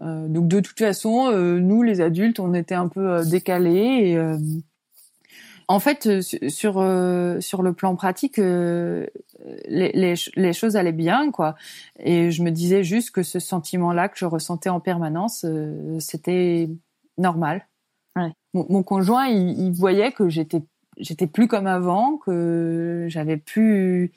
Euh, 0.01 0.29
donc 0.29 0.49
de 0.49 0.61
toute 0.61 0.79
façon, 0.79 1.29
euh, 1.31 1.61
nous 1.61 1.83
les 1.83 2.01
adultes, 2.01 2.41
on 2.41 2.55
était 2.55 2.75
un 2.75 2.89
peu 2.89 3.09
euh, 3.09 3.25
décalés. 3.25 4.11
Et, 4.11 4.17
euh, 4.17 4.39
en 5.67 5.81
fait, 5.81 6.21
sur 6.21 6.75
sur 7.41 7.63
le 7.63 7.73
plan 7.73 7.97
pratique, 7.97 8.37
les, 8.37 9.09
les, 9.67 10.15
les, 10.37 10.53
choses 10.53 10.77
allaient 10.77 10.93
bien, 10.93 11.31
quoi. 11.31 11.55
Et 11.99 12.31
je 12.31 12.43
me 12.43 12.51
disais 12.51 12.85
juste 12.85 13.13
que 13.13 13.23
ce 13.23 13.39
sentiment-là 13.39 14.11
que 14.11 14.19
je 14.19 14.27
ressentais 14.27 14.69
en 14.69 14.81
permanence, 14.81 15.47
c'était 16.01 16.69
normal. 17.17 17.67
Ouais. 18.15 18.31
Mon, 18.53 18.67
mon, 18.69 18.83
conjoint, 18.83 19.27
il, 19.29 19.59
il 19.59 19.73
voyait 19.73 20.13
que 20.13 20.29
j'étais 20.29 20.61
j'étais 20.99 21.27
plus 21.27 21.49
comme 21.49 21.67
avant, 21.67 22.17
que 22.19 23.07
j'avais 23.09 23.37
plus 23.37 24.13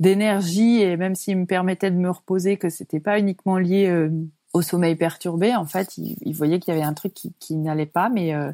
d'énergie 0.00 0.80
et 0.82 0.96
même 0.96 1.14
s'il 1.14 1.38
me 1.38 1.46
permettait 1.46 1.90
de 1.90 1.96
me 1.96 2.10
reposer, 2.10 2.56
que 2.56 2.68
c'était 2.68 3.00
pas 3.00 3.18
uniquement 3.18 3.58
lié 3.58 3.86
euh, 3.88 4.10
au 4.52 4.62
sommeil 4.62 4.96
perturbé. 4.96 5.54
En 5.54 5.66
fait, 5.66 5.96
il, 5.98 6.32
voyait 6.32 6.58
qu'il 6.58 6.74
y 6.74 6.76
avait 6.76 6.86
un 6.86 6.94
truc 6.94 7.14
qui, 7.14 7.32
qui 7.38 7.56
n'allait 7.56 7.86
pas, 7.86 8.08
mais 8.08 8.34
euh, 8.34 8.52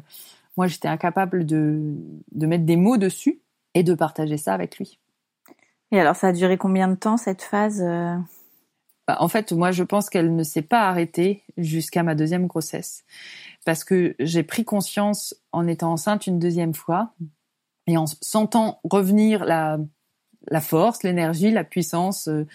moi 0.57 0.67
j'étais 0.67 0.87
incapable 0.87 1.45
de, 1.45 1.95
de 2.31 2.45
mettre 2.45 2.65
des 2.65 2.77
mots 2.77 2.97
dessus 2.97 3.39
et 3.73 3.83
de 3.83 3.93
partager 3.93 4.37
ça 4.37 4.53
avec 4.53 4.77
lui. 4.77 4.99
Et 5.91 5.99
alors, 5.99 6.15
ça 6.15 6.27
a 6.27 6.31
duré 6.31 6.57
combien 6.57 6.87
de 6.87 6.95
temps 6.95 7.17
cette 7.17 7.41
phase 7.41 7.81
euh? 7.81 8.15
Bah, 9.07 9.17
En 9.19 9.27
fait, 9.27 9.51
moi, 9.51 9.71
je 9.71 9.83
pense 9.83 10.09
qu'elle 10.09 10.35
ne 10.35 10.43
s'est 10.43 10.61
pas 10.61 10.87
arrêtée 10.87 11.43
jusqu'à 11.57 12.03
ma 12.03 12.15
deuxième 12.15 12.47
grossesse, 12.47 13.03
parce 13.65 13.83
que 13.83 14.15
j'ai 14.19 14.43
pris 14.43 14.63
conscience 14.63 15.35
en 15.51 15.67
étant 15.67 15.91
enceinte 15.91 16.27
une 16.27 16.39
deuxième 16.39 16.73
fois 16.73 17.13
et 17.87 17.97
en 17.97 18.05
sentant 18.21 18.79
revenir 18.83 19.45
la 19.45 19.77
la 20.49 20.61
force, 20.61 21.03
l'énergie, 21.03 21.51
la 21.51 21.63
puissance 21.63 22.27
euh, 22.27 22.47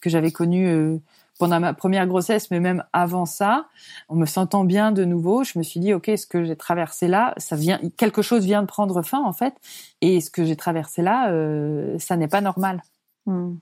que 0.00 0.10
j'avais 0.10 0.32
connue 0.32 0.66
euh, 0.66 0.98
pendant 1.38 1.60
ma 1.60 1.72
première 1.72 2.06
grossesse, 2.06 2.50
mais 2.50 2.60
même 2.60 2.84
avant 2.92 3.24
ça, 3.24 3.66
en 4.08 4.16
me 4.16 4.26
sentant 4.26 4.64
bien 4.64 4.92
de 4.92 5.04
nouveau, 5.04 5.44
je 5.44 5.58
me 5.58 5.62
suis 5.62 5.80
dit 5.80 5.94
ok, 5.94 6.10
ce 6.16 6.26
que 6.26 6.44
j'ai 6.44 6.56
traversé 6.56 7.08
là, 7.08 7.34
ça 7.38 7.56
vient, 7.56 7.80
quelque 7.96 8.22
chose 8.22 8.44
vient 8.44 8.62
de 8.62 8.66
prendre 8.66 9.00
fin 9.02 9.22
en 9.22 9.32
fait, 9.32 9.54
et 10.00 10.20
ce 10.20 10.30
que 10.30 10.44
j'ai 10.44 10.56
traversé 10.56 11.02
là, 11.02 11.30
euh, 11.30 11.98
ça 11.98 12.16
n'est 12.16 12.28
pas 12.28 12.40
normal. 12.40 12.82
Hmm. 13.26 13.54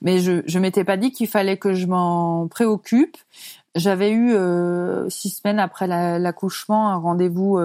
Mais 0.00 0.20
je 0.20 0.42
je 0.46 0.58
m'étais 0.58 0.84
pas 0.84 0.96
dit 0.96 1.10
qu'il 1.10 1.28
fallait 1.28 1.56
que 1.56 1.74
je 1.74 1.86
m'en 1.86 2.48
préoccupe. 2.48 3.16
J'avais 3.74 4.12
eu 4.12 4.34
six 5.10 5.28
semaines 5.30 5.58
après 5.58 5.86
l'accouchement 5.86 6.88
un 6.88 6.96
rendez-vous 6.96 7.58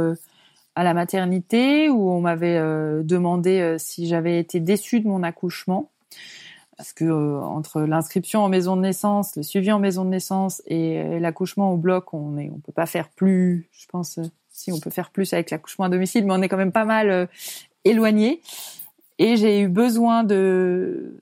à 0.82 0.84
la 0.84 0.96
maternité 0.96 1.90
où 1.90 2.10
on 2.10 2.22
m'avait 2.22 2.58
euh, 2.58 3.04
demandé 3.04 3.60
euh, 3.60 3.78
si 3.78 4.08
j'avais 4.08 4.40
été 4.40 4.60
déçue 4.60 5.00
de 5.00 5.08
mon 5.08 5.22
accouchement 5.22 5.92
parce 6.76 6.92
que 6.92 7.06
euh, 7.06 7.40
entre 7.40 7.82
l'inscription 7.82 8.44
en 8.44 8.50
maison 8.50 8.76
de 8.76 8.82
naissance, 8.82 9.36
le 9.36 9.44
suivi 9.44 9.72
en 9.72 9.78
maison 9.78 10.06
de 10.06 10.10
naissance 10.10 10.64
et 10.66 11.20
l'accouchement 11.20 11.72
au 11.72 11.78
bloc, 11.78 12.16
on 12.16 12.36
est 12.40 12.50
on 12.50 12.58
peut 12.58 12.72
pas 12.72 12.88
faire 12.88 13.10
plus, 13.10 13.70
je 13.72 13.86
pense 13.86 14.20
si 14.50 14.72
on 14.72 14.80
peut 14.80 14.90
faire 14.90 15.12
plus 15.12 15.32
avec 15.34 15.52
l'accouchement 15.52 15.86
à 15.86 15.90
domicile, 15.90 16.26
mais 16.26 16.34
on 16.34 16.42
est 16.42 16.50
quand 16.50 16.58
même 16.58 16.72
pas 16.72 16.86
mal 16.86 17.30
éloigné. 17.86 18.42
Et 19.20 19.38
j'ai 19.38 19.60
eu 19.60 19.68
besoin 19.68 20.24
de 20.24 21.16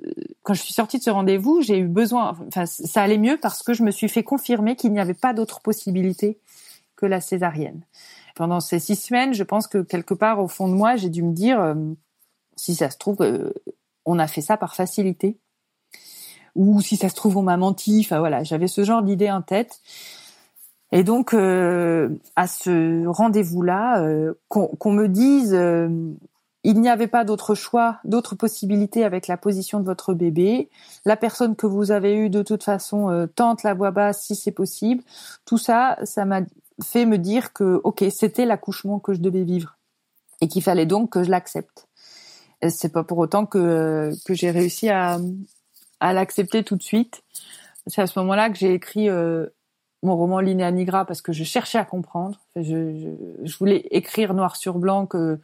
quand 0.44 0.54
je 0.54 0.62
suis 0.62 0.74
sortie 0.74 1.00
de 1.00 1.04
ce 1.04 1.10
rendez-vous, 1.10 1.62
j'ai 1.62 1.80
eu 1.80 1.88
besoin 1.88 2.34
enfin 2.48 2.66
ça 2.66 3.02
allait 3.02 3.18
mieux 3.18 3.38
parce 3.42 3.62
que 3.62 3.74
je 3.74 3.84
me 3.84 3.92
suis 3.92 4.08
fait 4.08 4.24
confirmer 4.24 4.78
qu'il 4.78 4.94
n'y 4.94 5.02
avait 5.02 5.14
pas 5.14 5.34
d'autre 5.34 5.60
possibilité 5.60 6.38
que 6.96 7.06
la 7.06 7.20
césarienne 7.20 7.82
pendant 8.36 8.60
ces 8.60 8.80
six 8.80 8.96
semaines, 8.96 9.34
je 9.34 9.44
pense 9.44 9.68
que 9.68 9.80
quelque 9.80 10.14
part 10.14 10.40
au 10.40 10.48
fond 10.48 10.68
de 10.68 10.74
moi, 10.74 10.96
j'ai 10.96 11.10
dû 11.10 11.24
me 11.24 11.34
dire, 11.34 11.60
euh, 11.60 11.76
si 12.56 12.76
ça 12.76 12.90
se 12.90 12.98
trouve, 12.98 13.22
euh, 13.22 13.54
on 14.06 14.20
a 14.20 14.28
fait 14.28 14.42
ça 14.42 14.58
par 14.58 14.76
facilité, 14.76 15.38
ou 16.56 16.82
si 16.82 16.98
ça 16.98 17.10
se 17.10 17.16
trouve, 17.16 17.38
on 17.38 17.44
m'a 17.44 17.58
menti. 17.58 18.02
Enfin 18.04 18.20
voilà, 18.20 18.44
j'avais 18.44 18.68
ce 18.68 18.84
genre 18.84 19.04
d'idée 19.04 19.32
en 19.32 19.42
tête. 19.42 19.82
Et 20.92 21.04
donc, 21.04 21.34
euh, 21.34 22.10
à 22.36 22.48
ce 22.48 23.06
rendez-vous-là, 23.06 24.04
qu'on 24.48 24.92
me 24.92 25.08
dise, 25.08 25.54
il 26.64 26.82
n'y 26.82 26.90
avait 26.90 27.08
pas 27.08 27.24
d'autre 27.24 27.54
choix, 27.54 28.00
d'autre 28.04 28.36
possibilité 28.36 29.04
avec 29.06 29.28
la 29.28 29.38
position 29.38 29.80
de 29.80 29.86
votre 29.86 30.16
bébé. 30.16 30.70
La 31.06 31.16
personne 31.16 31.56
que 31.56 31.68
vous 31.68 31.92
avez 31.92 32.16
eue, 32.16 32.32
de 32.32 32.42
toute 32.42 32.64
façon, 32.64 33.30
tente 33.36 33.62
la 33.62 33.76
voix 33.76 33.92
basse 33.92 34.24
si 34.24 34.36
c'est 34.36 34.52
possible. 34.52 35.04
Tout 35.46 35.60
ça, 35.60 36.00
ça 36.04 36.26
m'a 36.26 36.42
fait 36.84 37.06
me 37.06 37.18
dire 37.18 37.54
que, 37.54 37.82
ok, 37.84 38.04
c'était 38.10 38.46
l'accouchement 38.46 39.00
que 39.00 39.14
je 39.14 39.20
devais 39.20 39.44
vivre 39.44 39.78
et 40.42 40.48
qu'il 40.48 40.64
fallait 40.64 40.86
donc 40.86 41.12
que 41.12 41.24
je 41.24 41.30
l'accepte. 41.30 41.88
C'est 42.68 42.92
pas 42.92 43.04
pour 43.04 43.18
autant 43.20 43.46
que 43.46 44.12
que 44.26 44.34
j'ai 44.34 44.52
réussi 44.52 44.90
à 44.90 45.18
à 46.00 46.14
l'accepter 46.14 46.64
tout 46.64 46.76
de 46.76 46.84
suite. 46.84 47.24
C'est 47.88 48.02
à 48.02 48.08
ce 48.08 48.18
moment-là 48.20 48.50
que 48.50 48.58
j'ai 48.58 48.74
écrit 48.74 49.10
euh, 49.10 49.48
mon 50.04 50.16
roman 50.16 50.40
Linéa 50.40 50.72
Nigra 50.72 51.06
parce 51.06 51.22
que 51.22 51.34
je 51.34 51.44
cherchais 51.44 51.78
à 51.78 51.86
comprendre. 51.86 52.40
Je, 52.56 53.16
je, 53.44 53.58
voulais 53.58 53.88
écrire 53.92 54.34
noir 54.34 54.56
sur 54.56 54.78
blanc 54.78 55.06
que 55.06 55.40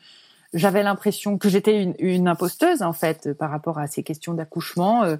j'avais 0.53 0.83
l'impression 0.83 1.37
que 1.37 1.49
j'étais 1.49 1.83
une, 1.83 1.95
une, 1.99 2.27
imposteuse 2.27 2.81
en 2.81 2.93
fait 2.93 3.33
par 3.33 3.49
rapport 3.49 3.77
à 3.79 3.87
ces 3.87 4.03
questions 4.03 4.33
d'accouchement, 4.33 5.03
euh, 5.03 5.17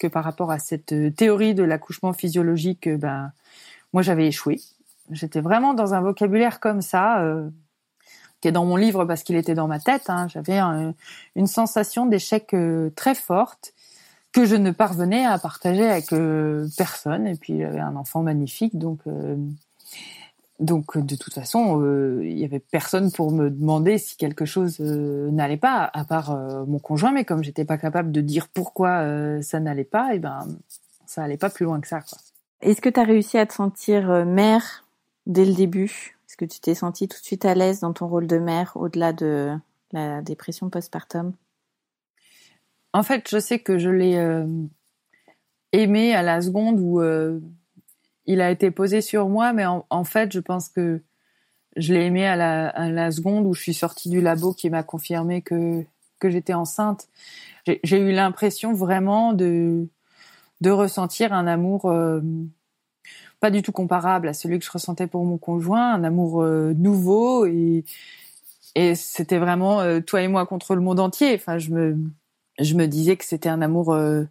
que 0.00 0.06
par 0.06 0.24
rapport 0.24 0.50
à 0.50 0.58
cette 0.58 0.94
théorie 1.16 1.54
de 1.54 1.62
l'accouchement 1.62 2.12
physiologique, 2.12 2.88
ben 2.88 3.32
moi 3.92 4.02
j'avais 4.02 4.26
échoué. 4.26 4.60
J'étais 5.10 5.40
vraiment 5.40 5.74
dans 5.74 5.94
un 5.94 6.00
vocabulaire 6.00 6.60
comme 6.60 6.82
ça, 6.82 7.20
euh, 7.20 7.48
qui 8.40 8.48
est 8.48 8.52
dans 8.52 8.64
mon 8.64 8.76
livre 8.76 9.04
parce 9.04 9.22
qu'il 9.22 9.36
était 9.36 9.54
dans 9.54 9.68
ma 9.68 9.80
tête. 9.80 10.08
Hein. 10.08 10.28
J'avais 10.28 10.60
une 11.34 11.46
sensation 11.46 12.06
d'échec 12.06 12.54
euh, 12.54 12.90
très 12.94 13.14
forte 13.14 13.74
que 14.32 14.44
je 14.44 14.54
ne 14.54 14.70
parvenais 14.70 15.24
à 15.24 15.38
partager 15.38 15.88
avec 15.88 16.12
euh, 16.12 16.68
personne. 16.76 17.26
Et 17.26 17.34
puis 17.34 17.60
j'avais 17.60 17.80
un 17.80 17.96
enfant 17.96 18.22
magnifique, 18.22 18.78
donc 18.78 19.00
euh, 19.06 19.36
donc 20.60 20.98
de 20.98 21.14
toute 21.14 21.34
façon, 21.34 21.80
il 22.20 22.36
y 22.36 22.44
avait 22.44 22.58
personne 22.58 23.12
pour 23.12 23.30
me 23.30 23.48
demander 23.48 23.96
si 23.96 24.16
quelque 24.16 24.44
chose 24.44 24.80
n'allait 24.80 25.56
pas, 25.56 25.88
à 25.92 26.04
part 26.04 26.36
mon 26.66 26.80
conjoint. 26.80 27.12
Mais 27.12 27.24
comme 27.24 27.44
j'étais 27.44 27.64
pas 27.64 27.78
capable 27.78 28.10
de 28.10 28.20
dire 28.20 28.48
pourquoi 28.48 29.04
ça 29.40 29.60
n'allait 29.60 29.84
pas, 29.84 30.14
et 30.14 30.16
eh 30.16 30.18
ben 30.18 30.48
ça 31.06 31.22
allait 31.22 31.36
pas 31.36 31.48
plus 31.48 31.64
loin 31.64 31.80
que 31.80 31.86
ça. 31.86 32.00
Est-ce 32.60 32.80
que 32.80 32.88
tu 32.88 32.98
as 32.98 33.04
réussi 33.04 33.38
à 33.38 33.46
te 33.46 33.54
sentir 33.54 34.26
mère 34.26 34.82
dès 35.28 35.44
le 35.44 35.54
début 35.54 36.18
Est-ce 36.26 36.36
que 36.36 36.44
tu 36.44 36.58
t'es 36.58 36.74
sentie 36.74 37.06
tout 37.06 37.20
de 37.20 37.24
suite 37.24 37.44
à 37.44 37.54
l'aise 37.54 37.80
dans 37.80 37.92
ton 37.92 38.08
rôle 38.08 38.26
de 38.26 38.38
mère 38.38 38.72
au-delà 38.74 39.12
de 39.12 39.56
la 39.92 40.22
dépression 40.22 40.70
postpartum 40.70 41.34
En 42.92 43.02
fait, 43.02 43.28
je 43.30 43.38
sais 43.38 43.60
que 43.60 43.78
je 43.78 43.90
l'ai 43.90 44.16
euh, 44.16 44.46
aimé 45.72 46.14
à 46.14 46.22
la 46.22 46.40
seconde 46.40 46.80
où 46.80 47.00
euh, 47.00 47.38
il 48.26 48.40
a 48.40 48.50
été 48.50 48.70
posé 48.70 49.00
sur 49.00 49.28
moi, 49.28 49.52
mais 49.52 49.64
en, 49.66 50.04
fait, 50.04 50.32
je 50.32 50.40
pense 50.40 50.68
que 50.68 51.00
je 51.76 51.94
l'ai 51.94 52.06
aimé 52.06 52.26
à 52.26 52.36
la, 52.36 53.10
seconde 53.12 53.46
où 53.46 53.54
je 53.54 53.62
suis 53.62 53.74
sortie 53.74 54.08
du 54.10 54.20
labo 54.20 54.52
qui 54.52 54.68
m'a 54.68 54.82
confirmé 54.82 55.42
que, 55.42 55.84
j'étais 56.22 56.54
enceinte. 56.54 57.08
J'ai 57.66 57.98
eu 57.98 58.12
l'impression 58.12 58.72
vraiment 58.72 59.32
de, 59.34 59.86
de 60.62 60.70
ressentir 60.70 61.32
un 61.32 61.46
amour... 61.46 61.84
Euh, 61.86 62.20
pas 63.40 63.50
du 63.50 63.62
tout 63.62 63.72
comparable 63.72 64.28
à 64.28 64.34
celui 64.34 64.58
que 64.58 64.64
je 64.64 64.70
ressentais 64.70 65.06
pour 65.06 65.24
mon 65.24 65.38
conjoint, 65.38 65.94
un 65.94 66.04
amour 66.04 66.42
euh, 66.42 66.72
nouveau 66.74 67.46
et 67.46 67.84
c'était 68.94 69.38
vraiment 69.38 69.80
euh, 69.80 70.00
toi 70.00 70.22
et 70.22 70.28
moi 70.28 70.46
contre 70.46 70.74
le 70.76 70.80
monde 70.80 71.00
entier. 71.00 71.34
Enfin, 71.34 71.58
je 71.58 71.70
me 71.70 71.96
je 72.60 72.74
me 72.74 72.86
disais 72.86 73.16
que 73.16 73.24
c'était 73.24 73.48
un 73.48 73.62
amour 73.62 73.92
euh, 73.92 74.24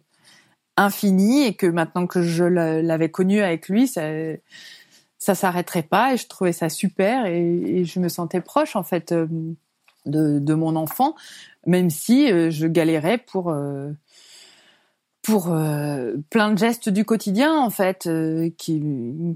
infini 0.76 1.44
et 1.44 1.54
que 1.54 1.66
maintenant 1.66 2.06
que 2.06 2.22
je 2.22 2.44
l'avais 2.44 3.10
connu 3.10 3.40
avec 3.40 3.68
lui, 3.68 3.88
ça 3.88 4.02
ça 5.18 5.34
s'arrêterait 5.34 5.82
pas 5.82 6.14
et 6.14 6.16
je 6.16 6.26
trouvais 6.28 6.52
ça 6.52 6.68
super 6.68 7.26
et, 7.26 7.40
et 7.40 7.84
je 7.84 7.98
me 8.00 8.08
sentais 8.08 8.40
proche 8.40 8.76
en 8.76 8.82
fait 8.82 9.12
de, 9.12 10.38
de 10.38 10.54
mon 10.54 10.76
enfant, 10.76 11.14
même 11.66 11.90
si 11.90 12.28
je 12.28 12.66
galérais 12.66 13.18
pour 13.18 13.52
pour 15.28 15.52
euh, 15.52 16.14
plein 16.30 16.52
de 16.52 16.56
gestes 16.56 16.88
du 16.88 17.04
quotidien 17.04 17.54
en 17.54 17.68
fait 17.68 18.06
euh, 18.06 18.48
qui 18.56 18.82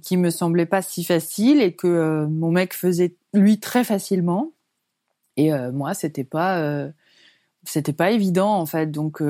qui 0.02 0.16
me 0.16 0.30
semblaient 0.30 0.64
pas 0.64 0.80
si 0.80 1.04
faciles 1.04 1.60
et 1.60 1.74
que 1.74 1.86
euh, 1.86 2.26
mon 2.28 2.50
mec 2.50 2.72
faisait 2.72 3.14
lui 3.34 3.60
très 3.60 3.84
facilement. 3.84 4.52
Et 5.36 5.50
moi 5.72 5.94
c'était 5.94 6.24
pas 6.24 6.90
c'était 7.64 7.94
pas 7.94 8.10
évident 8.10 8.52
en 8.52 8.66
fait. 8.66 8.90
Donc 8.90 9.22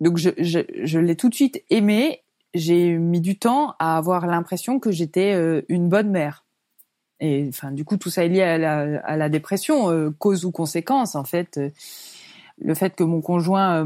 donc 0.00 0.18
je 0.18 0.30
je, 0.38 0.60
je 0.82 0.98
l'ai 0.98 1.14
tout 1.14 1.28
de 1.28 1.34
suite 1.34 1.62
aimé. 1.70 2.22
J'ai 2.54 2.98
mis 2.98 3.20
du 3.20 3.38
temps 3.38 3.74
à 3.78 3.96
avoir 3.96 4.26
l'impression 4.26 4.80
que 4.80 4.90
j'étais 4.90 5.32
une 5.68 5.88
bonne 5.88 6.10
mère. 6.10 6.44
Et 7.20 7.46
enfin 7.48 7.70
du 7.70 7.84
coup 7.84 7.98
tout 7.98 8.10
ça 8.10 8.24
est 8.24 8.28
lié 8.28 8.42
à 8.42 8.58
la, 8.58 9.00
à 9.04 9.16
la 9.16 9.28
dépression 9.28 10.12
cause 10.18 10.44
ou 10.44 10.50
conséquence 10.50 11.14
en 11.14 11.24
fait. 11.24 11.60
Le 12.58 12.74
fait 12.74 12.96
que 12.96 13.04
mon 13.04 13.20
conjoint 13.20 13.84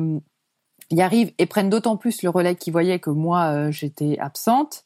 y 0.91 1.03
arrivent 1.03 1.33
et 1.39 1.47
prennent 1.47 1.71
d'autant 1.71 1.97
plus 1.97 2.23
le 2.23 2.31
relais 2.31 2.57
qu'ils 2.57 2.73
voyaient 2.73 2.99
que 2.99 3.11
moi 3.11 3.47
euh, 3.47 3.71
j'étais 3.71 4.19
absente. 4.19 4.85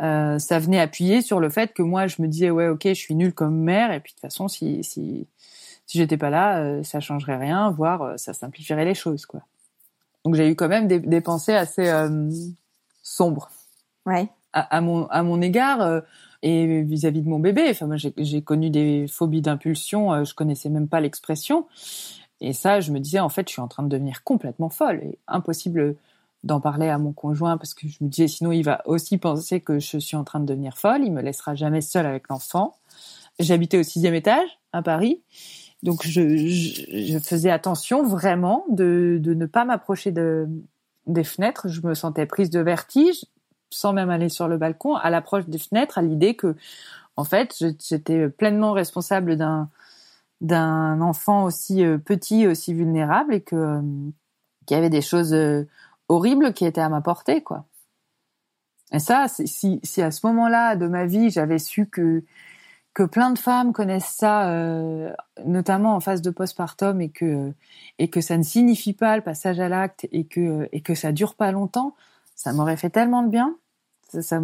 Euh, 0.00 0.38
ça 0.38 0.58
venait 0.58 0.80
appuyer 0.80 1.22
sur 1.22 1.40
le 1.40 1.50
fait 1.50 1.72
que 1.72 1.82
moi 1.82 2.06
je 2.06 2.22
me 2.22 2.28
disais 2.28 2.50
ouais 2.50 2.68
ok 2.68 2.82
je 2.84 2.94
suis 2.94 3.14
nulle 3.14 3.34
comme 3.34 3.56
mère 3.56 3.92
et 3.92 4.00
puis 4.00 4.12
de 4.12 4.14
toute 4.14 4.22
façon 4.22 4.48
si 4.48 4.82
si 4.82 5.26
si 5.86 5.98
j'étais 5.98 6.16
pas 6.16 6.30
là 6.30 6.58
euh, 6.58 6.82
ça 6.82 7.00
changerait 7.00 7.36
rien 7.36 7.70
voire 7.70 8.18
ça 8.18 8.32
simplifierait 8.32 8.84
les 8.84 8.94
choses 8.94 9.26
quoi. 9.26 9.40
Donc 10.24 10.34
j'ai 10.34 10.48
eu 10.48 10.54
quand 10.54 10.68
même 10.68 10.86
des, 10.86 11.00
des 11.00 11.20
pensées 11.20 11.54
assez 11.54 11.90
sombre. 13.02 13.50
Ouais. 14.04 14.28
À, 14.52 14.80
mon 14.80 15.06
à 15.06 15.22
mon 15.22 15.40
égard 15.40 16.02
et 16.42 16.82
vis-à-vis 16.82 17.22
de 17.22 17.28
mon 17.28 17.38
bébé. 17.38 17.68
Enfin, 17.70 17.86
moi, 17.86 17.96
j'ai 17.96 18.42
connu 18.42 18.68
des 18.68 19.06
phobies 19.08 19.40
d'impulsion. 19.40 20.22
je 20.24 20.34
connaissais 20.34 20.68
même 20.68 20.88
pas 20.88 21.00
l'expression. 21.00 21.66
Et 22.40 22.52
ça, 22.52 22.80
je 22.80 22.90
me 22.90 23.00
disais, 23.00 23.20
en 23.20 23.28
fait, 23.28 23.48
je 23.48 23.52
suis 23.52 23.60
en 23.60 23.68
train 23.68 23.82
de 23.82 23.88
devenir 23.88 24.24
complètement 24.24 24.70
folle. 24.70 25.00
Et 25.02 25.18
impossible 25.28 25.96
d'en 26.42 26.60
parler 26.60 26.88
à 26.88 26.96
mon 26.96 27.12
conjoint 27.12 27.58
parce 27.58 27.74
que 27.74 27.86
je 27.86 28.02
me 28.02 28.08
disais, 28.08 28.28
sinon, 28.28 28.52
il 28.52 28.62
va 28.62 28.80
aussi 28.86 29.18
penser 29.18 29.60
que 29.60 29.78
je 29.78 29.98
suis 29.98 30.16
en 30.16 30.24
train 30.24 30.40
de 30.40 30.46
devenir 30.46 30.78
folle. 30.78 31.02
Il 31.04 31.12
me 31.12 31.20
laissera 31.20 31.54
jamais 31.54 31.82
seule 31.82 32.06
avec 32.06 32.28
l'enfant. 32.28 32.76
J'habitais 33.38 33.78
au 33.78 33.82
sixième 33.82 34.14
étage 34.14 34.48
à 34.72 34.82
Paris. 34.82 35.22
Donc, 35.82 36.06
je, 36.06 37.18
faisais 37.22 37.50
attention 37.50 38.02
vraiment 38.02 38.64
de, 38.70 39.20
ne 39.24 39.46
pas 39.46 39.64
m'approcher 39.64 40.12
de, 40.12 40.48
des 41.06 41.24
fenêtres. 41.24 41.68
Je 41.68 41.86
me 41.86 41.94
sentais 41.94 42.26
prise 42.26 42.50
de 42.50 42.60
vertige 42.60 43.24
sans 43.70 43.92
même 43.92 44.10
aller 44.10 44.28
sur 44.28 44.48
le 44.48 44.56
balcon 44.56 44.96
à 44.96 45.10
l'approche 45.10 45.46
des 45.46 45.58
fenêtres 45.58 45.98
à 45.98 46.02
l'idée 46.02 46.34
que, 46.34 46.56
en 47.16 47.24
fait, 47.24 47.62
j'étais 47.80 48.28
pleinement 48.28 48.72
responsable 48.72 49.36
d'un 49.36 49.68
d'un 50.40 51.00
enfant 51.00 51.44
aussi 51.44 51.84
euh, 51.84 51.98
petit, 51.98 52.46
aussi 52.46 52.74
vulnérable 52.74 53.34
et 53.34 53.40
que 53.40 53.56
euh, 53.56 53.82
qu'il 54.66 54.76
y 54.76 54.78
avait 54.78 54.90
des 54.90 55.02
choses 55.02 55.34
euh, 55.34 55.66
horribles 56.08 56.52
qui 56.54 56.64
étaient 56.64 56.80
à 56.80 56.88
ma 56.88 57.00
portée, 57.00 57.42
quoi. 57.42 57.66
Et 58.92 58.98
ça, 58.98 59.26
si, 59.28 59.80
si 59.84 60.02
à 60.02 60.10
ce 60.10 60.26
moment-là 60.26 60.74
de 60.74 60.88
ma 60.88 61.06
vie, 61.06 61.30
j'avais 61.30 61.58
su 61.58 61.86
que 61.86 62.24
que 62.92 63.04
plein 63.04 63.30
de 63.30 63.38
femmes 63.38 63.72
connaissent 63.72 64.16
ça, 64.18 64.52
notamment 65.46 65.94
en 65.94 66.00
phase 66.00 66.22
de 66.22 66.30
postpartum, 66.30 67.00
et 67.00 67.10
que 67.10 67.52
et 68.00 68.10
que 68.10 68.20
ça 68.20 68.36
ne 68.36 68.42
signifie 68.42 68.92
pas 68.92 69.16
le 69.16 69.22
passage 69.22 69.60
à 69.60 69.68
l'acte, 69.68 70.08
et 70.10 70.24
que 70.26 70.68
et 70.72 70.80
que 70.80 70.96
ça 70.96 71.12
dure 71.12 71.36
pas 71.36 71.52
longtemps, 71.52 71.94
ça 72.34 72.52
m'aurait 72.52 72.76
fait 72.76 72.90
tellement 72.90 73.22
de 73.22 73.28
bien. 73.28 73.56
Ça, 74.08 74.40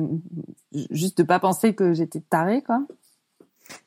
juste 0.91 1.19
de 1.19 1.23
pas 1.25 1.41
penser 1.41 1.75
que 1.75 1.93
j'étais 1.93 2.21
tarée, 2.21 2.63
quoi. 2.63 2.87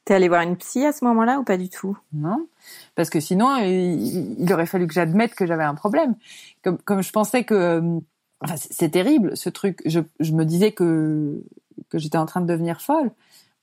T'es 0.05 0.13
allé 0.13 0.27
voir 0.27 0.41
une 0.41 0.57
psy 0.57 0.86
à 0.86 0.91
ce 0.91 1.05
moment-là 1.05 1.39
ou 1.39 1.43
pas 1.43 1.57
du 1.57 1.69
tout? 1.69 1.97
Non, 2.13 2.47
parce 2.95 3.09
que 3.09 3.19
sinon 3.19 3.57
il, 3.57 4.51
aurait 4.51 4.65
fallu 4.65 4.88
que 4.88 4.93
j'admette 4.93 5.36
que 5.36 5.45
j'avais 5.45 5.63
un 5.63 5.75
problème. 5.75 6.15
Comme, 6.63 6.77
comme 6.80 7.01
je 7.01 7.11
pensais 7.11 7.43
que, 7.43 7.53
euh, 7.53 7.99
enfin, 8.41 8.55
c'est 8.57 8.89
terrible 8.89 9.38
ce 9.38 9.49
truc. 9.49 9.82
Je, 9.86 9.99
je 10.19 10.34
me 10.34 10.45
disais 10.45 10.71
que 10.71 11.41
que 11.89 11.97
j'étais 11.97 12.17
en 12.17 12.25
train 12.25 12.41
de 12.41 12.47
devenir 12.47 12.82
folle, 12.82 13.11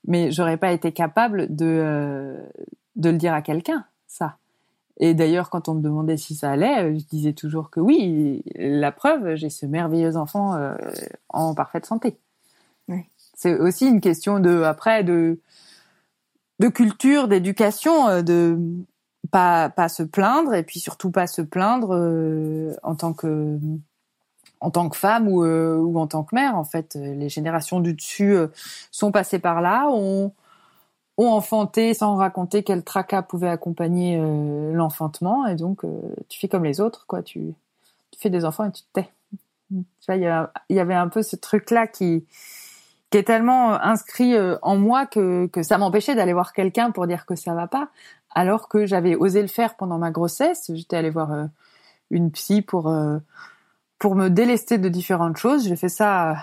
mais 0.07 0.31
j'aurais 0.31 0.57
pas 0.57 0.71
été 0.71 0.91
capable 0.91 1.53
de 1.55 1.65
euh, 1.65 2.41
de 2.95 3.09
le 3.09 3.17
dire 3.17 3.33
à 3.33 3.41
quelqu'un, 3.41 3.85
ça. 4.07 4.37
Et 4.99 5.13
d'ailleurs, 5.13 5.49
quand 5.49 5.69
on 5.69 5.75
me 5.75 5.81
demandait 5.81 6.17
si 6.17 6.33
ça 6.35 6.51
allait, 6.51 6.97
je 6.97 7.05
disais 7.05 7.33
toujours 7.33 7.69
que 7.69 7.79
oui. 7.79 8.43
La 8.55 8.91
preuve, 8.91 9.35
j'ai 9.35 9.49
ce 9.49 9.65
merveilleux 9.65 10.17
enfant 10.17 10.55
euh, 10.55 10.75
en 11.29 11.53
parfaite 11.53 11.85
santé. 11.85 12.17
Oui. 12.87 13.05
C'est 13.35 13.59
aussi 13.59 13.87
une 13.87 14.01
question 14.01 14.39
de 14.39 14.63
après 14.63 15.03
de 15.03 15.39
de 16.59 16.67
culture, 16.69 17.27
d'éducation, 17.27 18.07
euh, 18.07 18.21
de 18.21 18.59
pas 19.31 19.69
pas 19.69 19.89
se 19.89 20.03
plaindre 20.03 20.53
et 20.53 20.63
puis 20.63 20.79
surtout 20.79 21.11
pas 21.11 21.27
se 21.27 21.41
plaindre 21.41 21.93
euh, 21.93 22.73
en 22.83 22.95
tant 22.95 23.13
que 23.13 23.59
en 24.59 24.71
tant 24.71 24.89
que 24.89 24.97
femme 24.97 25.27
ou, 25.27 25.43
euh, 25.43 25.75
ou 25.77 25.99
en 25.99 26.07
tant 26.07 26.23
que 26.23 26.33
mère 26.33 26.55
en 26.55 26.63
fait. 26.63 26.95
Les 26.95 27.29
générations 27.29 27.79
du 27.79 27.93
dessus 27.93 28.37
sont 28.91 29.11
passées 29.11 29.39
par 29.39 29.61
là 29.61 29.87
ont 29.89 30.33
ont 31.19 31.29
enfanté 31.29 31.93
sans 31.93 32.15
raconter 32.15 32.63
quel 32.63 32.83
tracas 32.83 33.23
pouvait 33.23 33.49
accompagner 33.49 34.19
l'enfantement 34.73 35.47
et 35.47 35.55
donc 35.55 35.83
tu 36.29 36.39
fais 36.39 36.47
comme 36.47 36.63
les 36.63 36.79
autres 36.79 37.05
quoi. 37.07 37.21
Tu 37.21 37.53
tu 38.11 38.19
fais 38.19 38.29
des 38.29 38.45
enfants 38.45 38.65
et 38.65 38.71
tu 38.71 38.83
te 38.83 39.01
tais. 39.01 39.09
Tu 39.69 39.83
vois 40.07 40.15
il 40.15 40.21
y, 40.69 40.75
y 40.75 40.79
avait 40.79 40.93
un 40.93 41.09
peu 41.09 41.21
ce 41.21 41.35
truc 41.35 41.71
là 41.71 41.87
qui 41.87 42.25
qui 43.09 43.17
est 43.17 43.23
tellement 43.23 43.73
euh, 43.73 43.77
inscrit 43.81 44.35
euh, 44.35 44.57
en 44.61 44.77
moi 44.77 45.05
que, 45.05 45.47
que 45.47 45.63
ça 45.63 45.77
m'empêchait 45.77 46.15
d'aller 46.15 46.33
voir 46.33 46.53
quelqu'un 46.53 46.91
pour 46.91 47.07
dire 47.07 47.25
que 47.25 47.35
ça 47.35 47.53
va 47.53 47.67
pas, 47.67 47.89
alors 48.31 48.67
que 48.67 48.85
j'avais 48.85 49.15
osé 49.15 49.41
le 49.41 49.47
faire 49.47 49.75
pendant 49.75 49.97
ma 49.97 50.11
grossesse. 50.11 50.71
J'étais 50.73 50.97
allée 50.97 51.09
voir 51.09 51.31
euh, 51.31 51.45
une 52.11 52.31
psy 52.31 52.61
pour 52.61 52.93
pour 53.99 54.15
me 54.15 54.29
délester 54.29 54.77
de 54.77 54.89
différentes 54.89 55.37
choses. 55.37 55.67
J'ai 55.67 55.75
fait 55.75 55.89
ça 55.89 56.35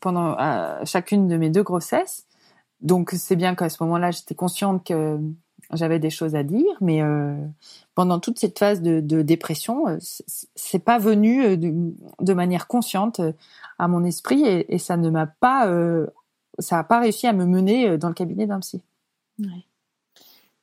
pendant 0.00 0.36
chacune 0.84 1.28
de 1.28 1.36
mes 1.36 1.50
deux 1.50 1.62
grossesses. 1.62 2.26
Donc 2.80 3.10
c'est 3.12 3.36
bien 3.36 3.54
qu'à 3.54 3.68
ce 3.68 3.82
moment-là, 3.84 4.10
j'étais 4.10 4.34
consciente 4.34 4.84
que 4.84 5.18
j'avais 5.72 5.98
des 5.98 6.10
choses 6.10 6.34
à 6.34 6.42
dire, 6.42 6.76
mais 6.80 7.02
pendant 7.94 8.20
toute 8.20 8.38
cette 8.38 8.58
phase 8.58 8.82
de, 8.82 9.00
de 9.00 9.22
dépression, 9.22 9.98
c'est 9.98 10.78
pas 10.78 10.98
venu 10.98 11.56
de, 11.56 11.92
de, 12.20 12.32
manière 12.34 12.66
consciente 12.66 13.20
à 13.78 13.88
mon 13.88 14.04
esprit 14.04 14.44
et, 14.46 14.78
ça 14.78 14.96
ne 14.96 15.10
m'a 15.10 15.26
pas, 15.26 15.68
euh, 15.68 16.06
ça 16.58 16.78
a 16.78 16.84
pas 16.84 17.00
réussi 17.00 17.26
à 17.26 17.32
me 17.32 17.46
mener 17.46 17.88
euh, 17.88 17.98
dans 17.98 18.08
le 18.08 18.14
cabinet 18.14 18.46
d'un 18.46 18.60
psy. 18.60 18.82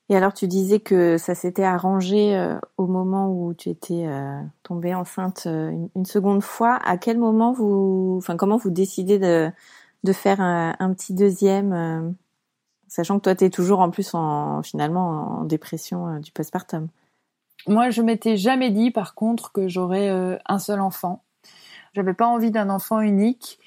Et 0.10 0.16
alors 0.16 0.34
tu 0.34 0.47
disais 0.47 0.80
que 0.80 1.18
ça 1.18 1.36
s'était 1.36 1.64
arrangé 1.64 2.36
euh, 2.36 2.58
au 2.78 2.88
moment 2.88 3.32
où 3.32 3.54
tu 3.54 3.70
étais 3.70 4.06
euh, 4.08 4.41
tombée 4.64 4.93
enceinte 4.93 5.45
une, 5.45 6.06
seconde 6.06 6.43
fois. 6.43 6.76
À 6.84 6.97
quel 6.97 7.18
moment 7.18 7.52
vous, 7.52 8.16
enfin 8.18 8.36
comment 8.38 8.58
vous 8.58 8.72
décidez 8.72 9.20
de, 9.20 9.52
faire 10.14 10.41
un 10.41 10.93
petit 10.93 11.14
deuxième, 11.14 12.16
sachant 12.92 13.18
que 13.18 13.24
toi 13.24 13.36
tu 13.36 13.46
es 13.46 13.50
toujours 13.50 13.80
en 13.80 13.89
plus 13.89 14.14
en 14.14 14.62
finalement 14.64 15.39
en 15.39 15.44
dépression 15.44 16.20
du 16.20 16.32
postpartum. 16.32 16.88
Moi 17.68 17.89
je 17.89 18.02
m'étais 18.02 18.38
jamais 18.38 18.70
dit 18.70 18.92
par 18.92 19.16
contre 19.16 19.52
que 19.52 19.68
j'aurais 19.68 20.39
un 20.46 20.60
seul 20.60 20.82
enfant. 20.82 21.24
J'avais 21.94 22.14
pas 22.14 22.28
envie 22.28 22.52
d'un 22.52 22.70
enfant 22.70 23.02
unique. 23.02 23.60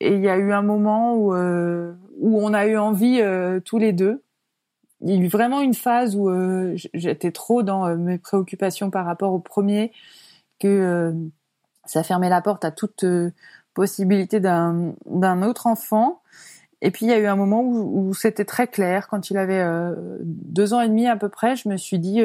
Et 0.00 0.14
il 0.14 0.20
y 0.20 0.28
a 0.28 0.36
eu 0.36 0.52
un 0.52 0.62
moment 0.62 1.16
où 1.16 1.34
euh, 1.34 1.92
où 2.18 2.40
on 2.44 2.52
a 2.52 2.66
eu 2.66 2.76
envie 2.76 3.20
euh, 3.20 3.60
tous 3.60 3.78
les 3.78 3.92
deux. 3.92 4.22
Il 5.00 5.10
y 5.10 5.12
a 5.12 5.16
eu 5.16 5.28
vraiment 5.28 5.60
une 5.60 5.74
phase 5.74 6.16
où 6.16 6.28
euh, 6.28 6.76
j'étais 6.94 7.30
trop 7.30 7.62
dans 7.62 7.86
euh, 7.86 7.96
mes 7.96 8.18
préoccupations 8.18 8.90
par 8.90 9.06
rapport 9.06 9.32
au 9.32 9.38
premier 9.38 9.92
que 10.58 11.14
ça 11.84 12.02
fermait 12.02 12.28
la 12.28 12.42
porte 12.42 12.64
à 12.64 12.72
toute 12.72 13.04
possibilité 13.74 14.40
d'un 14.40 15.42
autre 15.42 15.68
enfant. 15.68 16.20
Et 16.80 16.90
puis 16.90 17.06
il 17.06 17.08
y 17.08 17.12
a 17.12 17.18
eu 17.18 17.26
un 17.26 17.36
moment 17.36 17.60
où, 17.60 18.08
où 18.08 18.14
c'était 18.14 18.44
très 18.44 18.68
clair 18.68 19.08
quand 19.08 19.30
il 19.30 19.36
avait 19.36 19.64
deux 20.22 20.74
ans 20.74 20.80
et 20.80 20.88
demi 20.88 21.06
à 21.06 21.16
peu 21.16 21.28
près. 21.28 21.56
Je 21.56 21.68
me 21.68 21.76
suis 21.76 21.98
dit 21.98 22.22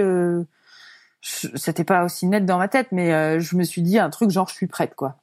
c'était 1.21 1.83
pas 1.83 2.03
aussi 2.03 2.27
net 2.27 2.45
dans 2.45 2.57
ma 2.57 2.67
tête, 2.67 2.87
mais 2.91 3.39
je 3.39 3.55
me 3.55 3.63
suis 3.63 3.81
dit 3.81 3.97
un 3.97 4.09
truc 4.09 4.29
genre 4.29 4.47
je 4.47 4.53
suis 4.53 4.67
prête 4.67 4.95
quoi 4.95 5.17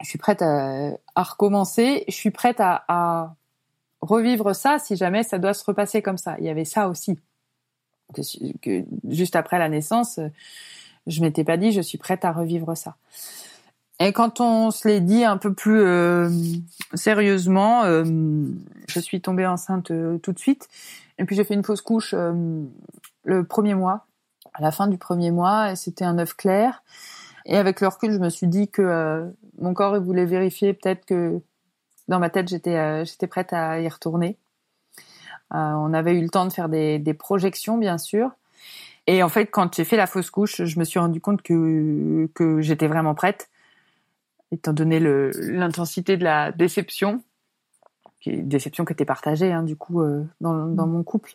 je 0.00 0.08
suis 0.08 0.18
prête 0.18 0.42
à, 0.42 0.96
recommencer, 1.16 2.04
je 2.08 2.14
suis 2.14 2.30
prête 2.30 2.60
à, 2.60 3.34
revivre 4.00 4.52
ça 4.54 4.80
si 4.80 4.96
jamais 4.96 5.22
ça 5.22 5.38
doit 5.38 5.54
se 5.54 5.64
repasser 5.64 6.02
comme 6.02 6.18
ça. 6.18 6.34
Il 6.40 6.44
y 6.44 6.48
avait 6.48 6.64
ça 6.64 6.88
aussi. 6.88 7.20
Que, 8.12 8.84
juste 9.08 9.36
après 9.36 9.60
la 9.60 9.68
naissance, 9.68 10.18
je 11.06 11.20
m'étais 11.20 11.44
pas 11.44 11.56
dit 11.56 11.70
je 11.70 11.80
suis 11.80 11.98
prête 11.98 12.24
à 12.24 12.32
revivre 12.32 12.76
ça. 12.76 12.96
Et 14.04 14.12
quand 14.12 14.40
on 14.40 14.72
se 14.72 14.88
l'est 14.88 15.00
dit 15.00 15.22
un 15.22 15.36
peu 15.36 15.54
plus 15.54 15.80
euh, 15.80 16.28
sérieusement, 16.92 17.84
euh, 17.84 18.02
je 18.88 18.98
suis 18.98 19.20
tombée 19.20 19.46
enceinte 19.46 19.92
euh, 19.92 20.18
tout 20.18 20.32
de 20.32 20.40
suite. 20.40 20.68
Et 21.18 21.24
puis 21.24 21.36
j'ai 21.36 21.44
fait 21.44 21.54
une 21.54 21.62
fausse 21.62 21.82
couche 21.82 22.12
le 22.12 23.44
premier 23.44 23.74
mois, 23.74 24.06
à 24.54 24.62
la 24.62 24.72
fin 24.72 24.88
du 24.88 24.98
premier 24.98 25.30
mois, 25.30 25.70
et 25.70 25.76
c'était 25.76 26.04
un 26.04 26.18
œuf 26.18 26.34
clair. 26.34 26.82
Et 27.46 27.56
avec 27.56 27.80
le 27.80 27.86
recul, 27.86 28.10
je 28.10 28.18
me 28.18 28.28
suis 28.28 28.48
dit 28.48 28.66
que 28.66 29.32
mon 29.60 29.72
corps 29.72 30.00
voulait 30.00 30.24
vérifier 30.24 30.72
peut-être 30.72 31.04
que 31.04 31.40
dans 32.08 32.18
ma 32.18 32.28
tête 32.28 32.48
j'étais 32.48 33.26
prête 33.28 33.52
à 33.52 33.78
y 33.78 33.88
retourner. 33.88 34.36
On 35.52 35.94
avait 35.94 36.18
eu 36.18 36.22
le 36.22 36.28
temps 36.28 36.46
de 36.46 36.52
faire 36.52 36.68
des, 36.68 37.16
projections 37.16 37.78
bien 37.78 37.98
sûr. 37.98 38.30
Et 39.06 39.22
en 39.22 39.28
fait, 39.28 39.46
quand 39.46 39.76
j'ai 39.76 39.84
fait 39.84 39.96
la 39.96 40.08
fausse 40.08 40.30
couche, 40.30 40.64
je 40.64 40.78
me 40.80 40.84
suis 40.84 40.98
rendu 40.98 41.20
compte 41.20 41.42
que 41.42 42.28
j'étais 42.60 42.88
vraiment 42.88 43.14
prête, 43.14 43.48
étant 44.52 44.72
donné 44.72 45.00
l'intensité 45.00 46.16
de 46.16 46.24
la 46.24 46.52
déception, 46.52 47.22
qui 48.20 48.42
déception 48.42 48.84
qui 48.84 48.92
était 48.92 49.04
partagée 49.04 49.50
hein, 49.52 49.64
du 49.64 49.74
coup 49.74 50.02
dans, 50.40 50.66
dans 50.66 50.86
mon 50.86 51.02
couple. 51.02 51.34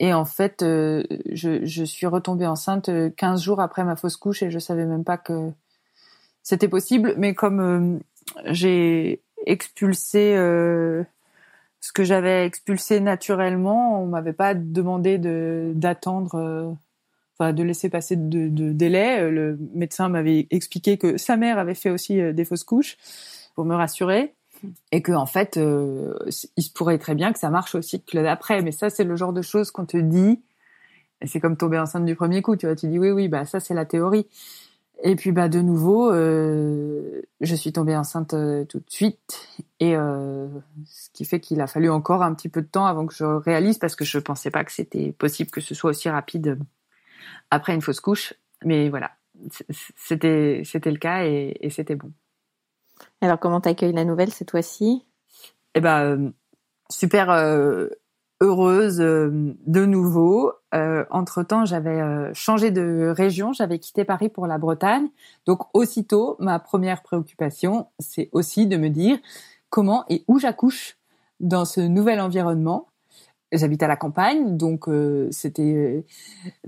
Et 0.00 0.14
en 0.14 0.24
fait, 0.24 0.62
euh, 0.62 1.04
je, 1.30 1.84
suis 1.84 2.06
retombée 2.06 2.46
enceinte 2.46 2.90
15 3.16 3.40
euh, 3.40 3.44
jours 3.44 3.60
après 3.60 3.84
ma 3.84 3.96
fausse 3.96 4.16
couche 4.16 4.42
et 4.42 4.50
je 4.50 4.58
savais 4.58 4.86
même 4.86 5.04
pas 5.04 5.18
que 5.18 5.50
c'était 6.42 6.68
possible. 6.68 7.14
Mais 7.18 7.34
comme 7.34 7.60
euh, 7.60 7.98
j'ai 8.46 9.22
expulsé 9.46 10.34
ce 10.36 11.92
que 11.92 12.02
j'avais 12.02 12.46
expulsé 12.46 13.00
naturellement, 13.00 14.02
on 14.02 14.06
m'avait 14.06 14.32
pas 14.32 14.54
demandé 14.54 15.18
de 15.18 15.72
d'attendre, 15.74 16.76
de 17.40 17.62
laisser 17.62 17.88
passer 17.88 18.16
de, 18.16 18.48
délai. 18.72 19.30
Le 19.30 19.58
médecin 19.74 20.08
m'avait 20.08 20.46
expliqué 20.50 20.98
que 20.98 21.16
sa 21.16 21.36
mère 21.36 21.58
avait 21.58 21.74
fait 21.74 21.90
aussi 21.90 22.20
des 22.32 22.44
fausses 22.44 22.64
couches 22.64 22.96
pour 23.54 23.64
me 23.64 23.74
rassurer 23.74 24.34
et 24.92 25.02
que 25.02 25.12
en 25.12 25.26
fait, 25.26 25.56
euh, 25.56 26.14
il 26.56 26.62
se 26.62 26.72
pourrait 26.72 26.98
très 26.98 27.14
bien 27.14 27.32
que 27.32 27.38
ça 27.38 27.50
marche 27.50 27.74
aussi 27.74 28.02
que 28.02 28.18
d'après. 28.18 28.62
Mais 28.62 28.72
ça, 28.72 28.90
c'est 28.90 29.04
le 29.04 29.16
genre 29.16 29.32
de 29.32 29.42
choses 29.42 29.70
qu'on 29.70 29.86
te 29.86 29.96
dit. 29.96 30.40
C'est 31.26 31.40
comme 31.40 31.56
tomber 31.56 31.78
enceinte 31.78 32.06
du 32.06 32.14
premier 32.14 32.42
coup, 32.42 32.56
tu 32.56 32.66
vois. 32.66 32.76
Tu 32.76 32.88
dis 32.88 32.98
oui, 32.98 33.10
oui, 33.10 33.28
bah 33.28 33.44
ça 33.44 33.60
c'est 33.60 33.74
la 33.74 33.84
théorie. 33.84 34.26
Et 35.02 35.16
puis 35.16 35.32
bah 35.32 35.48
de 35.48 35.60
nouveau, 35.60 36.12
euh, 36.12 37.22
je 37.40 37.54
suis 37.54 37.72
tombée 37.72 37.96
enceinte 37.96 38.34
euh, 38.34 38.64
tout 38.66 38.78
de 38.78 38.90
suite 38.90 39.48
et 39.80 39.96
euh, 39.96 40.46
ce 40.84 41.08
qui 41.14 41.24
fait 41.24 41.40
qu'il 41.40 41.60
a 41.62 41.66
fallu 41.66 41.88
encore 41.88 42.22
un 42.22 42.34
petit 42.34 42.50
peu 42.50 42.60
de 42.60 42.66
temps 42.66 42.84
avant 42.84 43.06
que 43.06 43.14
je 43.14 43.24
réalise 43.24 43.78
parce 43.78 43.96
que 43.96 44.04
je 44.04 44.18
pensais 44.18 44.50
pas 44.50 44.62
que 44.62 44.72
c'était 44.72 45.12
possible 45.12 45.50
que 45.50 45.62
ce 45.62 45.74
soit 45.74 45.90
aussi 45.90 46.10
rapide 46.10 46.58
après 47.50 47.74
une 47.74 47.82
fausse 47.82 48.00
couche. 48.00 48.34
Mais 48.64 48.88
voilà, 48.88 49.12
c'était 49.96 50.62
c'était 50.64 50.90
le 50.90 50.98
cas 50.98 51.24
et, 51.24 51.56
et 51.60 51.70
c'était 51.70 51.96
bon. 51.96 52.12
Alors 53.20 53.38
comment 53.38 53.60
t'accueilles 53.60 53.92
la 53.92 54.04
nouvelle 54.04 54.30
cette 54.30 54.50
fois-ci? 54.50 55.06
Eh 55.74 55.80
ben 55.80 56.32
super 56.90 57.30
heureuse 58.40 59.00
euh, 59.00 59.54
de 59.66 59.84
nouveau. 59.84 60.52
Euh, 60.74 61.04
entre 61.10 61.42
temps, 61.42 61.64
j'avais 61.64 62.00
euh, 62.00 62.32
changé 62.34 62.70
de 62.70 63.12
région, 63.14 63.52
j'avais 63.52 63.78
quitté 63.78 64.04
Paris 64.04 64.28
pour 64.28 64.46
la 64.46 64.58
Bretagne. 64.58 65.08
Donc 65.46 65.62
aussitôt, 65.74 66.36
ma 66.38 66.58
première 66.58 67.02
préoccupation, 67.02 67.88
c'est 67.98 68.28
aussi 68.32 68.66
de 68.66 68.76
me 68.76 68.88
dire 68.88 69.18
comment 69.68 70.04
et 70.08 70.24
où 70.28 70.38
j'accouche 70.38 70.96
dans 71.38 71.64
ce 71.64 71.80
nouvel 71.80 72.20
environnement. 72.20 72.86
J'habite 73.52 73.82
à 73.82 73.88
la 73.88 73.96
campagne, 73.96 74.56
donc 74.56 74.86
c'était 75.32 76.04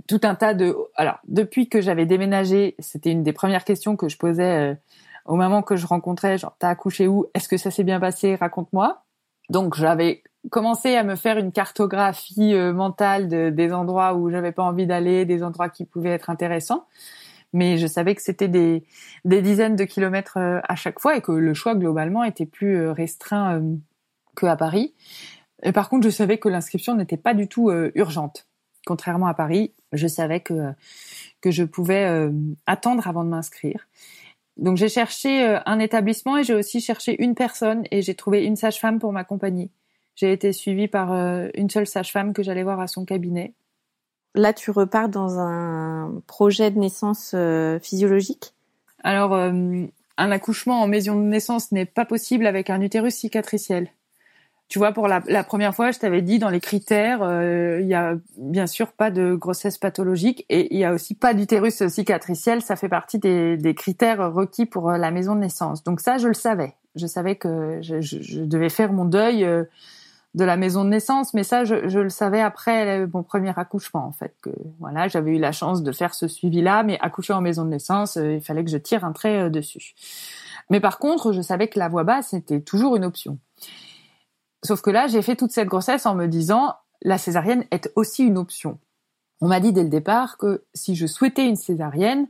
tout 0.09 0.21
un 0.25 0.35
tas 0.35 0.53
de. 0.53 0.77
Alors 0.97 1.21
depuis 1.29 1.69
que 1.69 1.81
j'avais 1.81 2.07
déménagé, 2.07 2.75
c'était 2.81 3.13
une 3.13 3.23
des 3.23 3.33
premières 3.33 3.65
questions 3.65 3.97
que 3.97 4.09
je 4.09 4.19
posais 4.19 4.77
au 5.25 5.37
moment 5.37 5.63
que 5.63 5.77
je 5.77 5.87
rencontrais. 5.87 6.39
Genre, 6.39 6.55
t'as 6.59 6.69
accouché 6.69 7.07
où? 7.07 7.27
Est-ce 7.35 7.49
que 7.49 7.57
ça 7.57 7.71
s'est 7.71 7.85
bien 7.85 8.01
passé? 8.01 8.35
Raconte-moi. 8.35 9.05
Donc 9.49 9.75
j'avais 9.77 10.23
commencer 10.51 10.97
à 10.97 11.05
me 11.05 11.15
faire 11.15 11.39
une 11.39 11.53
cartographie 11.53 12.55
euh, 12.55 12.73
mentale 12.73 13.29
de, 13.29 13.51
des 13.51 13.73
endroits 13.73 14.15
où 14.15 14.31
j'avais 14.31 14.53
pas 14.53 14.63
envie 14.63 14.87
d'aller, 14.87 15.25
des 15.25 15.43
endroits 15.43 15.69
qui 15.69 15.85
pouvaient 15.85 16.11
être 16.11 16.31
intéressants. 16.31 16.87
Mais 17.53 17.77
je 17.77 17.87
savais 17.87 18.15
que 18.15 18.23
c'était 18.23 18.49
des, 18.49 18.85
des 19.25 19.43
dizaines 19.43 19.77
de 19.77 19.85
kilomètres 19.85 20.39
euh, 20.39 20.61
à 20.69 20.75
chaque 20.75 20.99
fois 20.99 21.17
et 21.17 21.21
que 21.21 21.33
le 21.33 21.55
choix 21.55 21.75
globalement 21.75 22.25
était 22.25 22.47
plus 22.47 22.77
euh, 22.77 22.93
restreint 22.93 23.63
que 24.35 24.47
à 24.47 24.57
Paris. 24.57 24.95
Et 25.63 25.73
par 25.73 25.89
contre, 25.89 26.05
je 26.05 26.11
savais 26.11 26.39
que 26.39 26.49
l'inscription 26.49 26.95
n'était 26.95 27.17
pas 27.17 27.35
du 27.35 27.49
tout 27.49 27.71
urgente. 27.95 28.47
Contrairement 28.85 29.27
à 29.27 29.35
Paris, 29.35 29.73
je 29.93 30.09
savais 30.09 30.41
que 30.41 30.73
que 31.41 31.51
je 31.51 31.63
pouvais 31.63 32.31
attendre 32.67 33.07
avant 33.07 33.25
de 33.25 33.29
m'inscrire. 33.29 33.87
Donc 34.57 34.77
j'ai 34.77 34.89
cherché 34.89 35.59
un 35.65 35.79
établissement 35.79 36.37
et 36.39 36.45
j'ai 36.45 36.55
aussi 36.55 36.81
cherché 36.81 37.23
une 37.23 37.35
personne 37.35 37.85
et 37.91 38.03
j'ai 38.03 38.15
trouvé 38.15 38.45
une 38.45 38.57
sage-femme 38.57 38.99
pour 38.99 39.13
m'accompagner. 39.13 39.71
J'ai 40.15 40.33
été 40.33 40.53
suivie 40.53 40.89
par 40.89 41.13
euh, 41.13 41.49
une 41.55 41.71
seule 41.71 41.87
sage-femme 41.87 42.33
que 42.33 42.43
j'allais 42.43 42.63
voir 42.63 42.81
à 42.81 42.87
son 42.87 43.05
cabinet. 43.05 43.55
Là, 44.35 44.53
tu 44.53 44.71
repars 44.71 45.09
dans 45.09 45.39
un 45.39 46.23
projet 46.27 46.71
de 46.71 46.79
naissance 46.79 47.33
euh, 47.35 47.79
physiologique? 47.81 48.55
Alors, 49.03 49.35
euh, 49.35 49.85
un 50.17 50.31
accouchement 50.31 50.81
en 50.81 50.87
maison 50.87 51.17
de 51.17 51.25
naissance 51.25 51.73
n'est 51.73 51.87
pas 51.87 52.05
possible 52.05 52.47
avec 52.47 52.71
un 52.71 52.81
utérus 52.81 53.15
cicatriciel. 53.15 53.91
Tu 54.73 54.79
vois, 54.79 54.93
pour 54.93 55.07
la, 55.07 55.45
première 55.45 55.75
fois, 55.75 55.91
je 55.91 55.99
t'avais 55.99 56.23
dit 56.23 56.39
dans 56.39 56.49
les 56.49 56.59
critères, 56.59 57.19
il 57.79 57.87
y 57.87 57.93
a 57.93 58.15
bien 58.39 58.67
sûr 58.67 58.93
pas 58.93 59.11
de 59.11 59.35
grossesse 59.35 59.77
pathologique 59.77 60.47
et 60.49 60.75
il 60.75 60.81
y 60.81 60.85
a 60.87 60.95
aussi 60.95 61.15
pas 61.15 61.35
d'utérus 61.35 61.87
cicatriciel. 61.89 62.63
Ça 62.63 62.75
fait 62.77 62.89
partie 62.89 63.19
des, 63.19 63.75
critères 63.77 64.33
requis 64.33 64.65
pour 64.65 64.91
la 64.93 65.11
maison 65.11 65.35
de 65.35 65.41
naissance. 65.41 65.85
Donc 65.85 66.01
ça, 66.01 66.17
je 66.17 66.27
le 66.27 66.33
savais. 66.33 66.73
Je 66.95 67.07
savais 67.07 67.37
que 67.37 67.81
je, 67.83 68.45
devais 68.45 68.71
faire 68.71 68.95
mon 68.95 69.05
deuil 69.05 69.47
de 70.35 70.45
la 70.45 70.57
maison 70.57 70.85
de 70.85 70.89
naissance, 70.89 71.35
mais 71.35 71.45
ça, 71.45 71.65
je, 71.65 71.99
le 71.99 72.09
savais 72.09 72.41
après 72.41 73.07
mon 73.09 73.23
premier 73.23 73.53
accouchement, 73.55 74.07
en 74.07 74.13
fait. 74.13 74.35
Voilà, 74.81 75.09
j'avais 75.09 75.33
eu 75.33 75.39
la 75.39 75.53
chance 75.53 75.83
de 75.83 75.93
faire 75.93 76.15
ce 76.15 76.29
suivi-là, 76.29 76.83
mais 76.83 76.99
accoucher 77.01 77.35
en 77.35 77.43
maison 77.43 77.65
de 77.65 77.71
naissance, 77.71 78.17
euh, 78.17 78.37
il 78.37 78.41
fallait 78.41 78.65
que 78.65 78.71
je 78.71 78.79
tire 78.79 79.05
un 79.05 79.13
trait 79.13 79.43
euh, 79.43 79.51
dessus. 79.51 79.95
Mais 80.71 80.81
par 80.81 80.99
contre, 80.99 81.33
je 81.33 81.43
savais 81.43 81.69
que 81.69 81.79
la 81.79 81.89
voix 81.89 82.05
basse 82.05 82.33
était 82.33 82.61
toujours 82.61 82.97
une 82.97 83.05
option. 83.05 83.39
Sauf 84.65 84.81
que 84.81 84.91
là, 84.91 85.07
j'ai 85.09 85.23
fait 85.23 85.37
toute 85.37 85.51
cette 85.51 85.69
grossesse 85.69 86.07
en 86.07 86.15
me 86.15 86.27
disant, 86.27 86.75
la 87.03 87.19
césarienne 87.19 87.65
est 87.71 87.91
aussi 87.97 88.25
une 88.25 88.39
option. 88.39 88.79
On 89.41 89.49
m'a 89.49 89.61
dit 89.61 89.73
dès 89.73 89.83
le 89.83 89.89
départ 89.89 90.39
que 90.39 90.65
si 90.73 90.95
je 90.95 91.07
souhaitais 91.07 91.49
une 91.49 91.57
césarienne, 91.57 92.29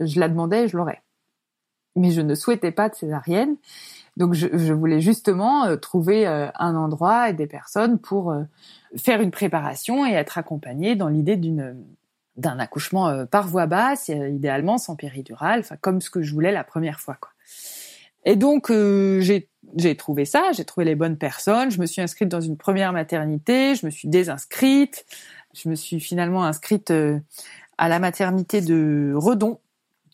je 0.00 0.20
la 0.20 0.28
demandais 0.28 0.64
et 0.64 0.68
je 0.68 0.76
l'aurais. 0.76 1.02
Mais 1.96 2.10
je 2.10 2.20
ne 2.20 2.34
souhaitais 2.34 2.72
pas 2.72 2.88
de 2.88 2.94
césarienne. 2.94 3.56
Donc 4.16 4.34
je, 4.34 4.48
je 4.52 4.72
voulais 4.72 5.00
justement 5.00 5.64
euh, 5.64 5.76
trouver 5.76 6.26
euh, 6.26 6.48
un 6.58 6.76
endroit 6.76 7.30
et 7.30 7.32
des 7.32 7.46
personnes 7.46 7.98
pour 7.98 8.30
euh, 8.30 8.42
faire 8.96 9.22
une 9.22 9.30
préparation 9.30 10.04
et 10.06 10.12
être 10.12 10.36
accompagnée 10.36 10.94
dans 10.94 11.08
l'idée 11.08 11.36
d'une 11.36 11.76
d'un 12.36 12.58
accouchement 12.58 13.26
par 13.26 13.46
voie 13.46 13.66
basse, 13.66 14.08
idéalement 14.08 14.78
sans 14.78 14.96
péridurale, 14.96 15.60
enfin 15.60 15.76
comme 15.78 16.00
ce 16.00 16.08
que 16.08 16.22
je 16.22 16.32
voulais 16.32 16.50
la 16.50 16.64
première 16.64 16.98
fois 16.98 17.18
quoi. 17.20 17.30
Et 18.24 18.36
donc 18.36 18.68
j'ai 18.70 19.50
j'ai 19.76 19.96
trouvé 19.96 20.24
ça, 20.24 20.52
j'ai 20.52 20.64
trouvé 20.64 20.84
les 20.84 20.94
bonnes 20.94 21.16
personnes, 21.16 21.70
je 21.70 21.80
me 21.80 21.86
suis 21.86 22.02
inscrite 22.02 22.28
dans 22.28 22.40
une 22.40 22.56
première 22.56 22.92
maternité, 22.92 23.74
je 23.74 23.86
me 23.86 23.90
suis 23.90 24.08
désinscrite, 24.08 25.06
je 25.54 25.68
me 25.68 25.74
suis 25.74 26.00
finalement 26.00 26.44
inscrite 26.44 26.92
à 27.78 27.88
la 27.88 27.98
maternité 27.98 28.60
de 28.60 29.12
Redon 29.14 29.58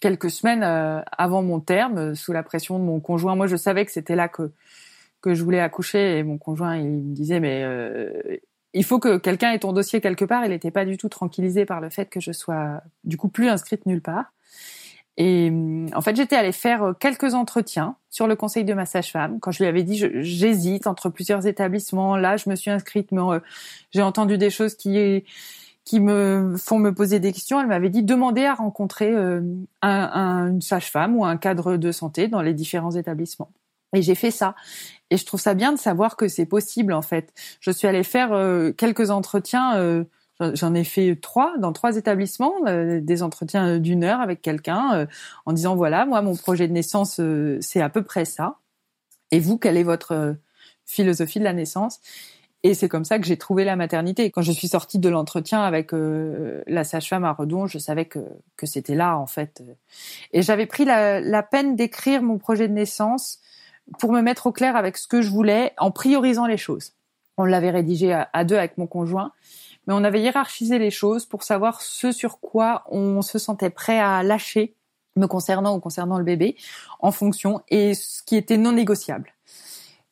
quelques 0.01 0.31
semaines 0.31 0.63
euh, 0.63 1.01
avant 1.17 1.43
mon 1.43 1.61
terme, 1.61 1.99
euh, 1.99 2.15
sous 2.15 2.33
la 2.33 2.43
pression 2.43 2.79
de 2.79 2.85
mon 2.85 3.01
conjoint. 3.01 3.37
Moi, 3.37 3.47
je 3.47 3.57
savais 3.57 3.85
que 3.85 3.93
c'était 3.93 4.17
là 4.17 4.29
que 4.29 4.51
que 5.21 5.35
je 5.35 5.43
voulais 5.43 5.59
accoucher 5.59 6.19
et 6.19 6.23
mon 6.23 6.39
conjoint 6.39 6.77
il 6.77 6.87
me 6.87 7.13
disait 7.13 7.41
mais 7.41 7.65
euh, 7.65 8.39
il 8.73 8.85
faut 8.85 9.01
que 9.01 9.17
quelqu'un 9.17 9.51
ait 9.51 9.59
ton 9.59 9.73
dossier 9.73 10.01
quelque 10.01 10.25
part. 10.25 10.45
Il 10.45 10.51
n'était 10.51 10.71
pas 10.71 10.85
du 10.85 10.97
tout 10.97 11.09
tranquillisé 11.09 11.65
par 11.65 11.81
le 11.81 11.91
fait 11.91 12.07
que 12.07 12.21
je 12.21 12.31
sois 12.31 12.83
du 13.03 13.17
coup 13.17 13.29
plus 13.29 13.49
inscrite 13.49 13.85
nulle 13.87 14.03
part. 14.03 14.33
Et 15.21 15.53
en 15.95 16.01
fait, 16.01 16.15
j'étais 16.15 16.37
allée 16.37 16.53
faire 16.53 16.95
quelques 17.01 17.35
entretiens 17.35 17.97
sur 18.09 18.29
le 18.29 18.37
conseil 18.37 18.65
de 18.65 18.73
ma 18.73 18.87
sage-femme. 18.87 19.41
Quand 19.41 19.51
je 19.51 19.59
lui 19.59 19.67
avais 19.67 19.83
dit, 19.83 19.99
j'hésite 20.23 20.87
entre 20.87 21.11
plusieurs 21.11 21.47
établissements. 21.49 22.17
Là, 22.17 22.37
je 22.37 22.49
me 22.49 22.55
suis 22.55 22.71
inscrite, 22.71 23.11
mais 23.11 23.21
j'ai 23.91 24.03
entendu 24.03 24.39
des 24.39 24.49
choses 24.49 24.77
qui 24.77 25.25
qui 25.89 26.01
me 26.01 26.55
font 26.59 26.79
me 26.79 26.93
poser 26.93 27.19
des 27.19 27.33
questions. 27.33 27.61
Elle 27.61 27.67
m'avait 27.67 27.89
dit 27.89 28.03
demander 28.03 28.45
à 28.45 28.55
rencontrer 28.55 29.11
euh, 29.11 29.41
un, 29.81 30.49
une 30.51 30.61
sage-femme 30.61 31.17
ou 31.17 31.25
un 31.25 31.39
cadre 31.39 31.79
de 31.79 31.93
santé 31.93 32.29
dans 32.29 32.43
les 32.43 32.53
différents 32.53 32.91
établissements. 32.91 33.51
Et 33.95 34.03
j'ai 34.03 34.15
fait 34.15 34.31
ça. 34.31 34.55
Et 35.09 35.17
je 35.17 35.25
trouve 35.25 35.41
ça 35.41 35.55
bien 35.55 35.73
de 35.73 35.79
savoir 35.79 36.17
que 36.17 36.29
c'est 36.29 36.45
possible 36.45 36.93
en 36.93 37.01
fait. 37.01 37.33
Je 37.61 37.71
suis 37.71 37.89
allée 37.89 38.03
faire 38.03 38.35
euh, 38.35 38.71
quelques 38.73 39.11
entretiens. 39.11 40.05
Euh, 40.41 40.53
j'en 40.55 40.75
ai 40.75 40.85
fait 40.85 41.17
trois 41.17 41.57
dans 41.59 41.73
trois 41.73 41.97
établissements, 41.97 42.55
des 42.65 43.23
entretiens 43.23 43.79
d'une 43.79 44.05
heure 44.05 44.21
avec 44.21 44.43
quelqu'un 44.43 45.07
en 45.47 45.53
disant 45.53 45.75
voilà 45.75 46.07
moi 46.07 46.23
mon 46.23 46.37
projet 46.37 46.69
de 46.69 46.73
naissance 46.73 47.21
c'est 47.61 47.81
à 47.81 47.89
peu 47.89 48.03
près 48.03 48.25
ça. 48.25 48.57
Et 49.31 49.41
vous 49.41 49.59
quelle 49.59 49.77
est 49.77 49.83
votre 49.83 50.37
philosophie 50.87 51.39
de 51.39 51.45
la 51.45 51.53
naissance? 51.53 52.01
Et 52.65 52.75
c'est 52.75 52.89
comme 52.89 53.05
ça 53.05 53.19
que 53.19 53.27
j'ai 53.27 53.37
trouvé 53.37 53.65
la 53.65 53.77
maternité. 53.77 54.31
Quand 54.31 54.43
je 54.43 54.51
suis 54.51 54.69
sortie 54.69 54.99
de 54.99 55.09
l'entretien 55.09 55.63
avec 55.63 55.95
euh, 55.95 56.63
la 56.67 56.83
sage-femme 56.83 57.25
à 57.25 57.33
Redon, 57.33 57.67
je 57.67 57.79
savais 57.79 58.07
que, 58.07 58.19
que 58.57 58.67
c'était 58.67 58.97
là, 58.97 59.17
en 59.17 59.29
fait. 59.29 59.63
Et 60.33 60.43
j'avais 60.43 60.67
pris 60.67 60.85
la, 60.85 61.21
la 61.21 61.43
peine 61.45 61.77
d'écrire 61.77 62.21
mon 62.21 62.39
projet 62.39 62.67
de 62.67 62.73
naissance 62.73 63.39
pour 64.01 64.13
me 64.13 64.23
mettre 64.23 64.49
au 64.49 64.53
clair 64.53 64.75
avec 64.75 64.97
ce 64.97 65.07
que 65.07 65.23
je 65.23 65.31
voulais 65.31 65.73
en 65.79 65.93
priorisant 65.93 66.47
les 66.47 66.57
choses. 66.57 66.95
On 67.37 67.45
l'avait 67.45 67.71
rédigé 67.71 68.13
à 68.13 68.45
deux 68.45 68.57
avec 68.57 68.77
mon 68.77 68.89
conjoint, 68.89 69.33
mais 69.89 69.95
on 69.95 70.05
avait 70.05 70.21
hiérarchisé 70.21 70.79
les 70.79 70.93
choses 70.93 71.27
pour 71.27 71.43
savoir 71.43 71.81
ce 71.83 72.13
sur 72.13 72.39
quoi 72.39 72.85
on 72.89 73.23
se 73.23 73.41
sentait 73.41 73.71
prêt 73.71 73.99
à 73.99 74.23
lâcher 74.23 74.77
me 75.17 75.27
concernant 75.27 75.75
ou 75.75 75.81
concernant 75.81 76.19
le 76.19 76.25
bébé 76.25 76.57
en 77.01 77.11
fonction 77.11 77.63
et 77.69 77.95
ce 77.95 78.23
qui 78.23 78.37
était 78.37 78.59
non 78.59 78.71
négociable 78.71 79.35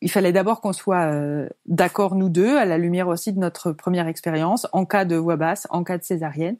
il 0.01 0.11
fallait 0.11 0.31
d'abord 0.31 0.61
qu'on 0.61 0.73
soit 0.73 1.11
euh, 1.11 1.49
d'accord 1.65 2.15
nous 2.15 2.29
deux, 2.29 2.57
à 2.57 2.65
la 2.65 2.77
lumière 2.77 3.07
aussi 3.07 3.33
de 3.33 3.39
notre 3.39 3.71
première 3.71 4.07
expérience, 4.07 4.67
en 4.71 4.85
cas 4.85 5.05
de 5.05 5.15
voix 5.15 5.37
basse, 5.37 5.67
en 5.69 5.83
cas 5.83 5.97
de 5.97 6.03
césarienne. 6.03 6.57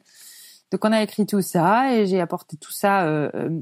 Donc 0.72 0.84
on 0.84 0.92
a 0.92 1.02
écrit 1.02 1.26
tout 1.26 1.42
ça 1.42 1.94
et 1.94 2.08
j'ai 2.08 2.20
apporté 2.20 2.58
tout 2.58 2.72
ça 2.72 3.06
euh, 3.06 3.30
euh, 3.36 3.62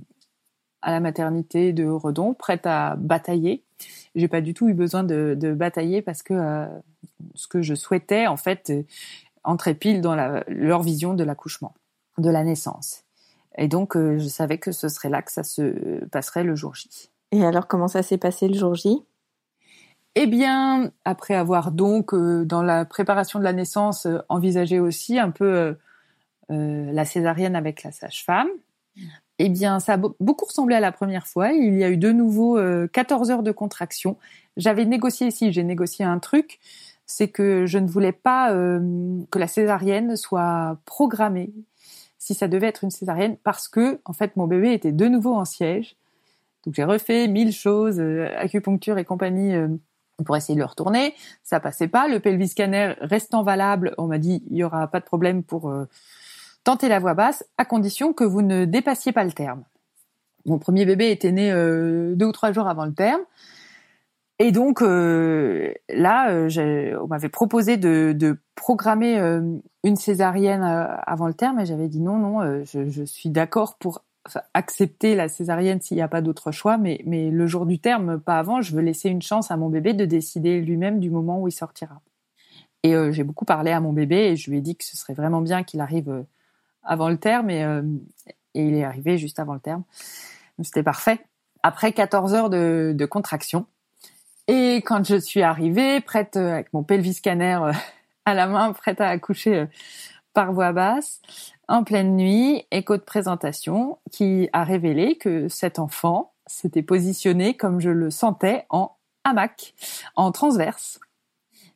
à 0.81 0.91
la 0.91 0.99
maternité 0.99 1.73
de 1.73 1.85
Redon, 1.85 2.33
prête 2.33 2.65
à 2.65 2.95
batailler. 2.95 3.63
J'ai 4.15 4.27
pas 4.27 4.41
du 4.41 4.53
tout 4.53 4.69
eu 4.69 4.73
besoin 4.73 5.03
de, 5.03 5.35
de 5.37 5.53
batailler 5.53 6.01
parce 6.01 6.23
que 6.23 6.67
ce 7.33 7.47
que 7.47 7.61
je 7.61 7.75
souhaitais 7.75 8.27
en 8.27 8.37
fait 8.37 8.71
entrait 9.45 9.75
pile 9.75 10.01
dans 10.01 10.15
la, 10.15 10.43
leur 10.47 10.81
vision 10.81 11.13
de 11.13 11.23
l'accouchement, 11.23 11.73
de 12.17 12.29
la 12.29 12.43
naissance. 12.43 13.03
Et 13.57 13.67
donc 13.67 13.95
je 13.95 14.27
savais 14.27 14.57
que 14.57 14.71
ce 14.71 14.89
serait 14.89 15.09
là 15.09 15.21
que 15.21 15.31
ça 15.31 15.43
se 15.43 16.03
passerait 16.05 16.43
le 16.43 16.55
jour 16.55 16.75
J. 16.75 17.09
Et 17.31 17.45
alors 17.45 17.67
comment 17.67 17.87
ça 17.87 18.03
s'est 18.03 18.17
passé 18.17 18.47
le 18.47 18.55
jour 18.55 18.75
J? 18.75 19.05
Eh 20.17 20.27
bien, 20.27 20.91
après 21.03 21.35
avoir 21.35 21.71
donc, 21.71 22.13
euh, 22.13 22.45
dans 22.45 22.61
la 22.61 22.85
préparation 22.85 23.37
de 23.37 23.43
la 23.43 23.51
naissance, 23.51 24.05
euh, 24.05 24.19
envisagé 24.29 24.79
aussi 24.79 25.19
un 25.19 25.29
peu 25.29 25.75
euh, 26.51 26.91
la 26.91 27.03
césarienne 27.03 27.55
avec 27.55 27.83
la 27.83 27.91
sage-femme, 27.91 28.47
eh 29.39 29.49
bien, 29.49 29.81
ça 29.81 29.95
a 29.95 29.97
beaucoup 29.97 30.45
ressemblé 30.45 30.73
à 30.75 30.79
la 30.79 30.93
première 30.93 31.27
fois. 31.27 31.51
Il 31.51 31.77
y 31.77 31.83
a 31.83 31.89
eu 31.89 31.97
de 31.97 32.13
nouveau 32.13 32.57
14 32.93 33.29
heures 33.31 33.43
de 33.43 33.51
contraction. 33.51 34.17
J'avais 34.55 34.85
négocié 34.85 35.27
ici, 35.27 35.51
j'ai 35.51 35.63
négocié 35.63 36.05
un 36.05 36.19
truc, 36.19 36.61
c'est 37.05 37.27
que 37.27 37.65
je 37.65 37.77
ne 37.77 37.87
voulais 37.87 38.11
pas 38.11 38.51
que 38.51 39.39
la 39.39 39.47
césarienne 39.47 40.15
soit 40.15 40.77
programmée. 40.85 41.53
si 42.17 42.33
ça 42.33 42.47
devait 42.47 42.67
être 42.67 42.83
une 42.83 42.91
césarienne 42.91 43.37
parce 43.43 43.67
que 43.67 43.99
en 44.05 44.13
fait 44.13 44.35
mon 44.35 44.47
bébé 44.47 44.73
était 44.73 44.91
de 44.91 45.07
nouveau 45.07 45.35
en 45.35 45.45
siège. 45.45 45.95
Donc 46.65 46.73
j'ai 46.73 46.83
refait 46.83 47.27
mille 47.27 47.51
choses, 47.51 47.99
euh, 47.99 48.27
acupuncture 48.37 48.97
et 48.97 49.05
compagnie 49.05 49.53
euh, 49.53 49.67
pour 50.25 50.35
essayer 50.35 50.55
de 50.55 50.59
le 50.59 50.65
retourner. 50.65 51.13
Ça 51.43 51.59
passait 51.59 51.87
pas. 51.87 52.07
Le 52.07 52.19
pelvis 52.19 52.49
scanner 52.49 52.93
restant 53.01 53.43
valable, 53.43 53.93
on 53.97 54.07
m'a 54.07 54.17
dit 54.17 54.43
il 54.49 54.57
y 54.57 54.63
aura 54.63 54.87
pas 54.87 54.99
de 54.99 55.05
problème 55.05 55.43
pour 55.43 55.69
euh, 55.69 55.87
tenter 56.63 56.89
la 56.89 56.99
voix 56.99 57.13
basse 57.13 57.45
à 57.57 57.65
condition 57.65 58.13
que 58.13 58.23
vous 58.23 58.41
ne 58.41 58.65
dépassiez 58.65 59.11
pas 59.11 59.23
le 59.23 59.31
terme. 59.31 59.63
Mon 60.45 60.57
premier 60.57 60.85
bébé 60.85 61.11
était 61.11 61.31
né 61.31 61.51
deux 61.51 62.25
ou 62.25 62.31
trois 62.31 62.51
jours 62.51 62.67
avant 62.67 62.85
le 62.85 62.93
terme. 62.93 63.21
Et 64.39 64.51
donc 64.51 64.81
euh, 64.81 65.73
là, 65.89 66.29
euh, 66.31 66.99
on 67.01 67.07
m'avait 67.07 67.29
proposé 67.29 67.77
de, 67.77 68.13
de 68.13 68.37
programmer 68.55 69.17
euh, 69.17 69.41
une 69.83 69.95
césarienne 69.95 70.61
avant 70.61 71.27
le 71.27 71.33
terme, 71.33 71.59
et 71.59 71.65
j'avais 71.65 71.87
dit 71.87 72.01
non, 72.01 72.17
non, 72.17 72.63
je, 72.65 72.89
je, 72.89 73.03
suis 73.03 73.29
d'accord 73.29 73.77
pour 73.77 74.03
accepter 74.53 75.15
la 75.15 75.29
césarienne 75.29 75.79
s'il 75.79 75.95
n'y 75.95 76.03
a 76.03 76.09
pas 76.09 76.21
d'autre 76.21 76.51
choix, 76.51 76.77
mais, 76.77 77.01
mais 77.05 77.29
le 77.29 77.47
jour 77.47 77.65
du 77.65 77.79
terme, 77.79 78.19
pas 78.19 78.39
avant. 78.39 78.61
Je 78.61 78.75
veux 78.75 78.81
laisser 78.81 79.09
une 79.09 79.21
chance 79.21 79.51
à 79.51 79.57
mon 79.57 79.69
bébé 79.69 79.93
de 79.93 80.03
décider 80.03 80.59
lui-même 80.61 80.99
du 80.99 81.09
moment 81.09 81.41
où 81.41 81.47
il 81.47 81.51
sortira. 81.51 82.01
Et 82.83 82.93
j'ai 83.11 83.23
beaucoup 83.23 83.45
parlé 83.45 83.71
à 83.71 83.79
mon 83.79 83.93
bébé 83.93 84.15
et 84.17 84.35
je 84.35 84.51
lui 84.51 84.59
ai 84.59 84.61
dit 84.61 84.75
que 84.75 84.83
ce 84.85 84.95
serait 84.95 85.13
vraiment 85.13 85.41
bien 85.41 85.63
qu'il 85.63 85.79
arrive 85.79 86.25
avant 86.83 87.09
le 87.09 87.17
terme, 87.17 87.49
et, 87.49 87.61
et 88.53 88.67
il 88.67 88.75
est 88.75 88.83
arrivé 88.83 89.17
juste 89.17 89.39
avant 89.39 89.53
le 89.53 89.59
terme. 89.59 89.83
C'était 90.61 90.83
parfait. 90.83 91.19
Après 91.63 91.93
14 91.93 92.33
heures 92.33 92.49
de, 92.49 92.93
de 92.95 93.05
contraction 93.05 93.67
et 94.47 94.77
quand 94.77 95.03
je 95.05 95.15
suis 95.15 95.41
arrivée, 95.41 96.01
prête 96.01 96.37
euh, 96.37 96.53
avec 96.53 96.73
mon 96.73 96.83
pelvis 96.83 97.15
scanner 97.15 97.59
euh, 97.61 97.73
à 98.25 98.33
la 98.33 98.47
main, 98.47 98.71
prête 98.73 99.01
à 99.01 99.09
accoucher 99.09 99.55
euh, 99.55 99.65
par 100.33 100.53
voix 100.53 100.71
basse, 100.71 101.21
en 101.67 101.83
pleine 101.83 102.15
nuit, 102.15 102.65
écho 102.71 102.97
de 102.97 103.01
présentation 103.01 103.97
qui 104.11 104.49
a 104.53 104.63
révélé 104.63 105.17
que 105.17 105.47
cet 105.47 105.79
enfant 105.79 106.33
s'était 106.45 106.83
positionné 106.83 107.55
comme 107.55 107.79
je 107.79 107.89
le 107.89 108.11
sentais 108.11 108.65
en 108.69 108.91
hamac, 109.23 109.73
en 110.15 110.31
transverse. 110.31 110.99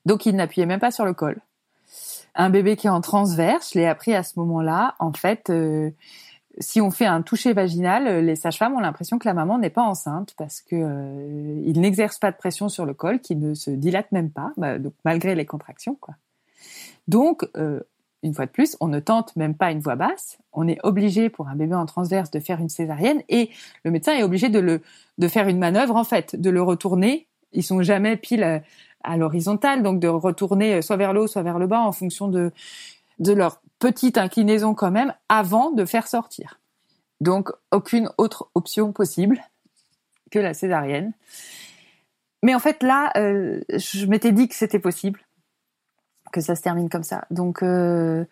Donc 0.06 0.26
il 0.26 0.36
n'appuyait 0.36 0.68
même 0.68 0.80
pas 0.80 0.92
sur 0.92 1.06
le 1.06 1.14
col. 1.14 1.40
Un 2.36 2.52
bébé 2.52 2.76
qui 2.76 2.86
est 2.86 2.92
en 2.92 3.02
transverse, 3.02 3.72
je 3.74 3.80
l'ai 3.80 3.88
appris 3.88 4.14
à 4.14 4.22
ce 4.22 4.38
moment-là, 4.40 4.96
en 5.00 5.12
fait, 5.12 5.52
si 6.60 6.82
on 6.82 6.91
fait 6.91 7.05
un 7.05 7.22
toucher 7.22 7.53
vaginal, 7.53 8.07
euh, 8.07 8.22
les 8.22 8.36
sages-femmes 8.36 8.74
ont 8.74 8.80
l'impression 8.80 9.18
que 9.18 9.28
la 9.28 9.34
maman 9.34 9.57
n'est 9.57 9.70
pas 9.70 9.84
enceinte 9.84 10.34
parce 10.38 10.62
que 10.62 10.76
euh, 10.76 11.74
n'exerce 11.74 12.20
pas 12.20 12.32
de 12.32 12.38
pression 12.38 12.70
sur 12.70 12.86
le 12.86 12.93
col, 12.93 13.20
qui 13.20 13.36
ne 13.36 13.53
se 13.53 13.72
dilate 13.72 14.12
même 14.12 14.30
pas, 14.30 14.51
bah, 14.57 14.78
donc 14.78 14.93
malgré 15.05 15.36
les 15.36 15.45
contractions, 15.45 15.95
quoi. 15.95 16.16
Donc, 17.07 17.47
euh, 17.55 17.80
une 18.22 18.34
fois 18.34 18.45
de 18.45 18.51
plus, 18.51 18.76
on 18.82 18.88
ne 18.88 18.99
tente 18.99 19.36
même 19.38 19.55
pas 19.55 19.72
une 19.72 19.80
voix 19.80 19.95
basse. 19.95 20.38
On 20.51 20.68
est 20.68 20.78
obligé 20.84 21.30
pour 21.30 21.47
un 21.47 21.55
bébé 21.55 21.74
en 21.74 21.86
transverse 21.86 22.30
de 22.32 22.39
faire 22.39 22.60
une 22.60 22.70
césarienne 22.70 23.24
et 23.30 23.49
le 23.86 23.91
médecin 23.91 24.14
est 24.14 24.24
obligé 24.24 24.49
de 24.49 24.60
le 24.60 24.82
de 25.18 25.28
faire 25.30 25.47
une 25.47 25.57
manœuvre 25.57 25.95
en 25.95 26.03
fait, 26.03 26.36
de 26.36 26.49
le 26.49 26.62
retourner. 26.62 27.28
Ils 27.53 27.64
sont 27.64 27.82
jamais 27.82 28.18
pile 28.18 28.43
à, 28.43 28.62
à 29.03 29.16
l'horizontale, 29.16 29.84
donc 29.84 30.01
de 30.01 30.10
retourner 30.10 30.82
soit 30.82 30.97
vers 30.97 31.14
le 31.14 31.22
haut, 31.22 31.28
soit 31.28 31.43
vers 31.43 31.60
le 31.60 31.68
bas 31.68 31.80
en 31.80 31.93
fonction 31.93 32.28
de 32.28 32.51
de 33.20 33.32
leur 33.32 33.62
petite 33.80 34.18
inclinaison 34.18 34.76
quand 34.76 34.92
même 34.92 35.14
avant 35.30 35.72
de 35.72 35.86
faire 35.86 36.08
sortir. 36.08 36.60
Donc 37.22 37.52
aucune 37.72 38.10
autre 38.18 38.50
option 38.54 38.94
possible 38.94 39.42
que 40.32 40.40
la 40.40 40.54
césarienne. 40.54 41.14
Mais 42.44 42.56
en 42.56 42.60
fait 42.60 42.84
là, 42.84 43.12
euh, 43.18 43.62
je 43.70 44.06
m'étais 44.06 44.32
dit 44.32 44.48
que 44.48 44.56
c'était 44.56 44.80
possible, 44.80 45.20
que 46.32 46.42
ça 46.42 46.56
se 46.56 46.62
termine 46.62 46.90
comme 46.90 47.04
ça. 47.04 47.26
Donc 47.32 47.64
euh, 47.64 48.26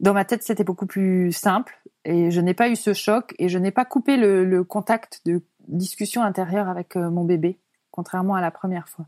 dans 0.00 0.12
ma 0.12 0.24
tête 0.24 0.42
c'était 0.42 0.64
beaucoup 0.64 0.86
plus 0.86 1.32
simple 1.32 1.80
et 2.04 2.30
je 2.30 2.40
n'ai 2.40 2.54
pas 2.54 2.68
eu 2.68 2.76
ce 2.76 2.92
choc 2.92 3.34
et 3.38 3.48
je 3.48 3.58
n'ai 3.58 3.70
pas 3.70 3.84
coupé 3.84 4.16
le, 4.16 4.64
contact 4.64 5.22
de 5.24 5.42
discussion 5.68 6.22
intérieure 6.22 6.68
avec 6.68 6.96
euh, 6.96 7.10
mon 7.10 7.24
bébé, 7.24 7.58
contrairement 7.90 8.34
à 8.34 8.40
la 8.40 8.50
première 8.50 8.88
fois. 8.88 9.06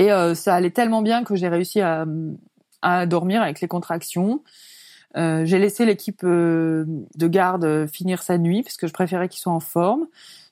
Et 0.00 0.10
ça 0.36 0.54
allait 0.54 0.70
tellement 0.70 1.02
bien 1.02 1.24
que 1.24 1.34
j'ai 1.34 1.48
réussi 1.48 1.80
à, 1.80 2.06
à 2.82 3.04
dormir 3.06 3.42
avec 3.42 3.60
les 3.60 3.66
contractions. 3.66 4.44
Euh, 5.16 5.44
j'ai 5.44 5.58
laissé 5.58 5.86
l'équipe 5.86 6.20
euh, 6.24 6.84
de 7.16 7.28
garde 7.28 7.64
euh, 7.64 7.86
finir 7.86 8.22
sa 8.22 8.36
nuit 8.36 8.62
parce 8.62 8.76
que 8.76 8.86
je 8.86 8.92
préférais 8.92 9.28
qu'ils 9.28 9.40
soient 9.40 9.52
en 9.52 9.60
forme. 9.60 10.06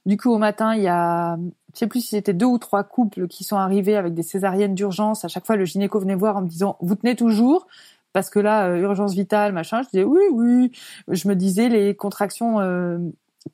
Du 0.07 0.17
coup, 0.17 0.33
au 0.33 0.39
matin, 0.39 0.75
il 0.75 0.83
y 0.83 0.89
a, 0.89 1.37
je 1.75 1.79
sais 1.79 1.87
plus 1.87 2.01
si 2.01 2.09
c'était 2.09 2.33
deux 2.33 2.47
ou 2.47 2.59
trois 2.59 2.85
couples 2.85 3.27
qui 3.29 3.45
sont 3.45 3.57
arrivés 3.57 3.97
avec 3.97 4.15
des 4.15 4.23
césariennes 4.23 4.75
d'urgence. 4.75 5.25
À 5.25 5.29
chaque 5.29 5.45
fois, 5.45 5.57
le 5.57 5.65
gynéco 5.65 5.99
venait 6.01 6.15
voir 6.15 6.37
en 6.37 6.43
me 6.43 6.49
disant, 6.49 6.77
vous 6.81 6.95
tenez 6.95 7.17
toujours? 7.17 7.67
Parce 8.13 8.31
que 8.31 8.39
là, 8.39 8.69
urgence 8.77 9.15
vitale, 9.15 9.53
machin. 9.53 9.83
Je 9.83 9.89
disais 9.89 10.05
oui, 10.05 10.23
oui. 10.33 10.73
Je 11.09 11.29
me 11.29 11.35
disais 11.35 11.69
les 11.69 11.95
contractions 11.95 12.59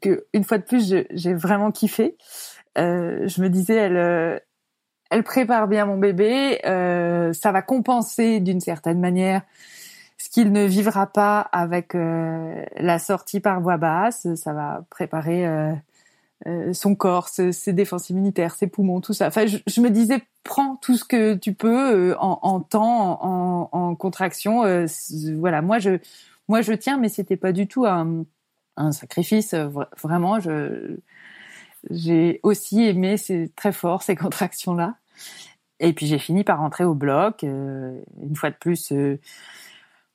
que 0.00 0.26
une 0.34 0.44
fois 0.44 0.58
de 0.58 0.62
plus, 0.62 0.94
j'ai 1.10 1.34
vraiment 1.34 1.72
kiffé. 1.72 2.16
je 2.76 3.42
me 3.42 3.48
disais, 3.48 3.74
elle, 3.74 4.40
elle 5.10 5.24
prépare 5.24 5.66
bien 5.66 5.86
mon 5.86 5.96
bébé. 5.96 6.60
ça 6.62 7.50
va 7.50 7.62
compenser 7.62 8.40
d'une 8.40 8.60
certaine 8.60 9.00
manière 9.00 9.42
ce 10.22 10.30
qu'il 10.30 10.52
ne 10.52 10.64
vivra 10.64 11.08
pas 11.08 11.40
avec 11.40 11.96
euh, 11.96 12.64
la 12.76 13.00
sortie 13.00 13.40
par 13.40 13.60
voie 13.60 13.76
basse, 13.76 14.32
ça 14.36 14.52
va 14.52 14.84
préparer 14.88 15.44
euh, 15.48 15.72
euh, 16.46 16.72
son 16.72 16.94
corps, 16.94 17.26
ses, 17.26 17.72
défenses 17.72 18.08
immunitaires, 18.08 18.54
ses 18.54 18.68
poumons, 18.68 19.00
tout 19.00 19.14
ça. 19.14 19.26
Enfin, 19.26 19.46
je, 19.46 19.80
me 19.80 19.90
disais, 19.90 20.22
prends 20.44 20.76
tout 20.76 20.96
ce 20.96 21.04
que 21.04 21.34
tu 21.34 21.54
peux 21.54 22.14
en, 22.20 22.60
temps, 22.60 23.18
en, 23.72 23.96
contraction. 23.96 24.62
voilà, 25.38 25.60
moi 25.60 25.80
je, 25.80 25.98
moi 26.46 26.62
je 26.62 26.72
tiens, 26.72 26.98
mais 26.98 27.08
c'était 27.08 27.36
pas 27.36 27.50
du 27.50 27.66
tout 27.66 27.84
un, 27.84 28.24
sacrifice. 28.92 29.56
Vraiment, 30.00 30.38
j'ai 31.90 32.38
aussi 32.44 32.84
aimé 32.84 33.16
ces, 33.16 33.48
très 33.56 33.72
fort 33.72 34.04
ces 34.04 34.14
contractions 34.16 34.74
là. 34.74 34.94
Et 35.80 35.92
puis 35.92 36.06
j'ai 36.06 36.20
fini 36.20 36.44
par 36.44 36.58
rentrer 36.58 36.84
au 36.84 36.94
bloc. 36.94 37.42
une 37.42 38.36
fois 38.36 38.50
de 38.50 38.56
plus 38.56 38.92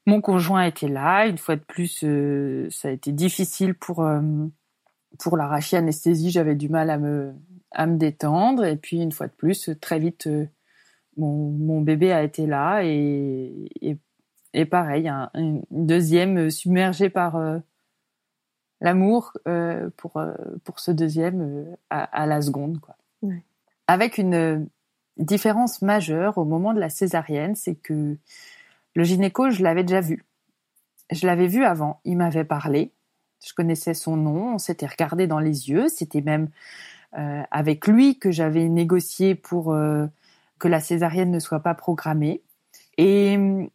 mon 0.07 0.21
conjoint 0.21 0.63
était 0.63 0.87
là. 0.87 1.27
Une 1.27 1.37
fois 1.37 1.57
de 1.57 1.63
plus, 1.63 2.03
euh, 2.03 2.67
ça 2.71 2.87
a 2.87 2.91
été 2.91 3.11
difficile 3.11 3.75
pour 3.75 4.03
euh, 4.03 4.21
pour 5.19 5.37
l'arracher 5.37 5.77
anesthésie. 5.77 6.31
J'avais 6.31 6.55
du 6.55 6.69
mal 6.69 6.89
à 6.89 6.97
me 6.97 7.33
à 7.71 7.85
me 7.85 7.97
détendre. 7.97 8.65
Et 8.65 8.77
puis 8.77 9.01
une 9.01 9.11
fois 9.11 9.27
de 9.27 9.33
plus, 9.33 9.69
très 9.81 9.99
vite, 9.99 10.27
euh, 10.27 10.47
mon, 11.17 11.51
mon 11.51 11.81
bébé 11.81 12.13
a 12.13 12.23
été 12.23 12.47
là 12.47 12.83
et 12.83 13.69
et, 13.81 13.97
et 14.53 14.65
pareil, 14.65 15.09
un, 15.09 15.29
une 15.35 15.61
deuxième 15.71 16.49
submergée 16.49 17.09
par 17.09 17.37
l'amour 18.79 19.33
pour 19.97 20.21
pour 20.63 20.79
ce 20.79 20.91
deuxième 20.91 21.75
à, 21.89 22.03
à, 22.03 22.25
la 22.25 22.41
seconde 22.41 22.79
quoi. 22.79 22.95
Avec 23.87 24.17
une 24.17 24.69
différence 25.17 25.81
majeure 25.81 26.37
au 26.37 26.45
moment 26.45 26.73
de 26.73 26.79
la 26.79 26.89
césarienne, 26.89 27.55
c'est 27.55 27.75
que 27.75 28.17
le 28.97 29.03
gynéco, 29.03 29.51
je 29.51 29.61
l'avais 29.61 29.83
déjà 29.83 30.01
vu. 30.01 30.25
Je 31.11 31.27
l'avais 31.27 31.45
vu 31.45 31.63
avant. 31.63 32.01
Il 32.03 32.17
m'avait 32.17 32.43
parlé. 32.43 32.95
Je 33.45 33.53
connaissais 33.53 33.93
son 33.93 34.17
nom. 34.17 34.55
On 34.55 34.57
s'était 34.57 34.87
regardé 34.87 35.27
dans 35.27 35.37
les 35.37 35.69
yeux. 35.69 35.87
C'était 35.87 36.21
même 36.21 36.49
euh, 37.15 37.43
avec 37.51 37.85
lui 37.85 38.17
que 38.17 38.31
j'avais 38.31 38.67
négocié 38.67 39.35
pour 39.35 39.71
euh, 39.71 40.07
que 40.57 40.67
la 40.67 40.79
césarienne 40.79 41.29
ne 41.29 41.37
soit 41.37 41.59
pas 41.59 41.75
programmée. 41.75 42.41
Et 42.97 43.37
mm, 43.37 43.69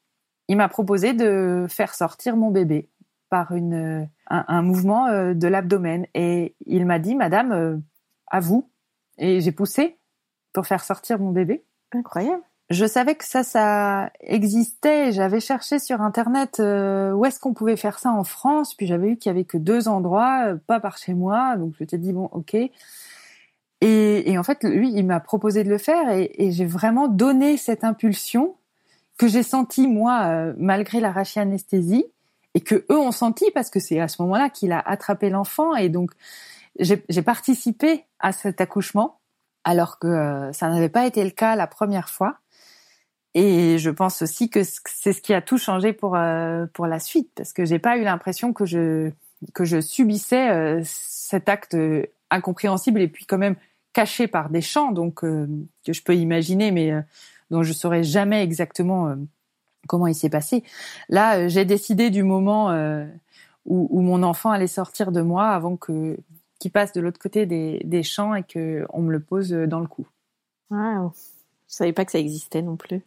il 0.49 0.57
m'a 0.57 0.69
proposé 0.69 1.13
de 1.13 1.67
faire 1.69 1.95
sortir 1.95 2.37
mon 2.37 2.51
bébé 2.51 2.89
par 3.29 3.53
une, 3.53 4.09
un, 4.27 4.63
mouvement 4.63 5.07
euh, 5.07 5.35
de 5.35 5.47
l'abdomen. 5.47 6.05
Et 6.15 6.57
il 6.67 6.85
m'a 6.85 6.99
dit, 6.99 7.15
Madame, 7.15 7.81
à 8.27 8.41
vous. 8.41 8.69
Et 9.19 9.41
j'ai 9.41 9.53
poussé 9.53 10.01
pour 10.53 10.67
faire 10.67 10.83
sortir 10.83 11.21
mon 11.21 11.31
bébé. 11.31 11.65
Incroyable 11.93 12.43
je 12.71 12.87
savais 12.87 13.15
que 13.15 13.25
ça, 13.25 13.43
ça 13.43 14.11
existait. 14.21 15.13
J'avais 15.13 15.41
cherché 15.41 15.79
sur 15.79 16.01
internet 16.01 16.59
euh, 16.61 17.13
où 17.13 17.25
est-ce 17.25 17.39
qu'on 17.39 17.55
pouvait 17.55 17.77
faire 17.77 17.99
ça 17.99 18.11
en 18.11 18.25
France. 18.25 18.75
Puis 18.75 18.87
j'avais 18.87 19.09
vu 19.09 19.17
qu'il 19.17 19.31
y 19.31 19.35
avait 19.35 19.45
que 19.45 19.59
deux 19.59 19.89
endroits, 19.89 20.47
euh, 20.47 20.57
pas 20.67 20.81
par 20.81 20.97
chez 20.97 21.15
moi. 21.15 21.57
Donc 21.57 21.75
je 21.79 21.85
t'ai 21.85 21.99
dit 21.99 22.13
bon, 22.13 22.29
ok. 22.33 22.55
Et, 22.55 22.71
et, 24.31 24.39
en 24.39 24.45
fait, 24.45 24.63
lui, 24.63 24.93
il 24.95 25.05
m'a 25.05 25.19
proposé 25.19 25.65
de 25.65 25.69
le 25.69 25.79
faire 25.79 26.09
et, 26.13 26.31
et 26.39 26.53
j'ai 26.53 26.65
vraiment 26.65 27.09
donné 27.09 27.57
cette 27.57 27.83
impulsion 27.83 28.55
que 29.19 29.27
j'ai 29.27 29.43
sentie 29.43 29.89
moi, 29.89 30.23
euh, 30.27 30.55
malgré 30.57 31.01
l'arraché-anesthésie, 31.01 32.07
et 32.55 32.61
que 32.61 32.85
eux 32.91 32.99
ont 32.99 33.13
senti 33.13 33.51
parce 33.53 33.71
que 33.71 33.81
c'est 33.81 34.01
à 34.01 34.09
ce 34.09 34.23
moment-là 34.23 34.51
qu'il 34.51 34.73
a 34.73 34.79
attrapé 34.79 35.31
l'enfant 35.31 35.75
et 35.75 35.89
donc 35.89 36.13
j'ai 36.79 37.23
participé 37.23 38.05
à 38.19 38.33
cet 38.33 38.61
accouchement 38.61 39.19
alors 39.65 39.99
que 39.99 40.51
ça 40.53 40.69
n'avait 40.69 40.89
pas 40.89 41.07
été 41.07 41.23
le 41.25 41.31
cas 41.31 41.57
la 41.57 41.67
première 41.67 42.09
fois. 42.09 42.39
Et 43.35 43.79
je 43.79 43.91
pense 43.91 44.21
aussi 44.23 44.51
que 44.51 44.61
c'est 44.63 45.13
ce 45.13 45.23
qui 45.23 45.33
a 45.33 45.41
tout 45.41 45.57
changé 45.57 45.93
pour 45.93 46.17
euh, 46.17 46.67
pour 46.75 46.87
la 46.87 47.01
suite 47.01 47.31
parce 47.35 47.53
que 47.53 47.65
j'ai 47.65 47.79
pas 47.79 47.97
eu 47.97 48.03
l'impression 48.03 48.53
que 48.53 48.67
je 48.67 49.11
que 49.55 49.65
je 49.65 49.81
subissais 49.81 50.51
euh, 50.51 50.83
cet 50.85 51.49
acte 51.49 51.77
incompréhensible 52.31 53.01
et 53.01 53.09
puis 53.09 53.25
quand 53.25 53.39
même 53.39 53.57
caché 53.95 54.27
par 54.27 54.51
des 54.51 54.61
chants 54.61 54.93
donc 54.93 55.25
euh, 55.25 55.47
que 55.85 55.95
je 55.95 56.03
peux 56.03 56.15
imaginer 56.15 56.71
mais 56.73 56.93
dont 57.51 57.63
je 57.63 57.73
saurais 57.73 58.03
jamais 58.03 58.43
exactement 58.43 59.15
comment 59.89 60.07
il 60.07 60.15
s'est 60.15 60.31
passé. 60.31 60.63
Là, 61.09 61.49
j'ai 61.49 61.65
décidé 61.65 62.11
du 62.11 62.23
moment 62.23 62.71
où, 63.67 63.89
où, 63.91 64.01
mon 64.01 64.23
enfant 64.23 64.51
allait 64.51 64.67
sortir 64.67 65.13
de 65.13 65.21
moi 65.21 65.49
avant 65.49 65.77
que 65.77 66.17
qu'il 66.59 66.71
passe 66.71 66.93
de 66.93 67.01
l'autre 67.01 67.19
côté 67.19 67.45
des, 67.45 67.81
des 67.85 68.03
champs 68.03 68.35
et 68.35 68.43
que 68.43 68.87
on 68.91 69.03
me 69.03 69.11
le 69.11 69.21
pose 69.21 69.51
dans 69.51 69.81
le 69.81 69.89
cou. 69.89 70.07
Wow. 70.71 71.13
Je 71.69 71.75
savais 71.75 71.93
pas 71.93 72.05
que 72.05 72.13
ça 72.13 72.19
existait 72.19 72.63
non 72.63 72.77
plus. 72.77 73.03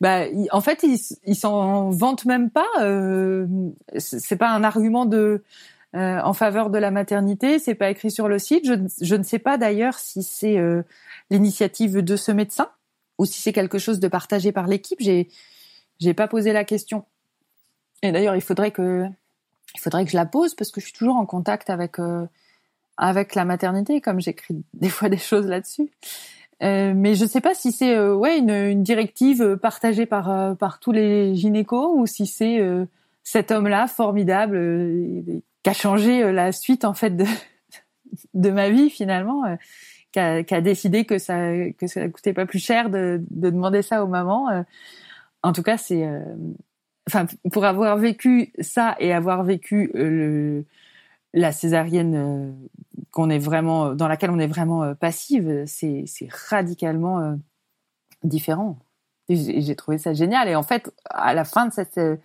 Bah, 0.00 0.24
en 0.50 0.60
fait, 0.60 0.84
ils 1.24 1.34
s'en 1.34 1.90
vantent 1.90 2.26
même 2.26 2.50
pas. 2.50 2.66
Euh, 2.80 3.46
c'est 3.98 4.36
pas 4.36 4.50
un 4.50 4.62
argument 4.62 5.06
de 5.06 5.42
euh, 5.94 6.20
en 6.20 6.34
faveur 6.34 6.68
de 6.68 6.78
la 6.78 6.90
maternité. 6.90 7.58
C'est 7.58 7.74
pas 7.74 7.88
écrit 7.88 8.10
sur 8.10 8.28
le 8.28 8.38
site. 8.38 8.66
Je, 8.66 8.74
je 9.00 9.14
ne 9.14 9.22
sais 9.22 9.38
pas 9.38 9.56
d'ailleurs 9.56 9.98
si 9.98 10.22
c'est 10.22 10.58
euh, 10.58 10.82
l'initiative 11.30 11.98
de 11.98 12.16
ce 12.16 12.32
médecin 12.32 12.68
ou 13.18 13.24
si 13.24 13.40
c'est 13.40 13.52
quelque 13.52 13.78
chose 13.78 13.98
de 13.98 14.08
partagé 14.08 14.52
par 14.52 14.66
l'équipe. 14.66 14.98
J'ai 15.00 15.28
j'ai 15.98 16.12
pas 16.12 16.28
posé 16.28 16.52
la 16.52 16.64
question. 16.64 17.04
Et 18.02 18.12
d'ailleurs, 18.12 18.36
il 18.36 18.42
faudrait 18.42 18.72
que 18.72 19.06
il 19.74 19.80
faudrait 19.80 20.04
que 20.04 20.10
je 20.10 20.16
la 20.16 20.26
pose 20.26 20.54
parce 20.54 20.70
que 20.70 20.80
je 20.80 20.86
suis 20.86 20.94
toujours 20.94 21.16
en 21.16 21.24
contact 21.24 21.70
avec 21.70 21.98
euh, 21.98 22.26
avec 22.98 23.34
la 23.34 23.44
maternité, 23.44 24.00
comme 24.00 24.20
j'écris 24.20 24.62
des 24.74 24.90
fois 24.90 25.08
des 25.08 25.18
choses 25.18 25.46
là-dessus. 25.46 25.90
Euh, 26.62 26.94
mais 26.96 27.14
je 27.14 27.24
ne 27.24 27.28
sais 27.28 27.42
pas 27.42 27.54
si 27.54 27.70
c'est 27.70 27.94
euh, 27.94 28.14
ouais 28.14 28.38
une, 28.38 28.50
une, 28.50 28.82
directive 28.82 29.58
partagée 29.60 30.06
par 30.06 30.30
euh, 30.30 30.54
par 30.54 30.80
tous 30.80 30.90
les 30.90 31.34
gynécos 31.34 31.92
ou 31.94 32.06
si 32.06 32.26
c'est 32.26 32.60
euh, 32.60 32.86
cet 33.24 33.50
homme-là 33.50 33.86
formidable 33.86 34.58
qui 35.62 35.70
a 35.70 35.72
changé 35.74 36.32
la 36.32 36.52
suite 36.52 36.86
en 36.86 36.94
fait 36.94 37.10
de 37.10 37.26
de 38.34 38.50
ma 38.50 38.70
vie 38.70 38.88
finalement, 38.88 39.42
qui 40.12 40.18
a, 40.18 40.42
qui, 40.44 40.54
a, 40.54 40.62
décidé 40.62 41.04
que 41.04 41.18
ça 41.18 41.50
que 41.78 41.86
ça 41.86 42.08
coûtait 42.08 42.32
pas 42.32 42.46
plus 42.46 42.64
cher 42.64 42.88
de, 42.88 43.22
de 43.30 43.50
demander 43.50 43.82
ça 43.82 44.02
aux 44.02 44.08
mamans. 44.08 44.64
En 45.42 45.52
tout 45.52 45.62
cas, 45.62 45.76
c'est 45.76 46.08
enfin 47.06 47.26
pour 47.52 47.66
avoir 47.66 47.98
vécu 47.98 48.52
ça 48.60 48.96
et 48.98 49.12
avoir 49.12 49.44
vécu 49.44 49.90
le 49.92 50.64
la 51.34 51.52
césarienne 51.52 52.56
qu'on 53.16 53.30
est 53.30 53.38
vraiment 53.38 53.94
dans 53.94 54.08
laquelle 54.08 54.30
on 54.30 54.38
est 54.38 54.46
vraiment 54.46 54.82
euh, 54.82 54.92
passive, 54.92 55.64
c'est 55.64 56.06
radicalement 56.50 57.20
euh, 57.20 57.34
différent. 58.24 58.78
J'ai 59.30 59.74
trouvé 59.74 59.96
ça 59.96 60.12
génial. 60.12 60.50
Et 60.50 60.54
en 60.54 60.62
fait, 60.62 60.92
à 61.06 61.32
la 61.32 61.46
fin 61.46 61.66
de 61.66 61.72
cette 61.72 61.96
euh, 61.96 62.18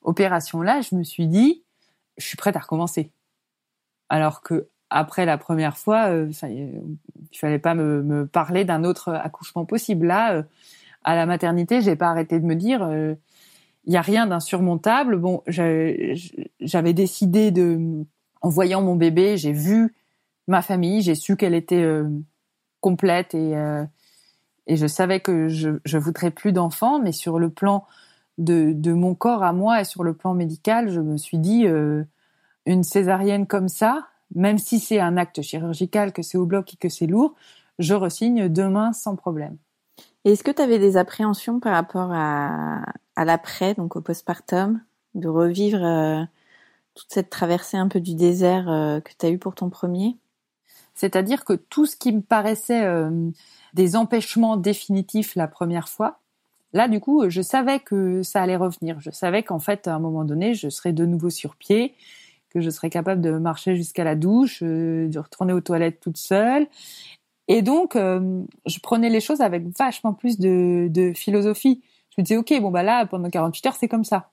opération-là, 0.00 0.80
je 0.80 0.94
me 0.94 1.02
suis 1.02 1.26
dit, 1.26 1.62
je 2.16 2.24
suis 2.24 2.38
prête 2.38 2.56
à 2.56 2.60
recommencer. 2.60 3.12
Alors 4.08 4.40
que 4.40 4.68
après 4.88 5.26
la 5.26 5.36
première 5.36 5.76
fois, 5.76 6.08
ça, 6.32 6.48
il 6.48 6.96
fallait 7.34 7.58
pas 7.58 7.74
me, 7.74 8.02
me 8.02 8.26
parler 8.26 8.64
d'un 8.64 8.82
autre 8.82 9.12
accouchement 9.12 9.66
possible. 9.66 10.06
Là, 10.06 10.42
à 11.02 11.16
la 11.16 11.26
maternité, 11.26 11.82
j'ai 11.82 11.96
pas 11.96 12.08
arrêté 12.08 12.40
de 12.40 12.46
me 12.46 12.54
dire, 12.54 12.88
il 13.84 13.92
y 13.92 13.96
a 13.98 14.02
rien 14.02 14.26
d'insurmontable. 14.26 15.18
Bon, 15.18 15.42
j'avais 15.46 16.92
décidé 16.94 17.50
de, 17.50 18.06
en 18.40 18.48
voyant 18.48 18.80
mon 18.80 18.96
bébé, 18.96 19.36
j'ai 19.36 19.52
vu 19.52 19.94
ma 20.46 20.62
famille. 20.62 21.02
J'ai 21.02 21.14
su 21.14 21.36
qu'elle 21.36 21.54
était 21.54 21.82
euh, 21.82 22.08
complète 22.80 23.34
et 23.34 23.56
euh, 23.56 23.84
et 24.66 24.76
je 24.76 24.86
savais 24.86 25.20
que 25.20 25.48
je 25.48 25.70
je 25.84 25.98
voudrais 25.98 26.30
plus 26.30 26.52
d'enfants, 26.52 26.98
mais 27.00 27.12
sur 27.12 27.38
le 27.38 27.50
plan 27.50 27.86
de 28.38 28.72
de 28.72 28.92
mon 28.92 29.14
corps 29.14 29.42
à 29.42 29.52
moi 29.52 29.80
et 29.80 29.84
sur 29.84 30.04
le 30.04 30.14
plan 30.14 30.34
médical, 30.34 30.90
je 30.90 31.00
me 31.00 31.16
suis 31.16 31.38
dit 31.38 31.66
euh, 31.66 32.04
une 32.66 32.82
césarienne 32.82 33.46
comme 33.46 33.68
ça, 33.68 34.08
même 34.34 34.58
si 34.58 34.80
c'est 34.80 35.00
un 35.00 35.16
acte 35.16 35.42
chirurgical, 35.42 36.12
que 36.12 36.22
c'est 36.22 36.38
au 36.38 36.46
bloc 36.46 36.74
et 36.74 36.76
que 36.76 36.88
c'est 36.88 37.06
lourd, 37.06 37.34
je 37.78 37.94
resigne 37.94 38.48
demain 38.48 38.92
sans 38.92 39.16
problème. 39.16 39.56
Est-ce 40.24 40.42
que 40.42 40.50
tu 40.50 40.62
avais 40.62 40.78
des 40.78 40.96
appréhensions 40.96 41.60
par 41.60 41.74
rapport 41.74 42.10
à, 42.12 42.82
à 43.16 43.24
l'après, 43.26 43.74
donc 43.74 43.96
au 43.96 44.00
postpartum, 44.00 44.80
de 45.14 45.28
revivre 45.28 46.26
toute 46.94 47.12
cette 47.12 47.28
traversée 47.28 47.76
un 47.76 47.88
peu 47.88 48.00
du 48.00 48.14
désert 48.14 48.64
que 49.04 49.10
tu 49.18 49.26
as 49.26 49.30
eu 49.30 49.38
pour 49.38 49.54
ton 49.54 49.68
premier? 49.68 50.16
C'est-à-dire 50.94 51.44
que 51.44 51.52
tout 51.54 51.86
ce 51.86 51.96
qui 51.96 52.12
me 52.12 52.20
paraissait 52.20 52.84
euh, 52.84 53.30
des 53.74 53.96
empêchements 53.96 54.56
définitifs 54.56 55.34
la 55.34 55.48
première 55.48 55.88
fois, 55.88 56.20
là 56.72 56.88
du 56.88 57.00
coup, 57.00 57.28
je 57.28 57.42
savais 57.42 57.80
que 57.80 58.22
ça 58.22 58.42
allait 58.42 58.56
revenir. 58.56 59.00
Je 59.00 59.10
savais 59.10 59.42
qu'en 59.42 59.58
fait, 59.58 59.88
à 59.88 59.94
un 59.94 59.98
moment 59.98 60.24
donné, 60.24 60.54
je 60.54 60.68
serais 60.68 60.92
de 60.92 61.04
nouveau 61.04 61.30
sur 61.30 61.56
pied, 61.56 61.94
que 62.50 62.60
je 62.60 62.70
serais 62.70 62.90
capable 62.90 63.20
de 63.20 63.32
marcher 63.32 63.74
jusqu'à 63.76 64.04
la 64.04 64.14
douche, 64.14 64.60
euh, 64.62 65.08
de 65.08 65.18
retourner 65.18 65.52
aux 65.52 65.60
toilettes 65.60 66.00
toute 66.00 66.18
seule. 66.18 66.68
Et 67.48 67.60
donc, 67.60 67.96
euh, 67.96 68.42
je 68.64 68.78
prenais 68.78 69.10
les 69.10 69.20
choses 69.20 69.40
avec 69.40 69.64
vachement 69.76 70.14
plus 70.14 70.38
de, 70.38 70.86
de 70.88 71.12
philosophie. 71.12 71.82
Je 72.10 72.22
me 72.22 72.24
disais, 72.24 72.36
ok, 72.36 72.54
bon 72.60 72.70
bah 72.70 72.84
là, 72.84 73.04
pendant 73.06 73.28
48 73.28 73.66
heures, 73.66 73.76
c'est 73.76 73.88
comme 73.88 74.04
ça, 74.04 74.30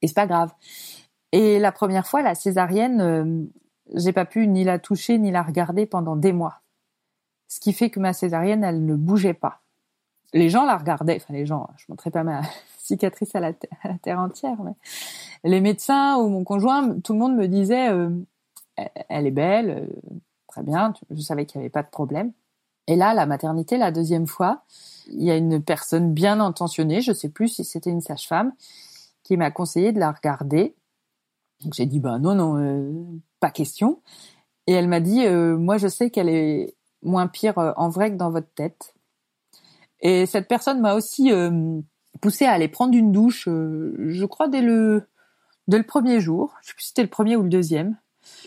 et 0.00 0.06
c'est 0.06 0.14
pas 0.14 0.28
grave. 0.28 0.52
Et 1.32 1.58
la 1.58 1.72
première 1.72 2.06
fois, 2.06 2.22
la 2.22 2.34
césarienne, 2.34 3.50
j'ai 3.94 4.12
pas 4.12 4.24
pu 4.24 4.46
ni 4.46 4.64
la 4.64 4.78
toucher 4.78 5.18
ni 5.18 5.30
la 5.30 5.42
regarder 5.42 5.86
pendant 5.86 6.16
des 6.16 6.32
mois. 6.32 6.60
Ce 7.48 7.60
qui 7.60 7.72
fait 7.72 7.90
que 7.90 8.00
ma 8.00 8.12
césarienne, 8.12 8.64
elle 8.64 8.84
ne 8.84 8.94
bougeait 8.94 9.34
pas. 9.34 9.60
Les 10.32 10.48
gens 10.48 10.64
la 10.64 10.76
regardaient, 10.76 11.16
enfin 11.16 11.34
les 11.34 11.46
gens, 11.46 11.68
je 11.76 11.86
montrais 11.88 12.10
pas 12.10 12.22
ma 12.22 12.42
cicatrice 12.78 13.34
à 13.34 13.40
la, 13.40 13.52
terre 14.02 14.20
entière, 14.20 14.62
mais 14.62 14.74
les 15.42 15.60
médecins 15.60 16.16
ou 16.18 16.28
mon 16.28 16.44
conjoint, 16.44 17.00
tout 17.00 17.12
le 17.12 17.18
monde 17.18 17.36
me 17.36 17.48
disait, 17.48 17.90
euh, 17.90 18.10
elle 19.08 19.26
est 19.26 19.32
belle, 19.32 19.70
euh, 19.70 20.10
très 20.46 20.62
bien, 20.62 20.92
je 21.10 21.20
savais 21.20 21.46
qu'il 21.46 21.58
n'y 21.58 21.64
avait 21.64 21.70
pas 21.70 21.82
de 21.82 21.88
problème. 21.88 22.32
Et 22.86 22.96
là, 22.96 23.14
la 23.14 23.26
maternité, 23.26 23.78
la 23.78 23.92
deuxième 23.92 24.26
fois, 24.26 24.62
il 25.08 25.22
y 25.22 25.30
a 25.30 25.36
une 25.36 25.62
personne 25.62 26.12
bien 26.12 26.40
intentionnée, 26.40 27.00
je 27.00 27.12
sais 27.12 27.28
plus 27.28 27.48
si 27.48 27.64
c'était 27.64 27.90
une 27.90 28.00
sage-femme, 28.00 28.52
qui 29.22 29.36
m'a 29.36 29.50
conseillé 29.50 29.92
de 29.92 30.00
la 30.00 30.12
regarder. 30.12 30.74
Donc 31.62 31.74
j'ai 31.74 31.86
dit, 31.86 32.00
ben 32.00 32.18
non, 32.18 32.34
non, 32.34 32.56
euh, 32.58 32.92
pas 33.38 33.50
question. 33.50 34.00
Et 34.66 34.72
elle 34.72 34.88
m'a 34.88 35.00
dit, 35.00 35.26
euh, 35.26 35.56
moi 35.56 35.78
je 35.78 35.88
sais 35.88 36.10
qu'elle 36.10 36.28
est 36.28 36.74
moins 37.02 37.26
pire 37.26 37.58
euh, 37.58 37.72
en 37.76 37.88
vrai 37.88 38.12
que 38.12 38.16
dans 38.16 38.30
votre 38.30 38.52
tête. 38.54 38.94
Et 40.00 40.26
cette 40.26 40.48
personne 40.48 40.80
m'a 40.80 40.94
aussi 40.94 41.32
euh, 41.32 41.80
poussé 42.20 42.44
à 42.46 42.52
aller 42.52 42.68
prendre 42.68 42.94
une 42.94 43.12
douche, 43.12 43.46
je 43.46 44.24
crois 44.24 44.48
dès 44.48 44.62
le 44.62 45.02
dès 45.68 45.78
le 45.78 45.84
premier 45.84 46.20
jour. 46.20 46.54
Je 46.62 46.68
sais 46.68 46.74
plus 46.74 46.82
si 46.82 46.88
c'était 46.88 47.02
le 47.02 47.08
premier 47.08 47.36
ou 47.36 47.42
le 47.42 47.48
deuxième. 47.48 47.96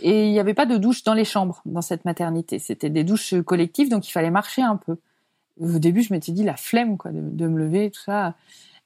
Et 0.01 0.27
il 0.27 0.31
n'y 0.31 0.39
avait 0.39 0.53
pas 0.53 0.65
de 0.65 0.77
douche 0.77 1.03
dans 1.03 1.13
les 1.13 1.25
chambres 1.25 1.61
dans 1.65 1.81
cette 1.81 2.05
maternité. 2.05 2.57
C'était 2.57 2.89
des 2.89 3.03
douches 3.03 3.35
collectives, 3.43 3.89
donc 3.89 4.07
il 4.07 4.11
fallait 4.11 4.31
marcher 4.31 4.61
un 4.61 4.77
peu. 4.77 4.97
Au 5.59 5.77
début, 5.77 6.01
je 6.01 6.13
m'étais 6.13 6.31
dit 6.31 6.43
la 6.43 6.55
flemme 6.55 6.97
quoi 6.97 7.11
de, 7.11 7.21
de 7.21 7.47
me 7.47 7.59
lever, 7.59 7.91
tout 7.91 8.01
ça. 8.01 8.35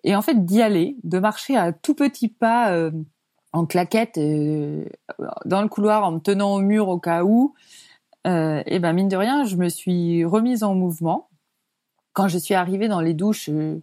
Et 0.04 0.16
en 0.16 0.22
fait, 0.22 0.46
d'y 0.46 0.62
aller, 0.62 0.98
de 1.04 1.20
marcher 1.20 1.56
à 1.56 1.72
tout 1.72 1.94
petit 1.94 2.28
pas 2.28 2.90
en 3.58 3.66
claquette 3.66 4.18
euh, 4.18 4.86
dans 5.46 5.62
le 5.62 5.68
couloir 5.68 6.04
en 6.04 6.12
me 6.12 6.20
tenant 6.20 6.54
au 6.54 6.60
mur 6.60 6.88
au 6.88 7.00
cas 7.00 7.24
où. 7.24 7.54
Euh, 8.28 8.62
et 8.66 8.80
ben 8.80 8.94
mine 8.94 9.08
de 9.08 9.16
rien, 9.16 9.46
je 9.46 9.56
me 9.56 9.70
suis 9.70 10.26
remise 10.26 10.64
en 10.64 10.76
mouvement. 10.76 11.30
Quand 12.14 12.28
je 12.28 12.38
suis 12.38 12.54
arrivée 12.54 12.88
dans 12.88 13.00
les 13.00 13.14
douches, 13.14 13.50
euh, 13.50 13.82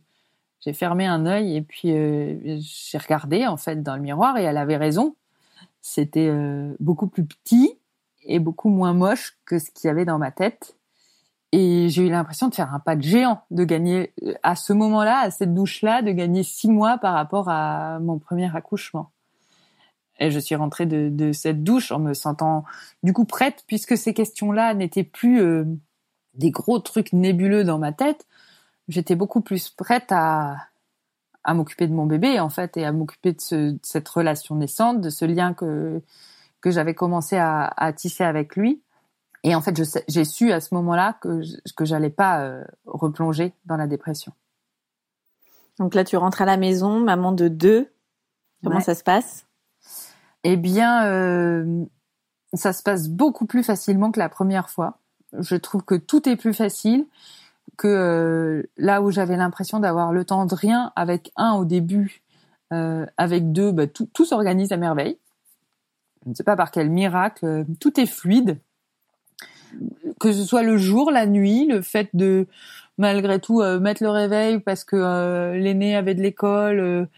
j'ai 0.61 0.73
fermé 0.73 1.07
un 1.07 1.27
œil 1.27 1.57
et 1.57 1.63
puis 1.63 1.93
euh, 1.93 2.59
j'ai 2.59 2.99
regardé 2.99 3.47
en 3.47 3.57
fait 3.57 3.83
dans 3.83 3.97
le 3.97 4.03
miroir 4.03 4.37
et 4.37 4.43
elle 4.43 4.59
avait 4.59 4.77
raison. 4.77 5.17
C'était 5.81 6.33
beaucoup 6.81 7.09
plus 7.09 7.27
petit 7.27 7.79
et 8.23 8.39
beaucoup 8.39 8.71
moins 8.71 8.95
moche 8.95 9.37
que 9.45 9.59
ce 9.59 9.71
qu'il 9.71 9.89
y 9.89 9.91
avait 9.91 10.07
dans 10.07 10.17
ma 10.17 10.31
tête. 10.31 10.79
Et 11.53 11.91
j'ai 11.91 12.07
eu 12.07 12.11
l'impression 12.11 12.49
de 12.49 12.55
faire 12.55 12.73
un 12.73 12.81
pas 12.81 12.97
de 12.97 13.03
géant, 13.03 13.43
de 13.51 13.65
gagner 13.65 14.15
à 14.43 14.57
ce 14.57 14.73
moment-là, 14.73 15.19
à 15.19 15.31
cette 15.31 15.53
douche-là, 15.53 16.01
de 16.01 16.11
gagner 16.11 16.43
six 16.43 16.71
mois 16.71 16.97
par 16.97 17.13
rapport 17.13 17.51
à 17.51 17.99
mon 18.01 18.19
premier 18.19 18.49
accouchement. 18.57 19.11
Et 20.21 20.31
je 20.31 20.39
suis 20.39 20.55
rentrée 20.55 20.87
de, 20.87 21.09
de, 21.09 21.33
cette 21.33 21.65
douche 21.65 21.91
en 21.91 21.99
me 21.99 22.15
sentant 22.15 22.65
du 23.03 23.13
coup 23.13 23.25
prête, 23.25 23.65
puisque 23.67 23.97
ces 23.97 24.15
questions-là 24.15 24.75
n'étaient 24.75 25.05
plus 25.05 25.41
euh, 25.41 25.65
des 26.35 26.51
gros 26.51 26.79
trucs 26.79 27.13
nébuleux 27.13 27.65
dans 27.65 27.79
ma 27.79 27.93
tête. 27.93 28.27
J'étais 28.89 29.17
beaucoup 29.17 29.41
plus 29.41 29.71
prête 29.71 30.11
à, 30.11 30.57
à 31.43 31.55
m'occuper 31.55 31.87
de 31.87 31.93
mon 31.93 32.07
bébé 32.07 32.41
en 32.41 32.51
fait 32.51 32.77
et 32.77 32.85
à 32.85 32.93
m'occuper 32.93 33.33
de, 33.33 33.41
ce, 33.41 33.55
de, 33.73 33.79
cette 33.83 34.09
relation 34.09 34.55
naissante, 34.57 35.01
de 35.01 35.11
ce 35.11 35.25
lien 35.25 35.55
que 35.55 36.03
que 36.61 36.71
j'avais 36.71 36.95
commencé 36.95 37.37
à, 37.37 37.67
à, 37.77 37.93
tisser 37.93 38.25
avec 38.25 38.57
lui. 38.57 38.81
Et 39.43 39.55
en 39.55 39.61
fait, 39.61 39.79
j'ai 40.09 40.25
su 40.25 40.51
à 40.51 40.61
ce 40.61 40.75
moment-là 40.75 41.19
que 41.21 41.43
que 41.77 41.85
j'allais 41.85 42.11
pas 42.11 42.41
euh, 42.41 42.65
replonger 42.87 43.53
dans 43.67 43.77
la 43.77 43.87
dépression. 43.87 44.33
Donc 45.79 45.95
là, 45.95 46.05
tu 46.05 46.17
rentres 46.17 46.41
à 46.41 46.47
la 46.47 46.57
maison, 46.57 47.01
maman 47.01 47.33
de 47.33 47.49
deux. 47.49 47.91
Comment 48.63 48.77
ouais. 48.77 48.83
ça 48.83 48.95
se 48.95 49.03
passe? 49.03 49.47
Eh 50.45 50.57
bien, 50.57 51.07
euh, 51.07 51.85
ça 52.53 52.73
se 52.73 52.83
passe 52.83 53.09
beaucoup 53.09 53.47
plus 53.47 53.65
facilement 53.65 54.13
que 54.13 54.21
la 54.21 54.29
première 54.29 54.69
fois. 54.69 54.99
Je 55.39 55.57
trouve 55.57 55.83
que 55.83 55.95
tout 55.95 56.29
est 56.29 56.37
plus 56.37 56.55
facile 56.55 57.07
que 57.77 57.89
euh, 57.89 58.63
là 58.77 59.03
où 59.03 59.11
j'avais 59.11 59.37
l'impression 59.37 59.81
d'avoir 59.81 60.13
le 60.13 60.25
temps 60.25 60.47
de 60.47 60.55
rien 60.55 60.93
avec 60.95 61.33
un 61.37 61.55
au 61.55 61.65
début, 61.65 62.23
euh, 62.73 63.07
avec 63.17 63.53
deux, 63.53 63.73
bah, 63.73 63.87
tout, 63.87 64.07
tout 64.13 64.27
s'organise 64.27 64.71
à 64.71 64.77
merveille. 64.77 65.19
Je 66.25 66.31
ne 66.31 66.35
sais 66.35 66.45
pas 66.45 66.57
par 66.57 66.71
quel 66.71 66.91
miracle, 66.91 67.65
tout 67.81 67.99
est 67.99 68.07
fluide. 68.07 68.59
Que 70.21 70.33
ce 70.33 70.45
soit 70.45 70.63
le 70.63 70.77
jour, 70.77 71.11
la 71.11 71.27
nuit, 71.27 71.67
le 71.67 71.83
fait 71.83 72.11
de 72.15 72.47
malgré 72.97 73.41
tout 73.41 73.61
mettre 73.81 74.03
le 74.03 74.09
réveil 74.09 74.61
parce 74.61 74.85
que 74.85 75.53
l'aîné 75.55 75.97
avait 75.97 76.15
de 76.15 76.23
l'école 76.23 77.09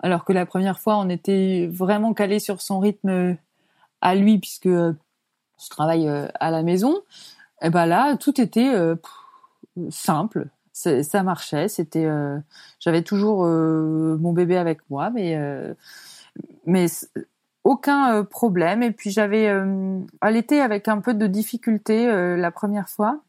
alors 0.00 0.24
que 0.24 0.32
la 0.32 0.46
première 0.46 0.80
fois, 0.80 0.98
on 0.98 1.08
était 1.08 1.68
vraiment 1.72 2.14
calé 2.14 2.38
sur 2.38 2.60
son 2.60 2.80
rythme 2.80 3.36
à 4.00 4.14
lui, 4.14 4.38
puisque 4.38 4.68
je 4.68 5.68
travaille 5.68 6.08
à 6.08 6.50
la 6.50 6.62
maison. 6.62 7.00
Et 7.62 7.70
ben 7.70 7.86
là, 7.86 8.16
tout 8.16 8.40
était 8.40 8.72
simple 9.90 10.48
ça 11.02 11.22
marchait. 11.22 11.68
C'était, 11.68 12.04
euh, 12.04 12.38
j'avais 12.78 13.02
toujours 13.02 13.44
euh, 13.44 14.16
mon 14.20 14.32
bébé 14.32 14.56
avec 14.56 14.80
moi, 14.90 15.10
mais 15.10 15.36
euh, 15.36 15.74
mais 16.66 16.86
aucun 17.64 18.24
problème. 18.24 18.82
Et 18.82 18.92
puis 18.92 19.10
j'avais 19.10 19.52
allaité 20.20 20.60
avec 20.60 20.88
un 20.88 21.00
peu 21.00 21.14
de 21.14 21.26
difficulté 21.26 22.06
la 22.36 22.50
première 22.50 22.88
fois. 22.88 23.20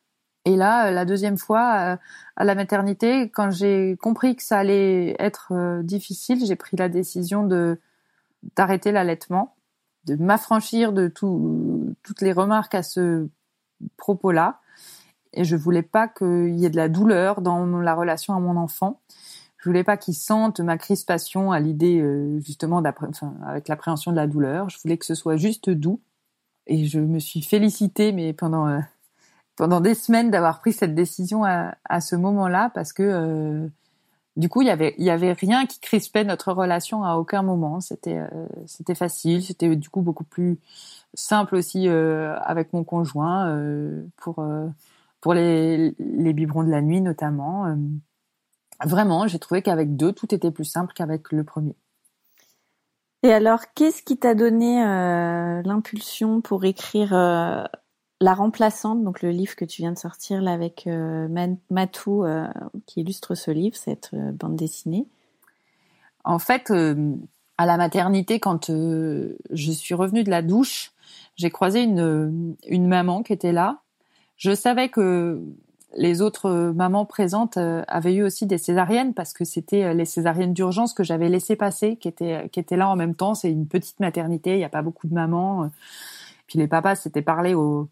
Et 0.45 0.55
là, 0.55 0.89
la 0.91 1.05
deuxième 1.05 1.37
fois, 1.37 1.99
à 2.35 2.43
la 2.43 2.55
maternité, 2.55 3.29
quand 3.29 3.51
j'ai 3.51 3.95
compris 4.01 4.35
que 4.35 4.43
ça 4.43 4.57
allait 4.57 5.15
être 5.19 5.81
difficile, 5.83 6.43
j'ai 6.45 6.55
pris 6.55 6.77
la 6.77 6.89
décision 6.89 7.45
de 7.45 7.79
d'arrêter 8.55 8.91
l'allaitement, 8.91 9.55
de 10.05 10.15
m'affranchir 10.15 10.93
de 10.93 11.07
tout, 11.07 11.95
toutes 12.01 12.21
les 12.21 12.31
remarques 12.31 12.73
à 12.73 12.81
ce 12.81 13.27
propos-là 13.97 14.61
et 15.33 15.43
je 15.43 15.55
voulais 15.55 15.81
pas 15.81 16.07
qu'il 16.07 16.55
y 16.55 16.65
ait 16.65 16.69
de 16.69 16.75
la 16.75 16.89
douleur 16.89 17.41
dans 17.41 17.65
la 17.65 17.95
relation 17.95 18.35
à 18.35 18.39
mon 18.39 18.57
enfant. 18.57 18.99
Je 19.57 19.69
voulais 19.69 19.83
pas 19.83 19.95
qu'il 19.95 20.15
sente 20.15 20.59
ma 20.59 20.77
crispation 20.77 21.51
à 21.51 21.59
l'idée 21.59 21.99
euh, 21.99 22.39
justement 22.39 22.81
enfin, 22.83 23.35
avec 23.45 23.67
l'appréhension 23.67 24.11
de 24.11 24.17
la 24.17 24.27
douleur. 24.27 24.69
Je 24.69 24.77
voulais 24.81 24.97
que 24.97 25.05
ce 25.05 25.15
soit 25.15 25.37
juste 25.37 25.69
doux. 25.69 26.01
Et 26.67 26.85
je 26.85 26.99
me 26.99 27.19
suis 27.19 27.41
félicitée, 27.41 28.11
mais 28.11 28.33
pendant 28.33 28.67
euh, 28.67 28.79
pendant 29.61 29.79
des 29.79 29.93
semaines 29.93 30.31
d'avoir 30.31 30.59
pris 30.59 30.73
cette 30.73 30.95
décision 30.95 31.43
à, 31.43 32.01
ce 32.01 32.15
moment-là, 32.15 32.71
parce 32.73 32.93
que 32.93 33.03
euh, 33.03 33.67
du 34.35 34.49
coup 34.49 34.63
il 34.63 34.67
y 34.67 35.09
avait 35.09 35.33
rien 35.33 35.67
qui 35.67 35.79
crispait 35.79 36.23
notre 36.23 36.51
relation 36.51 37.03
à 37.03 37.15
aucun 37.15 37.43
moment. 37.43 37.79
C'était 37.79 38.19
c'était 38.65 38.95
facile, 38.95 39.43
c'était 39.43 39.75
du 39.75 39.89
coup 39.89 40.01
beaucoup 40.01 40.23
plus 40.23 40.57
simple 41.13 41.55
aussi 41.55 41.87
avec 41.87 42.73
mon 42.73 42.83
conjoint 42.83 43.55
pour 44.17 44.43
pour 45.21 45.35
les, 45.35 45.95
les 45.99 46.33
biberons 46.33 46.63
de 46.63 46.71
la 46.71 46.81
nuit 46.81 46.99
notamment. 46.99 47.67
Euh, 47.67 47.75
vraiment, 48.83 49.27
j'ai 49.27 49.39
trouvé 49.39 49.61
qu'avec 49.61 49.95
deux, 49.95 50.11
tout 50.11 50.33
était 50.33 50.51
plus 50.51 50.65
simple 50.65 50.93
qu'avec 50.93 51.31
le 51.31 51.43
premier. 51.43 51.75
Et 53.23 53.31
alors, 53.31 53.61
qu'est-ce 53.75 54.01
qui 54.01 54.17
t'a 54.17 54.33
donné 54.33 54.83
euh, 54.83 55.61
l'impulsion 55.61 56.41
pour 56.41 56.65
écrire 56.65 57.13
euh, 57.13 57.63
La 58.21 58.33
remplaçante, 58.33 59.03
donc 59.03 59.21
le 59.21 59.31
livre 59.31 59.55
que 59.55 59.65
tu 59.65 59.81
viens 59.81 59.91
de 59.91 59.97
sortir 59.97 60.47
avec 60.47 60.87
Matou 61.69 62.23
qui 62.85 63.01
illustre 63.01 63.35
ce 63.35 63.51
livre, 63.51 63.75
cette 63.75 64.11
bande 64.13 64.55
dessinée 64.55 65.07
En 66.23 66.37
fait, 66.37 66.71
à 67.57 67.65
la 67.65 67.77
maternité, 67.77 68.39
quand 68.39 68.67
je 68.69 69.71
suis 69.71 69.95
revenue 69.95 70.23
de 70.23 70.29
la 70.29 70.43
douche, 70.43 70.91
j'ai 71.35 71.49
croisé 71.49 71.81
une, 71.81 72.55
maman 72.69 73.23
qui 73.23 73.33
était 73.33 73.51
là 73.51 73.81
je 74.41 74.55
savais 74.55 74.89
que 74.89 75.39
les 75.95 76.23
autres 76.23 76.71
mamans 76.75 77.05
présentes 77.05 77.57
euh, 77.57 77.83
avaient 77.87 78.15
eu 78.15 78.23
aussi 78.23 78.47
des 78.47 78.57
césariennes 78.57 79.13
parce 79.13 79.33
que 79.33 79.45
c'était 79.45 79.83
euh, 79.83 79.93
les 79.93 80.05
césariennes 80.05 80.53
d'urgence 80.53 80.95
que 80.95 81.03
j'avais 81.03 81.29
laissé 81.29 81.55
passer, 81.55 81.95
qui 81.95 82.07
étaient 82.07 82.49
qui 82.51 82.59
étaient 82.59 82.75
là 82.75 82.89
en 82.89 82.95
même 82.95 83.13
temps. 83.13 83.35
C'est 83.35 83.51
une 83.51 83.67
petite 83.67 83.99
maternité, 83.99 84.53
il 84.53 84.57
n'y 84.57 84.63
a 84.63 84.69
pas 84.69 84.81
beaucoup 84.81 85.05
de 85.07 85.13
mamans. 85.13 85.69
Puis 86.47 86.57
les 86.57 86.67
papas 86.67 86.95
s'étaient 86.95 87.21
parlé 87.21 87.53
au, 87.53 87.87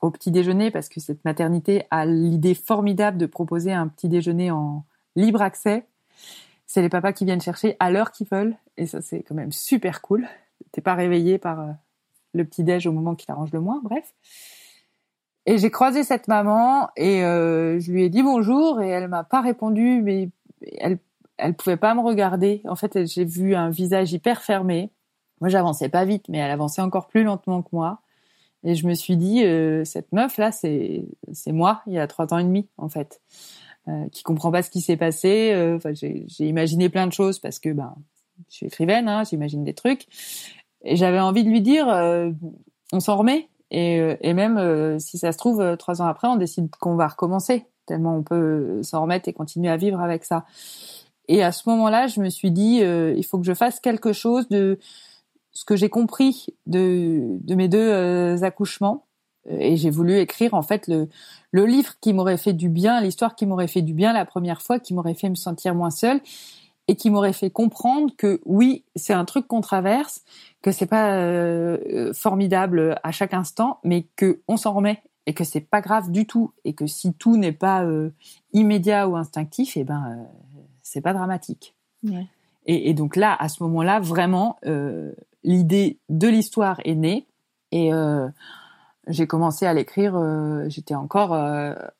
au 0.00 0.10
petit 0.10 0.30
déjeuner 0.30 0.70
parce 0.70 0.88
que 0.88 1.00
cette 1.00 1.24
maternité 1.24 1.84
a 1.90 2.06
l'idée 2.06 2.54
formidable 2.54 3.18
de 3.18 3.26
proposer 3.26 3.72
un 3.72 3.88
petit 3.88 4.08
déjeuner 4.08 4.50
en 4.50 4.84
libre 5.16 5.42
accès. 5.42 5.86
C'est 6.66 6.82
les 6.82 6.88
papas 6.88 7.12
qui 7.12 7.24
viennent 7.24 7.40
chercher 7.40 7.76
à 7.80 7.90
l'heure 7.90 8.12
qu'ils 8.12 8.28
veulent 8.28 8.56
et 8.76 8.86
ça 8.86 9.00
c'est 9.00 9.22
quand 9.22 9.34
même 9.34 9.52
super 9.52 10.00
cool. 10.02 10.28
T'es 10.72 10.80
pas 10.80 10.94
réveillé 10.94 11.38
par 11.38 11.60
euh, 11.60 11.72
le 12.34 12.44
petit 12.44 12.64
déj 12.64 12.86
au 12.86 12.92
moment 12.92 13.14
qui 13.14 13.26
t'arrange 13.26 13.52
le 13.52 13.60
moins. 13.60 13.80
Bref. 13.82 14.14
Et 15.46 15.58
j'ai 15.58 15.70
croisé 15.70 16.04
cette 16.04 16.28
maman 16.28 16.88
et 16.96 17.24
euh, 17.24 17.80
je 17.80 17.90
lui 17.90 18.04
ai 18.04 18.10
dit 18.10 18.22
bonjour 18.22 18.82
et 18.82 18.88
elle 18.88 19.08
m'a 19.08 19.24
pas 19.24 19.40
répondu, 19.40 20.02
mais 20.02 20.30
elle 20.78 20.98
elle 21.38 21.54
pouvait 21.54 21.76
pas 21.76 21.94
me 21.94 22.00
regarder. 22.00 22.60
En 22.66 22.76
fait, 22.76 23.06
j'ai 23.06 23.24
vu 23.24 23.54
un 23.54 23.70
visage 23.70 24.12
hyper 24.12 24.42
fermé. 24.42 24.90
Moi, 25.40 25.48
j'avançais 25.48 25.88
pas 25.88 26.04
vite, 26.04 26.28
mais 26.28 26.38
elle 26.38 26.50
avançait 26.50 26.82
encore 26.82 27.06
plus 27.06 27.22
lentement 27.22 27.62
que 27.62 27.68
moi. 27.72 28.00
Et 28.64 28.74
je 28.74 28.86
me 28.86 28.94
suis 28.94 29.16
dit, 29.16 29.44
euh, 29.44 29.84
cette 29.84 30.12
meuf 30.12 30.36
là, 30.36 30.50
c'est 30.52 31.04
c'est 31.32 31.52
moi, 31.52 31.82
il 31.86 31.92
y 31.92 31.98
a 31.98 32.06
trois 32.06 32.32
ans 32.34 32.38
et 32.38 32.44
demi 32.44 32.68
en 32.76 32.88
fait, 32.88 33.20
euh, 33.86 34.08
qui 34.10 34.22
comprend 34.22 34.50
pas 34.50 34.62
ce 34.62 34.70
qui 34.70 34.80
s'est 34.80 34.96
passé. 34.96 35.52
Euh, 35.52 35.76
enfin, 35.76 35.92
j'ai 35.94 36.26
imaginé 36.40 36.88
plein 36.88 37.06
de 37.06 37.12
choses 37.12 37.38
parce 37.38 37.58
que 37.58 37.70
ben, 37.70 37.94
je 38.48 38.56
suis 38.56 38.66
écrivaine, 38.66 39.08
hein, 39.08 39.22
j'imagine 39.24 39.64
des 39.64 39.74
trucs. 39.74 40.06
Et 40.82 40.96
j'avais 40.96 41.20
envie 41.20 41.44
de 41.44 41.50
lui 41.50 41.60
dire, 41.60 41.88
euh, 41.88 42.30
on 42.92 43.00
s'en 43.00 43.16
remet. 43.16 43.48
Et, 43.70 44.00
euh, 44.00 44.16
et 44.20 44.32
même 44.32 44.56
euh, 44.56 44.98
si 44.98 45.18
ça 45.18 45.32
se 45.32 45.38
trouve, 45.38 45.60
euh, 45.60 45.76
trois 45.76 46.00
ans 46.00 46.06
après, 46.06 46.28
on 46.28 46.36
décide 46.36 46.70
qu'on 46.76 46.96
va 46.96 47.08
recommencer, 47.08 47.66
tellement 47.86 48.16
on 48.16 48.22
peut 48.22 48.82
s'en 48.82 49.02
remettre 49.02 49.28
et 49.28 49.32
continuer 49.32 49.70
à 49.70 49.76
vivre 49.76 50.00
avec 50.00 50.24
ça. 50.24 50.46
Et 51.28 51.42
à 51.42 51.52
ce 51.52 51.68
moment-là, 51.68 52.06
je 52.06 52.20
me 52.20 52.30
suis 52.30 52.50
dit, 52.50 52.78
il 52.78 53.24
faut 53.26 53.38
que 53.38 53.44
je 53.44 53.52
fasse 53.52 53.80
quelque 53.80 54.14
chose 54.14 54.48
de 54.48 54.78
ce 55.52 55.64
que 55.64 55.76
j'ai 55.76 55.88
compris 55.88 56.46
de, 56.66 57.38
de 57.40 57.54
mes 57.54 57.68
deux 57.68 58.42
accouchements. 58.44 59.04
Et 59.48 59.76
j'ai 59.76 59.90
voulu 59.90 60.18
écrire 60.18 60.52
en 60.52 60.62
fait 60.62 60.88
le, 60.88 61.08
le 61.52 61.64
livre 61.64 61.94
qui 62.00 62.12
m'aurait 62.12 62.36
fait 62.36 62.52
du 62.52 62.68
bien, 62.68 63.00
l'histoire 63.00 63.34
qui 63.34 63.46
m'aurait 63.46 63.68
fait 63.68 63.82
du 63.82 63.94
bien 63.94 64.12
la 64.12 64.24
première 64.24 64.60
fois, 64.60 64.78
qui 64.78 64.94
m'aurait 64.94 65.14
fait 65.14 65.30
me 65.30 65.34
sentir 65.34 65.74
moins 65.74 65.90
seule 65.90 66.20
et 66.88 66.96
qui 66.96 67.10
m'aurait 67.10 67.34
fait 67.34 67.50
comprendre 67.50 68.12
que 68.16 68.40
oui, 68.46 68.84
c'est 68.96 69.12
un 69.12 69.26
truc 69.26 69.46
qu'on 69.46 69.60
traverse, 69.60 70.22
que 70.62 70.72
c'est 70.72 70.86
pas 70.86 71.16
euh, 71.16 72.12
formidable 72.14 72.98
à 73.02 73.12
chaque 73.12 73.34
instant, 73.34 73.78
mais 73.84 74.06
que 74.16 74.40
on 74.48 74.56
s'en 74.56 74.72
remet 74.72 75.02
et 75.26 75.34
que 75.34 75.44
c'est 75.44 75.60
pas 75.60 75.82
grave 75.82 76.10
du 76.10 76.26
tout 76.26 76.52
et 76.64 76.72
que 76.72 76.86
si 76.86 77.12
tout 77.12 77.36
n'est 77.36 77.52
pas 77.52 77.84
euh, 77.84 78.10
immédiat 78.54 79.06
ou 79.06 79.16
instinctif, 79.16 79.76
et 79.76 79.80
eh 79.80 79.84
ben 79.84 80.02
euh, 80.08 80.24
c'est 80.82 81.02
pas 81.02 81.12
dramatique. 81.12 81.74
Et, 82.64 82.90
et, 82.90 82.94
donc 82.94 83.16
là, 83.16 83.36
à 83.38 83.48
ce 83.48 83.62
moment-là, 83.64 83.98
vraiment, 83.98 84.56
l'idée 85.44 85.98
de 86.08 86.28
l'histoire 86.28 86.80
est 86.84 86.94
née 86.94 87.26
et 87.72 87.90
j'ai 89.06 89.26
commencé 89.26 89.66
à 89.66 89.74
l'écrire. 89.74 90.18
J'étais 90.68 90.94
encore 90.94 91.32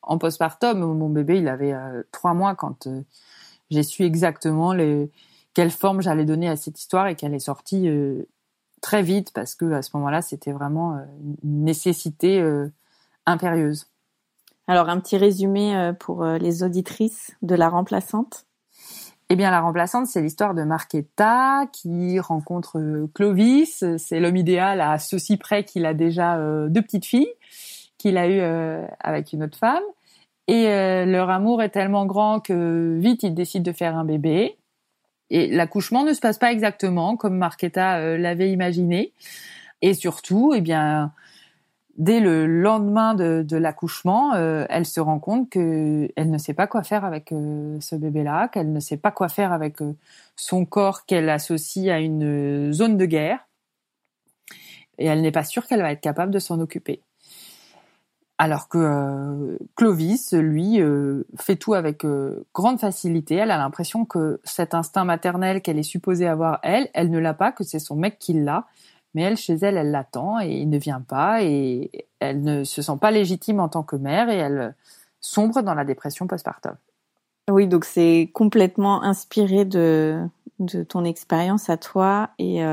en 0.01 0.17
postpartum. 0.17 0.79
Mon 0.79 1.09
bébé, 1.09 1.37
il 1.37 1.47
avait 1.47 1.75
trois 2.11 2.33
mois 2.33 2.55
quand 2.55 2.87
j'ai 3.69 3.83
su 3.83 4.03
exactement 4.03 4.73
les, 4.73 5.11
quelle 5.53 5.71
forme 5.71 6.01
j'allais 6.01 6.25
donner 6.25 6.47
à 6.47 6.55
cette 6.55 6.79
histoire 6.79 7.07
et 7.07 7.15
qu'elle 7.15 7.33
est 7.33 7.39
sortie 7.39 7.89
euh, 7.89 8.23
très 8.81 9.01
vite 9.01 9.31
parce 9.33 9.55
que 9.55 9.71
à 9.73 9.81
ce 9.81 9.89
moment-là, 9.95 10.21
c'était 10.21 10.51
vraiment 10.51 10.95
euh, 10.95 11.05
une 11.43 11.63
nécessité 11.65 12.39
euh, 12.39 12.71
impérieuse. 13.25 13.87
Alors 14.67 14.89
un 14.89 14.99
petit 14.99 15.17
résumé 15.17 15.93
pour 15.99 16.23
les 16.23 16.61
auditrices 16.61 17.35
de 17.41 17.55
la 17.55 17.69
remplaçante. 17.69 18.45
Eh 19.29 19.35
bien, 19.35 19.51
la 19.51 19.61
remplaçante, 19.61 20.07
c'est 20.07 20.21
l'histoire 20.21 20.55
de 20.55 20.63
Marquetta 20.63 21.67
qui 21.71 22.19
rencontre 22.19 23.07
Clovis. 23.13 23.83
C'est 23.97 24.19
l'homme 24.19 24.37
idéal 24.37 24.81
à 24.81 24.97
ceci 24.97 25.37
près 25.37 25.63
qu'il 25.63 25.85
a 25.85 25.93
déjà 25.93 26.37
deux 26.67 26.81
petites 26.81 27.05
filles 27.05 27.31
qu'il 27.99 28.17
a 28.17 28.27
eues 28.27 28.41
avec 28.99 29.33
une 29.33 29.43
autre 29.43 29.57
femme. 29.57 29.83
Et 30.49 30.67
euh, 30.67 31.05
leur 31.05 31.29
amour 31.29 31.61
est 31.61 31.69
tellement 31.69 32.07
grand 32.07 32.39
que 32.39 32.97
vite 32.97 33.21
ils 33.21 33.35
décident 33.35 33.63
de 33.63 33.71
faire 33.71 33.95
un 33.95 34.03
bébé. 34.03 34.57
Et 35.29 35.45
l'accouchement 35.45 36.03
ne 36.03 36.11
se 36.11 36.19
passe 36.19 36.39
pas 36.39 36.51
exactement 36.51 37.17
comme 37.17 37.37
Marquetta 37.37 37.97
euh, 37.97 38.17
l'avait 38.17 38.49
imaginé. 38.49 39.13
Et 39.83 39.93
surtout, 39.93 40.53
eh 40.55 40.61
bien, 40.61 41.13
dès 41.99 42.19
le 42.19 42.47
lendemain 42.47 43.13
de, 43.13 43.55
l'accouchement, 43.55 44.33
euh, 44.33 44.65
elle 44.69 44.87
se 44.87 44.99
rend 44.99 45.19
compte 45.19 45.51
que 45.51 46.09
elle 46.15 46.31
ne 46.31 46.39
sait 46.39 46.55
pas 46.55 46.65
quoi 46.65 46.81
faire 46.81 47.05
avec 47.05 47.29
ce 47.29 47.95
bébé-là, 47.95 48.47
qu'elle 48.47 48.73
ne 48.73 48.79
sait 48.79 48.97
pas 48.97 49.11
quoi 49.11 49.29
faire 49.29 49.53
avec 49.53 49.77
son 50.35 50.65
corps 50.65 51.05
qu'elle 51.05 51.29
associe 51.29 51.89
à 51.89 51.99
une 51.99 52.73
zone 52.73 52.97
de 52.97 53.05
guerre. 53.05 53.45
Et 54.97 55.05
elle 55.05 55.21
n'est 55.21 55.31
pas 55.31 55.43
sûre 55.43 55.67
qu'elle 55.67 55.81
va 55.81 55.91
être 55.91 56.01
capable 56.01 56.33
de 56.33 56.39
s'en 56.39 56.59
occuper. 56.59 57.03
Alors 58.41 58.69
que 58.69 58.77
euh, 58.77 59.57
Clovis, 59.75 60.31
lui, 60.31 60.81
euh, 60.81 61.25
fait 61.37 61.57
tout 61.57 61.73
avec 61.73 62.05
euh, 62.05 62.45
grande 62.53 62.79
facilité. 62.79 63.35
Elle 63.35 63.51
a 63.51 63.57
l'impression 63.57 64.05
que 64.05 64.39
cet 64.45 64.73
instinct 64.73 65.03
maternel 65.03 65.61
qu'elle 65.61 65.77
est 65.77 65.83
supposée 65.83 66.25
avoir, 66.25 66.59
elle, 66.63 66.87
elle 66.93 67.11
ne 67.11 67.19
l'a 67.19 67.33
pas, 67.33 67.51
que 67.51 67.65
c'est 67.65 67.79
son 67.79 67.97
mec 67.97 68.17
qui 68.17 68.31
l'a. 68.31 68.65
Mais 69.13 69.23
elle, 69.23 69.37
chez 69.37 69.53
elle, 69.53 69.77
elle 69.77 69.91
l'attend 69.91 70.39
et 70.39 70.51
il 70.51 70.69
ne 70.69 70.77
vient 70.77 71.01
pas 71.01 71.43
et 71.43 72.07
elle 72.19 72.41
ne 72.41 72.63
se 72.63 72.81
sent 72.81 72.97
pas 73.01 73.11
légitime 73.11 73.59
en 73.59 73.69
tant 73.69 73.83
que 73.83 73.95
mère 73.95 74.29
et 74.29 74.37
elle 74.37 74.75
sombre 75.19 75.61
dans 75.61 75.73
la 75.73 75.83
dépression 75.83 76.27
postpartum. 76.27 76.75
Oui, 77.49 77.67
donc 77.67 77.85
c'est 77.85 78.29
complètement 78.33 79.01
inspiré 79.01 79.65
de, 79.65 80.23
de 80.59 80.83
ton 80.83 81.03
expérience 81.03 81.69
à 81.69 81.77
toi 81.77 82.29
et 82.37 82.63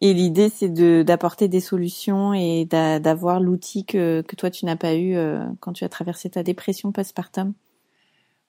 et 0.00 0.14
l'idée, 0.14 0.48
c'est 0.48 0.68
de 0.68 1.02
d'apporter 1.02 1.48
des 1.48 1.60
solutions 1.60 2.32
et 2.32 2.66
d'avoir 2.66 3.40
l'outil 3.40 3.84
que, 3.84 4.22
que 4.22 4.36
toi 4.36 4.50
tu 4.50 4.64
n'as 4.64 4.76
pas 4.76 4.94
eu 4.94 5.16
euh, 5.16 5.44
quand 5.60 5.72
tu 5.72 5.84
as 5.84 5.88
traversé 5.88 6.30
ta 6.30 6.42
dépression 6.42 6.92
postpartum. 6.92 7.52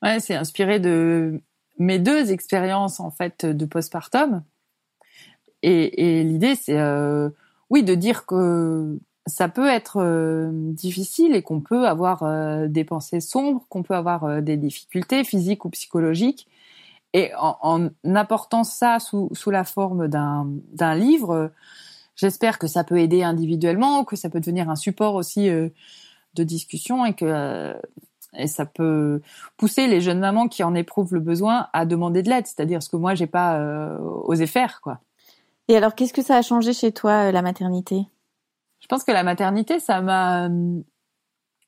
Ouais, 0.03 0.19
c'est 0.19 0.35
inspiré 0.35 0.79
de 0.79 1.41
mes 1.79 1.97
deux 1.97 2.31
expériences 2.31 2.99
en 2.99 3.09
fait 3.09 3.45
de 3.45 3.65
postpartum. 3.65 4.43
Et, 5.63 6.19
et 6.19 6.23
l'idée, 6.23 6.55
c'est 6.55 6.79
euh, 6.79 7.29
oui 7.69 7.83
de 7.83 7.95
dire 7.95 8.25
que 8.25 8.99
ça 9.29 9.47
peut 9.47 9.67
être 9.67 9.97
euh, 9.97 10.49
difficile 10.51 11.35
et 11.35 11.41
qu'on 11.41 11.61
peut 11.61 11.87
avoir 11.87 12.23
euh, 12.23 12.67
des 12.67 12.83
pensées 12.83 13.21
sombres, 13.21 13.65
qu'on 13.69 13.83
peut 13.83 13.95
avoir 13.95 14.25
euh, 14.25 14.41
des 14.41 14.57
difficultés 14.57 15.23
physiques 15.23 15.63
ou 15.65 15.69
psychologiques. 15.69 16.47
Et 17.13 17.31
en, 17.39 17.57
en 18.03 18.15
apportant 18.15 18.63
ça 18.63 18.99
sous, 18.99 19.29
sous 19.33 19.49
la 19.49 19.63
forme 19.63 20.07
d'un 20.07 20.95
livre, 20.95 21.51
j'espère 22.15 22.59
que 22.59 22.67
ça 22.67 22.83
peut 22.83 22.99
aider 22.99 23.23
individuellement, 23.23 24.03
que 24.03 24.15
ça 24.15 24.29
peut 24.29 24.39
devenir 24.39 24.69
un 24.69 24.75
support 24.75 25.15
aussi 25.15 25.49
de 25.49 25.71
discussion 26.43 27.07
et 27.07 27.15
que 27.15 27.75
et 28.37 28.45
ça 28.45 28.67
peut 28.67 29.21
pousser 29.57 29.87
les 29.87 30.01
jeunes 30.01 30.19
mamans 30.19 30.47
qui 30.47 30.61
en 30.61 30.75
éprouvent 30.75 31.15
le 31.15 31.19
besoin 31.19 31.67
à 31.73 31.87
demander 31.87 32.21
de 32.21 32.29
l'aide, 32.29 32.45
c'est-à-dire 32.45 32.83
ce 32.83 32.89
que 32.89 32.97
moi 32.97 33.15
j'ai 33.15 33.25
pas 33.25 33.59
osé 34.25 34.45
faire 34.45 34.79
quoi. 34.79 34.99
Et 35.69 35.77
alors 35.77 35.93
qu'est-ce 35.93 36.13
que 36.13 36.23
ça 36.23 36.35
a 36.35 36.41
changé 36.41 36.73
chez 36.73 36.91
toi 36.91 37.31
la 37.31 37.43
maternité? 37.43 38.01
Je 38.79 38.87
pense 38.87 39.03
que 39.03 39.11
la 39.11 39.23
maternité, 39.23 39.79
ça 39.79 40.01
m'a 40.01 40.47
euh, 40.47 40.81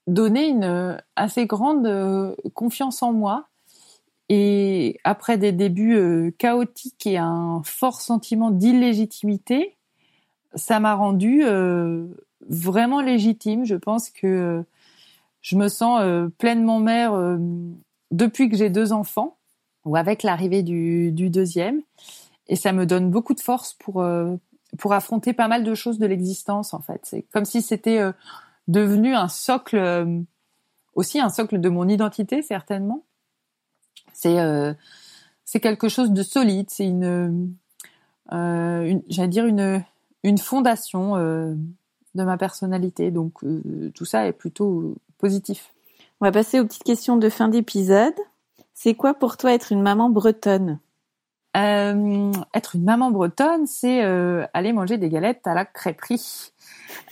donné 0.08 0.48
une 0.48 0.64
euh, 0.64 0.98
assez 1.16 1.46
grande 1.46 1.86
euh, 1.86 2.36
confiance 2.56 3.04
en 3.04 3.14
moi. 3.14 3.48
Et 4.28 5.00
après 5.04 5.38
des 5.38 5.52
débuts 5.52 6.34
chaotiques 6.38 7.06
et 7.06 7.18
un 7.18 7.62
fort 7.66 8.00
sentiment 8.00 8.50
d'illégitimité, 8.50 9.76
ça 10.56 10.80
m'a 10.80 10.96
rendu 10.96 11.44
vraiment 12.50 13.02
légitime. 13.02 13.66
Je 13.66 13.76
pense 13.76 14.10
que 14.10 14.64
je 15.42 15.58
me 15.58 15.68
sens 15.68 16.02
pleinement 16.38 16.80
mère 16.80 17.12
depuis 18.12 18.50
que 18.50 18.56
j'ai 18.56 18.70
deux 18.70 18.94
enfants 18.94 19.36
ou 19.84 19.98
avec 19.98 20.24
l'arrivée 20.24 20.64
du, 20.64 21.12
du, 21.12 21.30
deuxième. 21.30 21.82
Et 22.48 22.56
ça 22.56 22.74
me 22.74 22.86
donne 22.86 23.10
beaucoup 23.10 23.34
de 23.34 23.40
force 23.40 23.74
pour 23.74 24.04
pour 24.78 24.94
affronter 24.94 25.34
pas 25.34 25.48
mal 25.48 25.64
de 25.64 25.76
choses 25.76 26.00
de 26.00 26.06
l'existence 26.06 26.74
en 26.74 26.82
fait. 26.82 27.02
C'est 27.04 27.24
comme 27.34 27.46
si 27.46 27.62
c'était 27.62 28.00
euh, 28.00 28.12
devenu 28.68 29.14
un 29.16 29.28
socle, 29.28 29.78
euh, 29.78 30.20
aussi 30.96 31.20
un 31.20 31.30
socle 31.30 31.60
de 31.60 31.70
mon 31.70 31.88
identité 31.88 32.42
certainement. 32.42 33.04
C'est 34.14 34.40
euh, 34.40 34.74
c'est 35.44 35.60
quelque 35.60 35.90
chose 35.90 36.12
de 36.12 36.24
solide, 36.24 36.70
c'est 36.70 36.86
une, 36.86 37.56
une 38.32 39.04
j'allais 39.10 39.28
dire 39.28 39.46
une 39.46 39.84
une 40.24 40.38
fondation 40.38 41.16
de 41.16 42.24
ma 42.24 42.38
personnalité. 42.38 43.12
Donc 43.12 43.44
tout 43.94 44.06
ça 44.06 44.28
est 44.28 44.34
plutôt 44.34 44.96
positif. 45.18 45.74
On 46.22 46.26
va 46.26 46.32
passer 46.32 46.60
aux 46.60 46.66
petites 46.66 46.84
questions 46.84 47.18
de 47.18 47.28
fin 47.28 47.50
d'épisode. 47.50 48.14
C'est 48.74 48.94
quoi 48.94 49.14
pour 49.14 49.36
toi 49.36 49.52
être 49.52 49.72
une 49.74 49.82
maman 49.82 50.10
bretonne? 50.10 50.80
Euh, 51.58 52.32
être 52.54 52.76
une 52.76 52.84
maman 52.84 53.12
bretonne, 53.12 53.68
c'est 53.68 54.04
euh, 54.04 54.46
aller 54.54 54.74
manger 54.74 54.98
des 54.98 55.10
galettes 55.10 55.46
à 55.46 55.54
la 55.54 55.66
crêperie. 55.66 56.52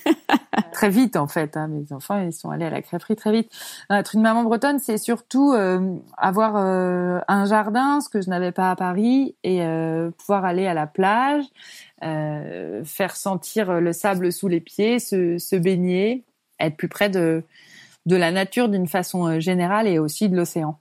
très 0.71 0.89
vite 0.89 1.15
en 1.15 1.27
fait. 1.27 1.57
Hein, 1.57 1.67
mes 1.67 1.91
enfants 1.93 2.19
ils 2.19 2.33
sont 2.33 2.49
allés 2.49 2.65
à 2.65 2.69
la 2.69 2.81
crêperie 2.81 3.15
très 3.15 3.31
vite. 3.31 3.51
être 3.89 4.15
une 4.15 4.21
maman 4.21 4.43
bretonne, 4.43 4.79
c'est 4.79 4.97
surtout 4.97 5.53
euh, 5.53 5.95
avoir 6.17 6.55
euh, 6.55 7.19
un 7.27 7.45
jardin, 7.45 8.01
ce 8.01 8.09
que 8.09 8.21
je 8.21 8.29
n'avais 8.29 8.51
pas 8.51 8.71
à 8.71 8.75
Paris, 8.75 9.35
et 9.43 9.63
euh, 9.63 10.11
pouvoir 10.11 10.45
aller 10.45 10.67
à 10.67 10.73
la 10.73 10.87
plage, 10.87 11.45
faire 12.01 13.15
sentir 13.15 13.81
le 13.81 13.91
sable 13.91 14.31
sous 14.31 14.47
les 14.47 14.61
pieds, 14.61 14.99
se, 14.99 15.37
se 15.37 15.55
baigner, 15.55 16.23
être 16.59 16.77
plus 16.77 16.87
près 16.87 17.09
de 17.09 17.43
de 18.05 18.15
la 18.15 18.31
nature 18.31 18.69
d'une 18.69 18.87
façon 18.87 19.39
générale 19.39 19.85
et 19.85 19.99
aussi 19.99 20.29
de 20.29 20.35
l'océan. 20.35 20.79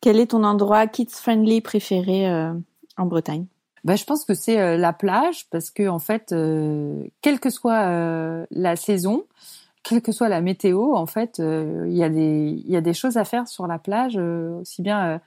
Quel 0.00 0.20
est 0.20 0.28
ton 0.28 0.44
endroit 0.44 0.86
kids 0.86 1.10
friendly 1.10 1.60
préféré 1.60 2.26
en 2.96 3.06
Bretagne 3.06 3.46
bah, 3.84 3.96
je 3.96 4.04
pense 4.04 4.24
que 4.24 4.34
c'est 4.34 4.60
euh, 4.60 4.76
la 4.76 4.92
plage 4.92 5.46
parce 5.50 5.70
que 5.70 5.88
en 5.88 5.98
fait, 5.98 6.32
euh, 6.32 7.04
quelle 7.20 7.40
que 7.40 7.50
soit 7.50 7.88
euh, 7.88 8.46
la 8.50 8.76
saison, 8.76 9.24
quelle 9.82 10.02
que 10.02 10.12
soit 10.12 10.28
la 10.28 10.40
météo, 10.40 10.94
en 10.94 11.06
fait, 11.06 11.38
il 11.38 11.92
y 11.92 12.04
il 12.04 12.70
y 12.70 12.76
a 12.76 12.80
des 12.80 12.94
choses 12.94 13.16
à 13.16 13.24
faire 13.24 13.48
sur 13.48 13.66
la 13.66 13.78
plage, 13.80 14.16
aussi 14.16 14.80
bien 14.80 15.20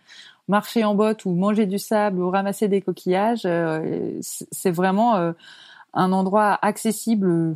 marcher 0.48 0.86
en 0.86 0.96
botte 0.96 1.26
ou 1.26 1.32
manger 1.32 1.66
du 1.66 1.78
sable 1.78 2.22
ou 2.22 2.30
ramasser 2.30 2.70
des 2.70 2.82
coquillages. 2.82 3.46
c'est 4.22 4.72
vraiment 4.72 5.34
un 5.94 6.12
endroit 6.14 6.58
accessible 6.62 7.54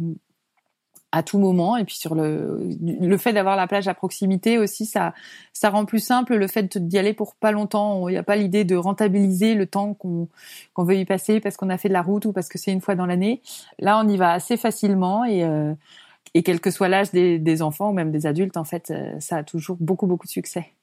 à 1.11 1.23
tout 1.23 1.39
moment. 1.39 1.77
Et 1.77 1.85
puis 1.85 1.95
sur 1.95 2.15
le 2.15 2.59
le 2.79 3.17
fait 3.17 3.33
d'avoir 3.33 3.55
la 3.55 3.67
plage 3.67 3.87
à 3.87 3.93
proximité 3.93 4.57
aussi 4.57 4.85
ça 4.85 5.13
ça 5.53 5.69
rend 5.69 5.85
plus 5.85 5.99
simple 5.99 6.35
le 6.35 6.47
fait 6.47 6.77
d'y 6.77 6.97
aller 6.97 7.13
pour 7.13 7.35
pas 7.35 7.51
longtemps. 7.51 8.07
Il 8.09 8.13
n'y 8.13 8.17
a 8.17 8.23
pas 8.23 8.35
l'idée 8.35 8.63
de 8.63 8.75
rentabiliser 8.75 9.55
le 9.55 9.65
temps 9.65 9.93
qu'on 9.93 10.27
qu'on 10.73 10.83
veut 10.83 10.95
y 10.95 11.05
passer 11.05 11.39
parce 11.39 11.57
qu'on 11.57 11.69
a 11.69 11.77
fait 11.77 11.89
de 11.89 11.93
la 11.93 12.01
route 12.01 12.25
ou 12.25 12.33
parce 12.33 12.47
que 12.47 12.57
c'est 12.57 12.71
une 12.71 12.81
fois 12.81 12.95
dans 12.95 13.05
l'année. 13.05 13.41
Là 13.79 14.01
on 14.03 14.07
y 14.07 14.17
va 14.17 14.31
assez 14.31 14.57
facilement 14.57 15.25
et 15.25 15.43
euh, 15.43 15.73
et 16.35 16.43
quel 16.43 16.59
que 16.59 16.69
soit 16.69 16.89
l'âge 16.89 17.11
des, 17.11 17.39
des 17.39 17.61
enfants 17.61 17.89
ou 17.89 17.93
même 17.93 18.11
des 18.11 18.27
adultes 18.27 18.57
en 18.57 18.63
fait 18.63 18.91
euh, 18.91 19.19
ça 19.19 19.37
a 19.37 19.43
toujours 19.43 19.77
beaucoup 19.79 20.07
beaucoup 20.07 20.27
de 20.27 20.31
succès. 20.31 20.73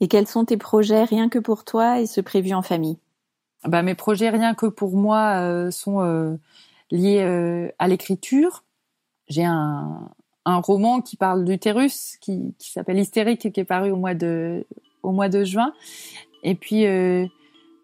Et 0.00 0.08
quels 0.08 0.26
sont 0.26 0.44
tes 0.44 0.56
projets 0.58 1.04
rien 1.04 1.28
que 1.28 1.38
pour 1.38 1.64
toi 1.64 2.00
et 2.00 2.06
ce 2.06 2.20
prévu 2.20 2.52
en 2.54 2.62
famille? 2.62 2.98
Bah 3.64 3.82
mes 3.82 3.94
projets 3.94 4.30
rien 4.30 4.54
que 4.54 4.66
pour 4.66 4.96
moi 4.96 5.40
euh, 5.40 5.70
sont 5.70 6.38
liés 6.90 7.70
à 7.78 7.88
l'écriture 7.88 8.62
j'ai 9.28 9.44
un, 9.44 10.10
roman 10.44 11.00
qui 11.00 11.16
parle 11.16 11.44
d'utérus, 11.44 12.16
qui, 12.20 12.54
qui 12.58 12.70
s'appelle 12.70 12.98
Hystérique, 12.98 13.52
qui 13.52 13.60
est 13.60 13.64
paru 13.64 13.90
au 13.90 13.96
mois 13.96 14.14
de, 14.14 14.64
au 15.02 15.12
mois 15.12 15.28
de 15.28 15.44
juin. 15.44 15.72
Et 16.42 16.54
puis, 16.54 16.86
euh, 16.86 17.26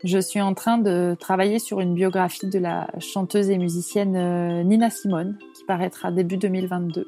je 0.05 0.19
suis 0.19 0.41
en 0.41 0.55
train 0.55 0.79
de 0.79 1.17
travailler 1.19 1.59
sur 1.59 1.81
une 1.81 1.95
biographie 1.95 2.49
de 2.49 2.59
la 2.59 2.89
chanteuse 2.99 3.51
et 3.51 3.59
musicienne 3.59 4.17
euh, 4.17 4.63
Nina 4.63 4.91
Simone, 4.91 5.39
qui 5.57 5.65
paraîtra 5.65 6.13
début 6.13 6.37
2022, 6.37 7.07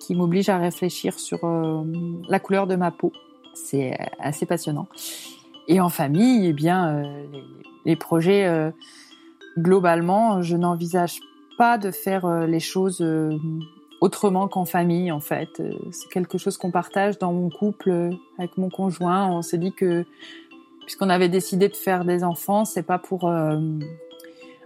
qui 0.00 0.14
m'oblige 0.14 0.48
à 0.48 0.58
réfléchir 0.58 1.18
sur 1.18 1.44
euh, 1.44 1.82
la 2.28 2.40
couleur 2.40 2.66
de 2.66 2.76
ma 2.76 2.90
peau. 2.90 3.12
C'est 3.54 3.96
assez 4.18 4.44
passionnant. 4.44 4.88
Et 5.68 5.80
en 5.80 5.88
famille, 5.88 6.46
eh 6.46 6.52
bien, 6.52 7.02
les, 7.32 7.44
les, 7.86 7.96
projets, 7.96 8.70
globalement, 9.58 10.42
je 10.42 10.56
n'envisage 10.56 11.20
pas 11.56 11.78
de 11.78 11.90
faire 11.90 12.24
euh, 12.24 12.46
les 12.46 12.60
choses 12.60 13.00
euh, 13.00 13.36
autrement 14.00 14.48
qu'en 14.48 14.64
famille 14.64 15.10
en 15.10 15.20
fait. 15.20 15.60
Euh, 15.60 15.72
c'est 15.90 16.08
quelque 16.08 16.38
chose 16.38 16.56
qu'on 16.58 16.70
partage 16.70 17.18
dans 17.18 17.32
mon 17.32 17.50
couple 17.50 18.10
avec 18.38 18.56
mon 18.56 18.70
conjoint. 18.70 19.28
On 19.30 19.42
s'est 19.42 19.58
dit 19.58 19.72
que 19.72 20.04
puisqu'on 20.84 21.10
avait 21.10 21.28
décidé 21.28 21.68
de 21.68 21.76
faire 21.76 22.04
des 22.04 22.22
enfants, 22.22 22.64
c'est 22.64 22.84
pas 22.84 22.98
pour 22.98 23.28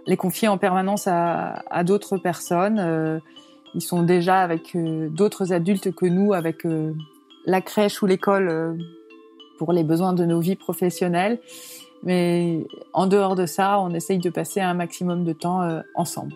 les 0.05 0.17
confier 0.17 0.47
en 0.47 0.59
permanence 0.59 1.07
à, 1.07 1.63
à 1.71 1.83
d'autres 1.83 2.17
personnes. 2.17 3.19
ils 3.73 3.81
sont 3.81 4.03
déjà 4.03 4.41
avec 4.41 4.77
d'autres 4.77 5.51
adultes 5.51 5.91
que 5.95 6.05
nous, 6.05 6.33
avec 6.33 6.67
la 7.47 7.61
crèche 7.61 8.03
ou 8.03 8.05
l'école 8.05 8.77
pour 9.57 9.73
les 9.73 9.83
besoins 9.83 10.13
de 10.13 10.23
nos 10.23 10.39
vies 10.39 10.55
professionnelles. 10.55 11.39
Mais 12.03 12.67
en 12.93 13.07
dehors 13.07 13.33
de 13.33 13.47
ça, 13.47 13.79
on 13.79 13.89
essaye 13.89 14.19
de 14.19 14.29
passer 14.29 14.61
un 14.61 14.75
maximum 14.75 15.23
de 15.23 15.33
temps 15.33 15.81
ensemble. 15.95 16.35